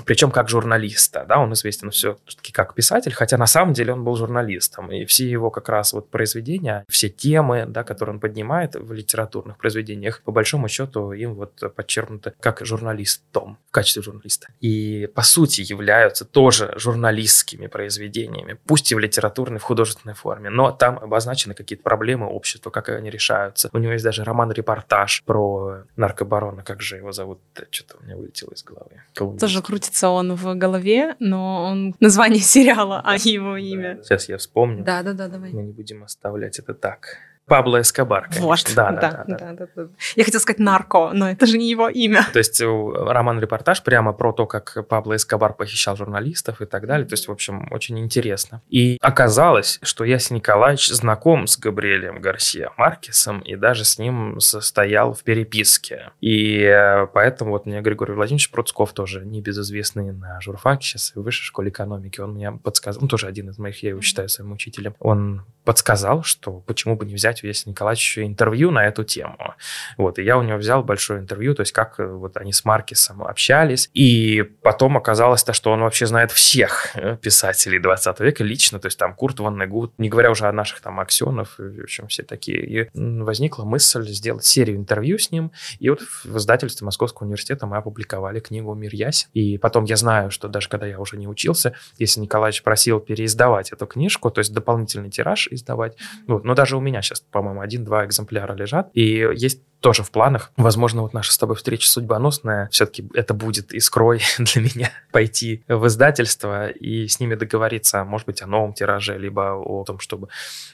причем 0.05 0.31
как 0.31 0.49
журналиста. 0.49 1.25
Да, 1.27 1.39
он 1.39 1.53
известен 1.53 1.91
все-таки 1.91 2.51
как 2.51 2.73
писатель, 2.73 3.13
хотя 3.13 3.37
на 3.37 3.47
самом 3.47 3.73
деле 3.73 3.93
он 3.93 4.03
был 4.03 4.15
журналистом. 4.15 4.91
И 4.91 5.05
все 5.05 5.29
его 5.29 5.51
как 5.51 5.69
раз 5.69 5.93
вот 5.93 6.09
произведения, 6.09 6.83
все 6.89 7.09
темы, 7.09 7.65
да, 7.67 7.83
которые 7.83 8.15
он 8.15 8.19
поднимает 8.19 8.75
в 8.75 8.91
литературных 8.91 9.57
произведениях, 9.57 10.21
по 10.23 10.31
большому 10.31 10.67
счету 10.67 11.11
им 11.11 11.35
вот 11.35 11.61
подчеркнуты 11.75 12.33
как 12.39 12.65
журналистом, 12.65 13.57
в 13.67 13.71
качестве 13.71 14.01
журналиста. 14.01 14.47
И 14.59 15.07
по 15.13 15.21
сути 15.21 15.61
являются 15.61 16.25
тоже 16.25 16.73
журналистскими 16.75 17.67
произведениями, 17.67 18.57
пусть 18.65 18.91
и 18.91 18.95
в 18.95 18.99
литературной, 18.99 19.59
в 19.59 19.63
художественной 19.63 20.02
форме, 20.13 20.49
но 20.49 20.71
там 20.71 20.99
обозначены 20.99 21.53
какие-то 21.53 21.83
проблемы 21.83 22.27
общества 22.27 22.69
как 22.69 22.89
они 22.89 23.09
решаются. 23.09 23.69
У 23.71 23.77
него 23.77 23.93
есть 23.93 24.03
даже 24.03 24.23
роман-репортаж 24.23 25.23
про 25.25 25.83
наркобарона, 25.95 26.63
как 26.63 26.81
же 26.81 26.97
его 26.97 27.11
зовут, 27.11 27.39
что-то 27.71 27.97
у 28.01 28.03
меня 28.03 28.17
вылетело 28.17 28.51
из 28.51 28.63
головы. 28.63 29.01
Кого 29.13 29.37
Тоже 29.37 29.61
крутится 29.61 30.09
он 30.09 30.35
в 30.35 30.55
голове, 30.55 31.15
но 31.19 31.63
он 31.63 31.95
название 31.99 32.41
сериала, 32.41 33.01
а 33.03 33.15
его 33.15 33.55
имя. 33.55 33.99
Сейчас 34.03 34.27
я 34.27 34.37
вспомню. 34.37 34.83
Да-да-да, 34.83 35.27
давай. 35.29 35.53
Мы 35.53 35.63
не 35.63 35.71
будем 35.71 36.03
оставлять 36.03 36.59
это 36.59 36.73
так. 36.73 37.17
Пабло 37.47 37.81
Эскобар, 37.81 38.27
конечно. 38.29 38.47
Вот, 38.47 38.71
да, 38.75 38.91
да, 38.91 39.01
да, 39.01 39.23
да, 39.27 39.37
да, 39.37 39.53
да, 39.53 39.67
да. 39.75 39.87
Я 40.15 40.23
хотела 40.23 40.41
сказать 40.41 40.59
нарко, 40.59 41.11
но 41.13 41.29
это 41.29 41.45
же 41.45 41.57
не 41.57 41.69
его 41.69 41.89
имя. 41.89 42.25
То 42.31 42.39
есть 42.39 42.61
роман-репортаж 42.61 43.83
прямо 43.83 44.13
про 44.13 44.31
то, 44.31 44.45
как 44.45 44.87
Пабло 44.87 45.15
Эскобар 45.15 45.53
похищал 45.53 45.95
журналистов 45.95 46.61
и 46.61 46.65
так 46.65 46.87
далее. 46.87 47.05
То 47.05 47.13
есть, 47.13 47.27
в 47.27 47.31
общем, 47.31 47.67
очень 47.71 47.99
интересно. 47.99 48.61
И 48.69 48.97
оказалось, 49.01 49.79
что 49.83 50.03
Ясен 50.03 50.37
Николаевич 50.37 50.89
знаком 50.89 51.47
с 51.47 51.57
Габриэлем 51.57 52.21
Гарсия 52.21 52.71
Маркесом 52.77 53.39
и 53.41 53.55
даже 53.55 53.83
с 53.83 53.97
ним 53.97 54.39
состоял 54.39 55.13
в 55.13 55.23
переписке. 55.23 56.11
И 56.21 56.59
э, 56.59 57.07
поэтому 57.07 57.51
вот 57.51 57.65
мне 57.65 57.81
Григорий 57.81 58.13
Владимирович 58.13 58.51
Пруцков 58.51 58.93
тоже 58.93 59.25
небезызвестный 59.25 60.11
на 60.11 60.39
журфаке 60.41 60.85
сейчас 60.87 61.11
в 61.15 61.21
высшей 61.21 61.45
школе 61.45 61.69
экономики, 61.69 62.19
он 62.19 62.33
мне 62.33 62.51
подсказал, 62.51 63.03
он 63.03 63.07
тоже 63.07 63.27
один 63.27 63.49
из 63.49 63.57
моих, 63.57 63.81
я 63.83 63.89
его 63.89 64.01
считаю 64.01 64.29
своим 64.29 64.51
учителем, 64.51 64.95
он 64.99 65.43
подсказал, 65.63 66.23
что 66.23 66.59
почему 66.59 66.95
бы 66.95 67.05
не 67.05 67.15
взять 67.15 67.32
у 67.41 67.47
Ясения 67.47 67.73
Николаевича 67.73 68.25
интервью 68.25 68.71
на 68.71 68.85
эту 68.85 69.03
тему. 69.05 69.55
Вот, 69.97 70.19
и 70.19 70.23
я 70.23 70.37
у 70.37 70.43
него 70.43 70.57
взял 70.57 70.83
большое 70.83 71.21
интервью, 71.21 71.55
то 71.55 71.61
есть 71.61 71.71
как 71.71 71.99
э, 71.99 72.05
вот 72.05 72.35
они 72.37 72.51
с 72.51 72.65
Маркисом 72.65 73.23
общались, 73.23 73.89
и 73.93 74.43
потом 74.61 74.97
оказалось 74.97 75.43
то, 75.43 75.53
что 75.53 75.71
он 75.71 75.81
вообще 75.81 76.05
знает 76.05 76.31
всех 76.31 76.91
э, 76.95 77.17
писателей 77.17 77.79
20 77.79 78.19
века 78.19 78.43
лично, 78.43 78.79
то 78.79 78.87
есть 78.87 78.99
там 78.99 79.15
Курт 79.15 79.39
Ван 79.39 79.57
Негут, 79.57 79.93
не 79.97 80.09
говоря 80.09 80.31
уже 80.31 80.45
о 80.45 80.51
наших 80.51 80.81
там 80.81 80.99
Аксенов, 80.99 81.55
в 81.57 81.83
общем, 81.83 82.07
все 82.07 82.23
такие. 82.23 82.65
И 82.65 82.89
возникла 82.93 83.63
мысль 83.63 84.03
сделать 84.07 84.45
серию 84.45 84.77
интервью 84.77 85.17
с 85.17 85.31
ним, 85.31 85.51
и 85.79 85.89
вот 85.89 86.01
в 86.01 86.37
издательстве 86.37 86.85
Московского 86.85 87.25
университета 87.25 87.65
мы 87.65 87.77
опубликовали 87.77 88.39
книгу 88.39 88.73
«Мир 88.73 88.93
ясен». 88.93 89.29
И 89.33 89.57
потом 89.57 89.85
я 89.85 89.95
знаю, 89.95 90.31
что 90.31 90.47
даже 90.47 90.69
когда 90.69 90.85
я 90.85 90.99
уже 90.99 91.17
не 91.17 91.27
учился, 91.27 91.75
если 91.97 92.19
Николаевич 92.19 92.63
просил 92.63 92.99
переиздавать 92.99 93.71
эту 93.71 93.85
книжку, 93.85 94.29
то 94.31 94.39
есть 94.39 94.53
дополнительный 94.53 95.09
тираж 95.09 95.47
издавать. 95.51 95.95
Вот. 96.27 96.43
Но 96.43 96.55
даже 96.55 96.77
у 96.77 96.81
меня 96.81 97.01
сейчас, 97.01 97.22
по-моему, 97.31 97.61
один-два 97.61 98.05
экземпляра 98.05 98.53
лежат. 98.53 98.89
И 98.93 99.27
есть 99.35 99.63
тоже 99.83 100.01
в 100.01 100.11
планах. 100.11 100.51
Возможно, 100.55 101.01
вот 101.01 101.13
наша 101.13 101.33
с 101.33 101.37
тобой 101.37 101.57
встреча 101.57 101.89
судьбоносная. 101.89 102.69
Все-таки 102.71 103.05
это 103.13 103.33
будет 103.33 103.73
искрой 103.73 104.21
для 104.37 104.61
меня 104.61 104.91
пойти 105.11 105.61
в 105.67 105.85
издательство 105.87 106.69
и 106.69 107.05
с 107.09 107.19
ними 107.19 107.35
договориться, 107.35 108.05
может 108.05 108.25
быть, 108.25 108.41
о 108.41 108.47
новом 108.47 108.73
тираже, 108.73 109.17
либо 109.17 109.55
о 109.55 109.83
том, 109.83 109.99
чтобы 109.99 110.29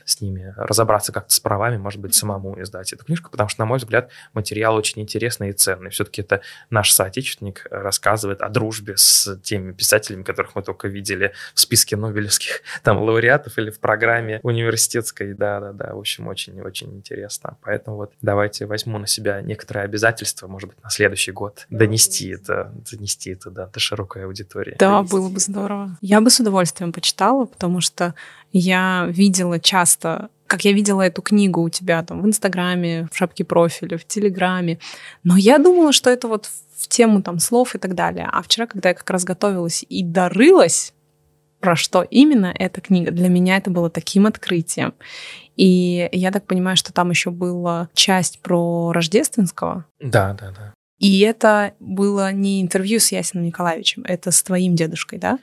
с 0.05 0.21
ними 0.21 0.53
разобраться 0.55 1.11
как-то 1.11 1.33
с 1.33 1.39
правами, 1.39 1.77
может 1.77 1.99
быть, 1.99 2.13
самому 2.13 2.61
издать 2.61 2.93
эту 2.93 3.03
книжку, 3.03 3.31
потому 3.31 3.49
что, 3.49 3.59
на 3.61 3.65
мой 3.65 3.79
взгляд, 3.79 4.11
материал 4.33 4.75
очень 4.75 5.01
интересный 5.01 5.49
и 5.49 5.53
ценный. 5.53 5.89
Все-таки 5.89 6.21
это 6.21 6.41
наш 6.69 6.91
соотечественник 6.91 7.65
рассказывает 7.71 8.41
о 8.41 8.49
дружбе 8.49 8.93
с 8.95 9.37
теми 9.41 9.71
писателями, 9.71 10.21
которых 10.21 10.55
мы 10.55 10.61
только 10.61 10.87
видели 10.87 11.33
в 11.55 11.59
списке 11.59 11.95
нобелевских 11.95 12.61
там 12.83 12.99
лауреатов 13.01 13.57
или 13.57 13.71
в 13.71 13.79
программе 13.79 14.39
университетской. 14.43 15.33
Да-да-да, 15.33 15.95
в 15.95 15.99
общем, 15.99 16.27
очень-очень 16.27 16.95
интересно. 16.95 17.57
Поэтому 17.63 17.97
вот 17.97 18.13
давайте 18.21 18.67
возьму 18.67 18.98
на 18.99 19.07
себя 19.07 19.41
некоторые 19.41 19.85
обязательства, 19.85 20.47
может 20.47 20.69
быть, 20.69 20.83
на 20.83 20.89
следующий 20.89 21.31
год 21.31 21.65
донести 21.69 22.29
это, 22.29 22.71
донести 22.91 23.31
это 23.31 23.49
да, 23.49 23.67
до 23.67 23.79
широкой 23.79 24.25
аудитории. 24.25 24.75
Да, 24.79 25.03
было 25.03 25.29
бы 25.29 25.39
здорово. 25.39 25.97
Я 26.01 26.21
бы 26.21 26.29
с 26.29 26.39
удовольствием 26.39 26.93
почитала, 26.93 27.45
потому 27.45 27.81
что 27.81 28.13
я 28.51 29.07
видела 29.09 29.59
часто 29.59 30.29
как 30.47 30.65
я 30.65 30.73
видела 30.73 31.03
эту 31.03 31.21
книгу 31.21 31.61
у 31.61 31.69
тебя 31.69 32.03
там 32.03 32.23
в 32.23 32.25
Инстаграме, 32.25 33.07
в 33.11 33.15
шапке 33.15 33.43
профиля, 33.43 33.99
в 33.99 34.05
Телеграме. 34.05 34.79
Но 35.23 35.37
я 35.37 35.59
думала, 35.59 35.93
что 35.93 36.09
это 36.09 36.27
вот 36.27 36.49
в 36.75 36.87
тему 36.87 37.21
там 37.21 37.37
слов 37.37 37.75
и 37.75 37.77
так 37.77 37.93
далее. 37.93 38.27
А 38.31 38.41
вчера, 38.41 38.65
когда 38.65 38.89
я 38.89 38.95
как 38.95 39.07
раз 39.11 39.25
готовилась 39.25 39.85
и 39.87 40.03
дорылась, 40.03 40.93
про 41.59 41.75
что 41.75 42.03
именно 42.03 42.53
эта 42.57 42.81
книга, 42.81 43.11
для 43.11 43.29
меня 43.29 43.57
это 43.57 43.69
было 43.69 43.89
таким 43.89 44.25
открытием. 44.25 44.93
И 45.55 46.07
я 46.11 46.31
так 46.31 46.45
понимаю, 46.45 46.77
что 46.77 46.93
там 46.93 47.09
еще 47.09 47.31
была 47.31 47.89
часть 47.93 48.39
про 48.39 48.91
Рождественского. 48.93 49.85
Да, 49.99 50.33
да, 50.33 50.51
да. 50.51 50.73
И 50.99 51.19
это 51.21 51.73
было 51.79 52.31
не 52.31 52.61
интервью 52.61 52.99
с 52.99 53.11
Ясином 53.11 53.45
Николаевичем, 53.45 54.03
это 54.05 54.31
с 54.31 54.43
твоим 54.43 54.75
дедушкой, 54.75 55.19
да? 55.19 55.39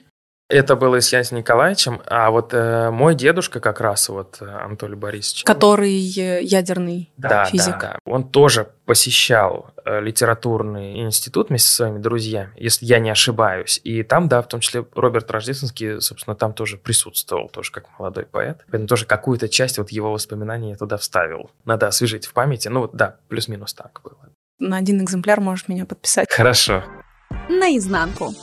Это 0.49 0.77
было 0.77 1.01
с 1.01 1.11
Ясином 1.11 1.41
Николаевичем, 1.41 2.01
а 2.05 2.31
вот 2.31 2.53
э, 2.53 2.89
мой 2.89 3.15
дедушка 3.15 3.59
как 3.59 3.81
раз, 3.81 4.07
вот 4.07 4.37
э, 4.39 4.45
Анатолий 4.45 4.95
Борисович. 4.95 5.43
Который 5.43 5.91
э, 6.17 6.41
ядерный 6.41 7.11
да, 7.17 7.43
физик. 7.45 7.73
Да, 7.73 7.79
да. 7.79 7.99
Он 8.05 8.23
тоже 8.29 8.69
посещал 8.85 9.71
э, 9.83 9.99
литературный 9.99 11.01
институт 11.01 11.49
вместе 11.49 11.67
со 11.67 11.75
своими 11.75 11.97
друзьями, 11.97 12.53
если 12.55 12.85
я 12.85 12.99
не 12.99 13.09
ошибаюсь. 13.09 13.81
И 13.83 14.03
там, 14.03 14.29
да, 14.29 14.41
в 14.41 14.47
том 14.47 14.61
числе 14.61 14.85
Роберт 14.95 15.29
Рождественский, 15.31 15.99
собственно, 15.99 16.35
там 16.35 16.53
тоже 16.53 16.77
присутствовал, 16.77 17.49
тоже 17.49 17.73
как 17.73 17.99
молодой 17.99 18.25
поэт. 18.25 18.63
Поэтому 18.71 18.87
тоже 18.87 19.05
какую-то 19.05 19.49
часть 19.49 19.77
вот 19.77 19.89
его 19.89 20.13
воспоминаний 20.13 20.69
я 20.69 20.75
туда 20.77 20.95
вставил. 20.95 21.51
Надо 21.65 21.87
освежить 21.87 22.25
в 22.25 22.31
памяти. 22.31 22.69
Ну, 22.69 22.89
да, 22.93 23.17
плюс-минус 23.27 23.73
так 23.73 23.99
было. 24.01 24.29
На 24.59 24.77
один 24.77 25.03
экземпляр 25.03 25.41
можешь 25.41 25.67
меня 25.67 25.85
подписать. 25.85 26.31
Хорошо. 26.31 26.85
Наизнанку. 27.49 28.33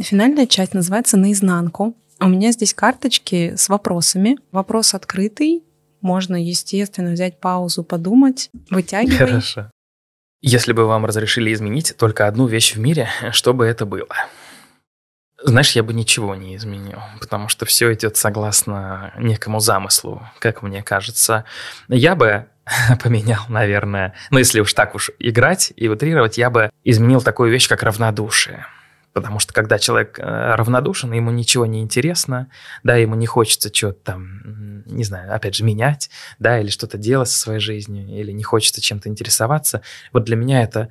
Финальная 0.00 0.46
часть 0.46 0.74
называется 0.74 1.16
«Наизнанку». 1.16 1.96
У 2.20 2.28
меня 2.28 2.52
здесь 2.52 2.72
карточки 2.72 3.54
с 3.56 3.68
вопросами. 3.68 4.38
Вопрос 4.52 4.94
открытый. 4.94 5.64
Можно, 6.00 6.36
естественно, 6.36 7.12
взять 7.12 7.40
паузу, 7.40 7.82
подумать, 7.82 8.50
вытягивай. 8.70 9.16
Хорошо. 9.16 9.70
Если 10.40 10.72
бы 10.72 10.86
вам 10.86 11.04
разрешили 11.04 11.52
изменить 11.52 11.96
только 11.96 12.28
одну 12.28 12.46
вещь 12.46 12.74
в 12.76 12.78
мире, 12.78 13.08
что 13.32 13.54
бы 13.54 13.66
это 13.66 13.86
было? 13.86 14.06
Знаешь, 15.42 15.72
я 15.72 15.82
бы 15.82 15.92
ничего 15.92 16.34
не 16.36 16.54
изменил, 16.56 16.98
потому 17.20 17.48
что 17.48 17.66
все 17.66 17.92
идет 17.92 18.16
согласно 18.16 19.12
некому 19.18 19.58
замыслу, 19.58 20.22
как 20.38 20.62
мне 20.62 20.82
кажется. 20.82 21.44
Я 21.88 22.14
бы 22.14 22.46
поменял, 23.02 23.42
наверное, 23.48 24.14
ну 24.30 24.38
если 24.38 24.60
уж 24.60 24.74
так 24.74 24.94
уж 24.94 25.10
играть 25.18 25.72
и 25.74 25.88
утрировать, 25.88 26.38
я 26.38 26.50
бы 26.50 26.70
изменил 26.84 27.20
такую 27.20 27.50
вещь, 27.50 27.68
как 27.68 27.82
равнодушие. 27.82 28.66
Потому 29.20 29.38
что 29.38 29.52
когда 29.52 29.78
человек 29.78 30.18
э, 30.18 30.54
равнодушен, 30.54 31.12
ему 31.12 31.30
ничего 31.30 31.66
не 31.66 31.80
интересно, 31.80 32.48
да, 32.82 32.96
ему 32.96 33.14
не 33.14 33.26
хочется 33.26 33.72
что-то 33.74 33.98
там, 34.04 34.84
не 34.86 35.04
знаю, 35.04 35.34
опять 35.34 35.54
же, 35.54 35.64
менять, 35.64 36.10
да, 36.38 36.60
или 36.60 36.68
что-то 36.68 36.98
делать 36.98 37.28
со 37.28 37.38
своей 37.38 37.60
жизнью, 37.60 38.08
или 38.08 38.32
не 38.32 38.42
хочется 38.42 38.80
чем-то 38.80 39.08
интересоваться. 39.08 39.82
Вот 40.12 40.24
для 40.24 40.36
меня 40.36 40.62
это 40.62 40.88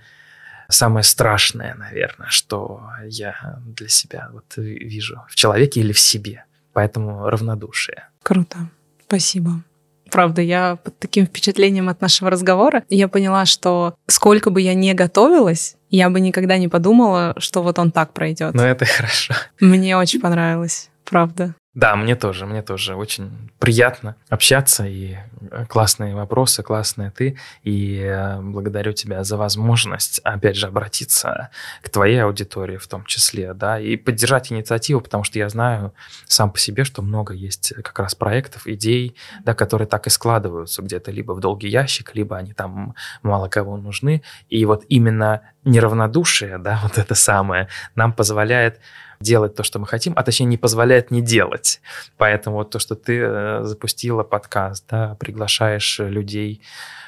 самое 0.70 1.04
страшное, 1.04 1.76
наверное, 1.76 2.30
что 2.30 2.82
я 3.06 3.60
для 3.66 3.88
себя 3.88 4.30
вот 4.34 4.58
вижу 4.58 5.24
в 5.30 5.36
человеке 5.36 5.80
или 5.80 5.94
в 5.94 6.00
себе. 6.00 6.44
Поэтому 6.74 7.30
равнодушие. 7.30 8.08
Круто. 8.24 8.70
Спасибо. 9.08 9.64
Правда, 10.12 10.42
я 10.42 10.76
под 10.76 11.00
таким 11.00 11.26
впечатлением 11.26 11.90
от 11.90 12.02
нашего 12.02 12.30
разговора, 12.30 12.84
я 12.90 13.08
поняла, 13.08 13.46
что 13.46 13.96
сколько 14.08 14.50
бы 14.50 14.62
я 14.62 14.74
не 14.74 14.94
готовилась, 14.94 15.77
я 15.90 16.10
бы 16.10 16.20
никогда 16.20 16.58
не 16.58 16.68
подумала, 16.68 17.34
что 17.38 17.64
вот 17.64 17.80
он 17.80 17.92
так 17.92 18.14
пройдет. 18.14 18.54
Ну, 18.54 18.64
это 18.64 18.86
хорошо. 18.98 19.34
Мне 19.60 19.98
очень 19.98 20.20
понравилось, 20.20 20.90
правда. 21.06 21.56
Да, 21.78 21.96
мне 21.96 22.16
тоже, 22.16 22.48
мне 22.48 22.64
тоже 22.64 22.96
очень 22.96 23.52
приятно 23.60 24.16
общаться, 24.30 24.88
и 24.88 25.16
э, 25.52 25.66
классные 25.68 26.16
вопросы, 26.16 26.64
классная 26.64 27.12
ты, 27.12 27.38
и 27.62 28.02
э, 28.04 28.42
благодарю 28.42 28.94
тебя 28.94 29.24
за 29.24 29.38
возможность, 29.38 30.18
опять 30.24 30.56
же, 30.56 30.66
обратиться 30.66 31.52
к 31.84 31.90
твоей 31.90 32.24
аудитории 32.24 32.78
в 32.78 32.88
том 32.88 33.06
числе, 33.06 33.54
да, 33.54 33.80
и 33.80 33.96
поддержать 33.96 34.52
инициативу, 34.52 35.02
потому 35.02 35.24
что 35.24 35.38
я 35.38 35.50
знаю 35.50 35.94
сам 36.26 36.50
по 36.52 36.58
себе, 36.58 36.84
что 36.84 37.04
много 37.04 37.36
есть 37.36 37.76
как 37.84 38.00
раз 38.00 38.16
проектов, 38.16 38.66
идей, 38.66 39.16
да, 39.46 39.54
которые 39.54 39.88
так 39.88 40.08
и 40.08 40.10
складываются 40.10 40.82
где-то 40.82 41.12
либо 41.12 41.34
в 41.34 41.42
долгий 41.42 41.70
ящик, 41.70 42.16
либо 42.16 42.38
они 42.38 42.54
там 42.54 42.96
мало 43.22 43.50
кого 43.50 43.78
нужны, 43.78 44.24
и 44.50 44.66
вот 44.66 44.84
именно 44.90 45.44
неравнодушие, 45.64 46.58
да, 46.58 46.80
вот 46.84 46.98
это 46.98 47.14
самое, 47.14 47.68
нам 47.94 48.14
позволяет 48.14 48.80
делать 49.20 49.56
то, 49.56 49.64
что 49.64 49.80
мы 49.80 49.88
хотим, 49.88 50.14
а 50.16 50.24
точнее 50.24 50.48
не 50.48 50.58
позволяет 50.58 51.12
не 51.12 51.22
делать. 51.22 51.82
Поэтому 52.18 52.58
вот 52.58 52.72
то, 52.72 52.80
что 52.80 52.96
ты 52.96 53.20
э, 53.20 53.64
запустила 53.64 54.24
подкаст, 54.24 54.86
да, 54.90 55.16
приглашаешь 55.16 56.00
людей, 56.00 56.62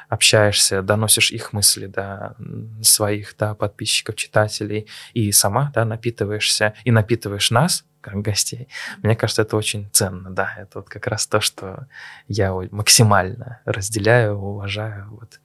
общаешься, 0.10 0.82
доносишь 0.82 1.32
их 1.32 1.54
мысли 1.54 1.86
до 1.86 2.36
своих 2.82 3.36
да, 3.38 3.54
подписчиков, 3.54 4.16
читателей, 4.16 4.88
и 5.14 5.32
сама 5.32 5.72
да, 5.74 5.86
напитываешься, 5.86 6.74
и 6.84 6.92
напитываешь 6.92 7.52
нас, 7.52 7.86
как 8.02 8.22
гостей. 8.22 8.68
Мне 9.04 9.16
кажется, 9.16 9.44
это 9.44 9.56
очень 9.56 9.90
ценно, 9.92 10.32
да, 10.32 10.56
это 10.58 10.80
вот 10.80 10.90
как 10.90 11.08
раз 11.08 11.28
то, 11.28 11.42
что 11.42 11.88
я 12.28 12.54
максимально 12.72 13.62
разделяю, 13.66 14.38
уважаю 14.38 15.08
вот, 15.12 15.40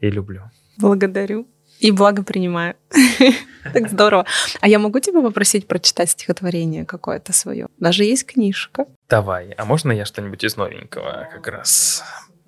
и 0.00 0.10
люблю. 0.10 0.50
Благодарю. 0.78 1.46
И 1.80 1.90
благо 1.90 2.22
принимаю. 2.22 2.74
Так 3.72 3.90
здорово. 3.90 4.24
А 4.60 4.68
я 4.68 4.78
могу 4.78 5.00
тебя 5.00 5.20
попросить 5.20 5.66
прочитать 5.66 6.10
стихотворение 6.10 6.84
какое-то 6.84 7.32
свое? 7.32 7.66
Даже 7.80 8.04
есть 8.04 8.24
книжка. 8.24 8.86
Давай. 9.08 9.50
А 9.58 9.64
можно 9.64 9.90
я 9.90 10.04
что-нибудь 10.04 10.44
из 10.44 10.56
новенького 10.56 11.28
как 11.32 11.48
раз? 11.48 12.04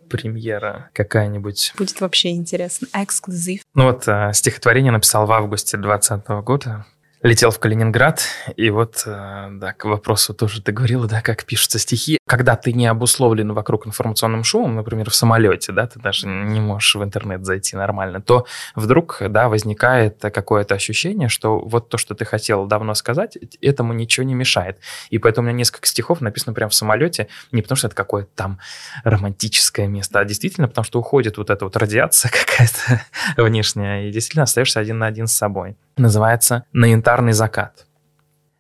премьера 0.08 0.90
какая-нибудь. 0.94 1.74
Будет 1.76 2.00
вообще 2.00 2.30
интересно. 2.30 2.88
Эксклюзив. 2.94 3.60
Ну 3.74 3.84
вот, 3.84 4.08
э, 4.08 4.30
стихотворение 4.32 4.90
написал 4.90 5.26
в 5.26 5.32
августе 5.32 5.76
2020 5.76 6.28
года 6.42 6.86
летел 7.22 7.50
в 7.50 7.58
Калининград, 7.58 8.22
и 8.56 8.70
вот, 8.70 9.02
э, 9.04 9.48
да, 9.52 9.72
к 9.72 9.84
вопросу 9.84 10.34
тоже 10.34 10.62
ты 10.62 10.72
говорила, 10.72 11.06
да, 11.06 11.20
как 11.20 11.44
пишутся 11.44 11.78
стихи. 11.78 12.18
Когда 12.26 12.54
ты 12.54 12.72
не 12.72 12.86
обусловлен 12.86 13.52
вокруг 13.52 13.86
информационным 13.86 14.44
шумом, 14.44 14.76
например, 14.76 15.10
в 15.10 15.14
самолете, 15.14 15.72
да, 15.72 15.86
ты 15.86 15.98
даже 15.98 16.28
не 16.28 16.60
можешь 16.60 16.94
в 16.94 17.02
интернет 17.02 17.44
зайти 17.44 17.76
нормально, 17.76 18.20
то 18.20 18.46
вдруг, 18.76 19.18
да, 19.28 19.48
возникает 19.48 20.20
какое-то 20.20 20.74
ощущение, 20.74 21.28
что 21.28 21.58
вот 21.58 21.88
то, 21.88 21.98
что 21.98 22.14
ты 22.14 22.24
хотел 22.24 22.66
давно 22.66 22.94
сказать, 22.94 23.36
этому 23.60 23.92
ничего 23.92 24.24
не 24.24 24.34
мешает. 24.34 24.78
И 25.10 25.18
поэтому 25.18 25.46
у 25.46 25.48
меня 25.48 25.58
несколько 25.58 25.86
стихов 25.86 26.20
написано 26.20 26.54
прямо 26.54 26.70
в 26.70 26.74
самолете, 26.74 27.28
не 27.50 27.62
потому 27.62 27.76
что 27.76 27.88
это 27.88 27.96
какое-то 27.96 28.30
там 28.36 28.58
романтическое 29.02 29.88
место, 29.88 30.20
а 30.20 30.24
действительно 30.24 30.68
потому 30.68 30.84
что 30.84 31.00
уходит 31.00 31.36
вот 31.36 31.50
эта 31.50 31.64
вот 31.64 31.76
радиация 31.76 32.30
какая-то 32.46 33.02
внешняя, 33.42 34.08
и 34.08 34.12
действительно 34.12 34.44
остаешься 34.44 34.78
один 34.78 34.98
на 34.98 35.06
один 35.06 35.26
с 35.26 35.32
собой 35.32 35.76
называется 35.99 36.64
«На 36.72 36.86
янтарный 36.86 37.32
закат». 37.32 37.86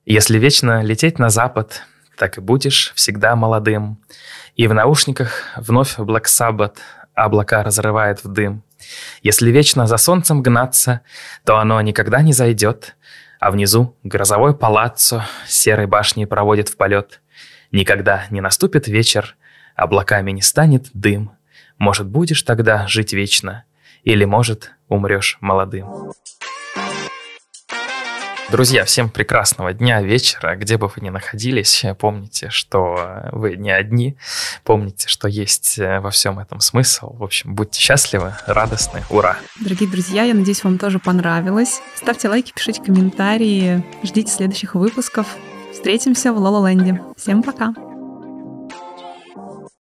Если 0.04 0.38
вечно 0.38 0.82
лететь 0.82 1.18
на 1.18 1.28
запад, 1.28 1.82
так 2.16 2.38
и 2.38 2.40
будешь 2.40 2.92
всегда 2.94 3.36
молодым. 3.36 4.02
И 4.56 4.66
в 4.66 4.74
наушниках 4.74 5.42
вновь 5.56 5.98
Black 5.98 6.24
Sabbath 6.24 6.76
облака 7.14 7.62
разрывает 7.62 8.24
в 8.24 8.28
дым. 8.28 8.62
Если 9.22 9.50
вечно 9.50 9.86
за 9.86 9.96
солнцем 9.96 10.42
гнаться, 10.42 11.02
то 11.44 11.58
оно 11.58 11.80
никогда 11.80 12.22
не 12.22 12.32
зайдет, 12.32 12.96
а 13.40 13.50
внизу 13.50 13.96
грозовой 14.02 14.56
палаццо 14.56 15.26
серой 15.46 15.86
башней 15.86 16.26
проводит 16.26 16.68
в 16.68 16.76
полет. 16.76 17.20
Никогда 17.70 18.24
не 18.30 18.40
наступит 18.40 18.88
вечер, 18.88 19.36
облаками 19.76 20.30
не 20.30 20.42
станет 20.42 20.88
дым. 20.94 21.32
Может, 21.76 22.08
будешь 22.08 22.42
тогда 22.42 22.86
жить 22.88 23.12
вечно, 23.12 23.64
или, 24.02 24.24
может, 24.24 24.72
умрешь 24.88 25.38
молодым. 25.40 26.12
Друзья, 28.50 28.86
всем 28.86 29.10
прекрасного 29.10 29.74
дня, 29.74 30.00
вечера, 30.00 30.56
где 30.56 30.78
бы 30.78 30.86
вы 30.86 31.02
ни 31.02 31.10
находились. 31.10 31.84
Помните, 31.98 32.48
что 32.48 33.28
вы 33.30 33.56
не 33.56 33.70
одни. 33.70 34.16
Помните, 34.64 35.06
что 35.06 35.28
есть 35.28 35.78
э, 35.78 36.00
во 36.00 36.10
всем 36.10 36.38
этом 36.38 36.60
смысл. 36.60 37.14
В 37.14 37.22
общем, 37.22 37.54
будьте 37.54 37.78
счастливы, 37.78 38.34
радостны. 38.46 39.02
Ура! 39.10 39.36
Дорогие 39.60 39.88
друзья, 39.90 40.22
я 40.22 40.32
надеюсь, 40.32 40.64
вам 40.64 40.78
тоже 40.78 40.98
понравилось. 40.98 41.82
Ставьте 41.94 42.30
лайки, 42.30 42.52
пишите 42.54 42.82
комментарии. 42.82 43.84
Ждите 44.02 44.32
следующих 44.32 44.74
выпусков. 44.74 45.26
Встретимся 45.74 46.32
в 46.32 46.38
Лололенде. 46.38 47.02
Всем 47.18 47.42
пока! 47.42 47.74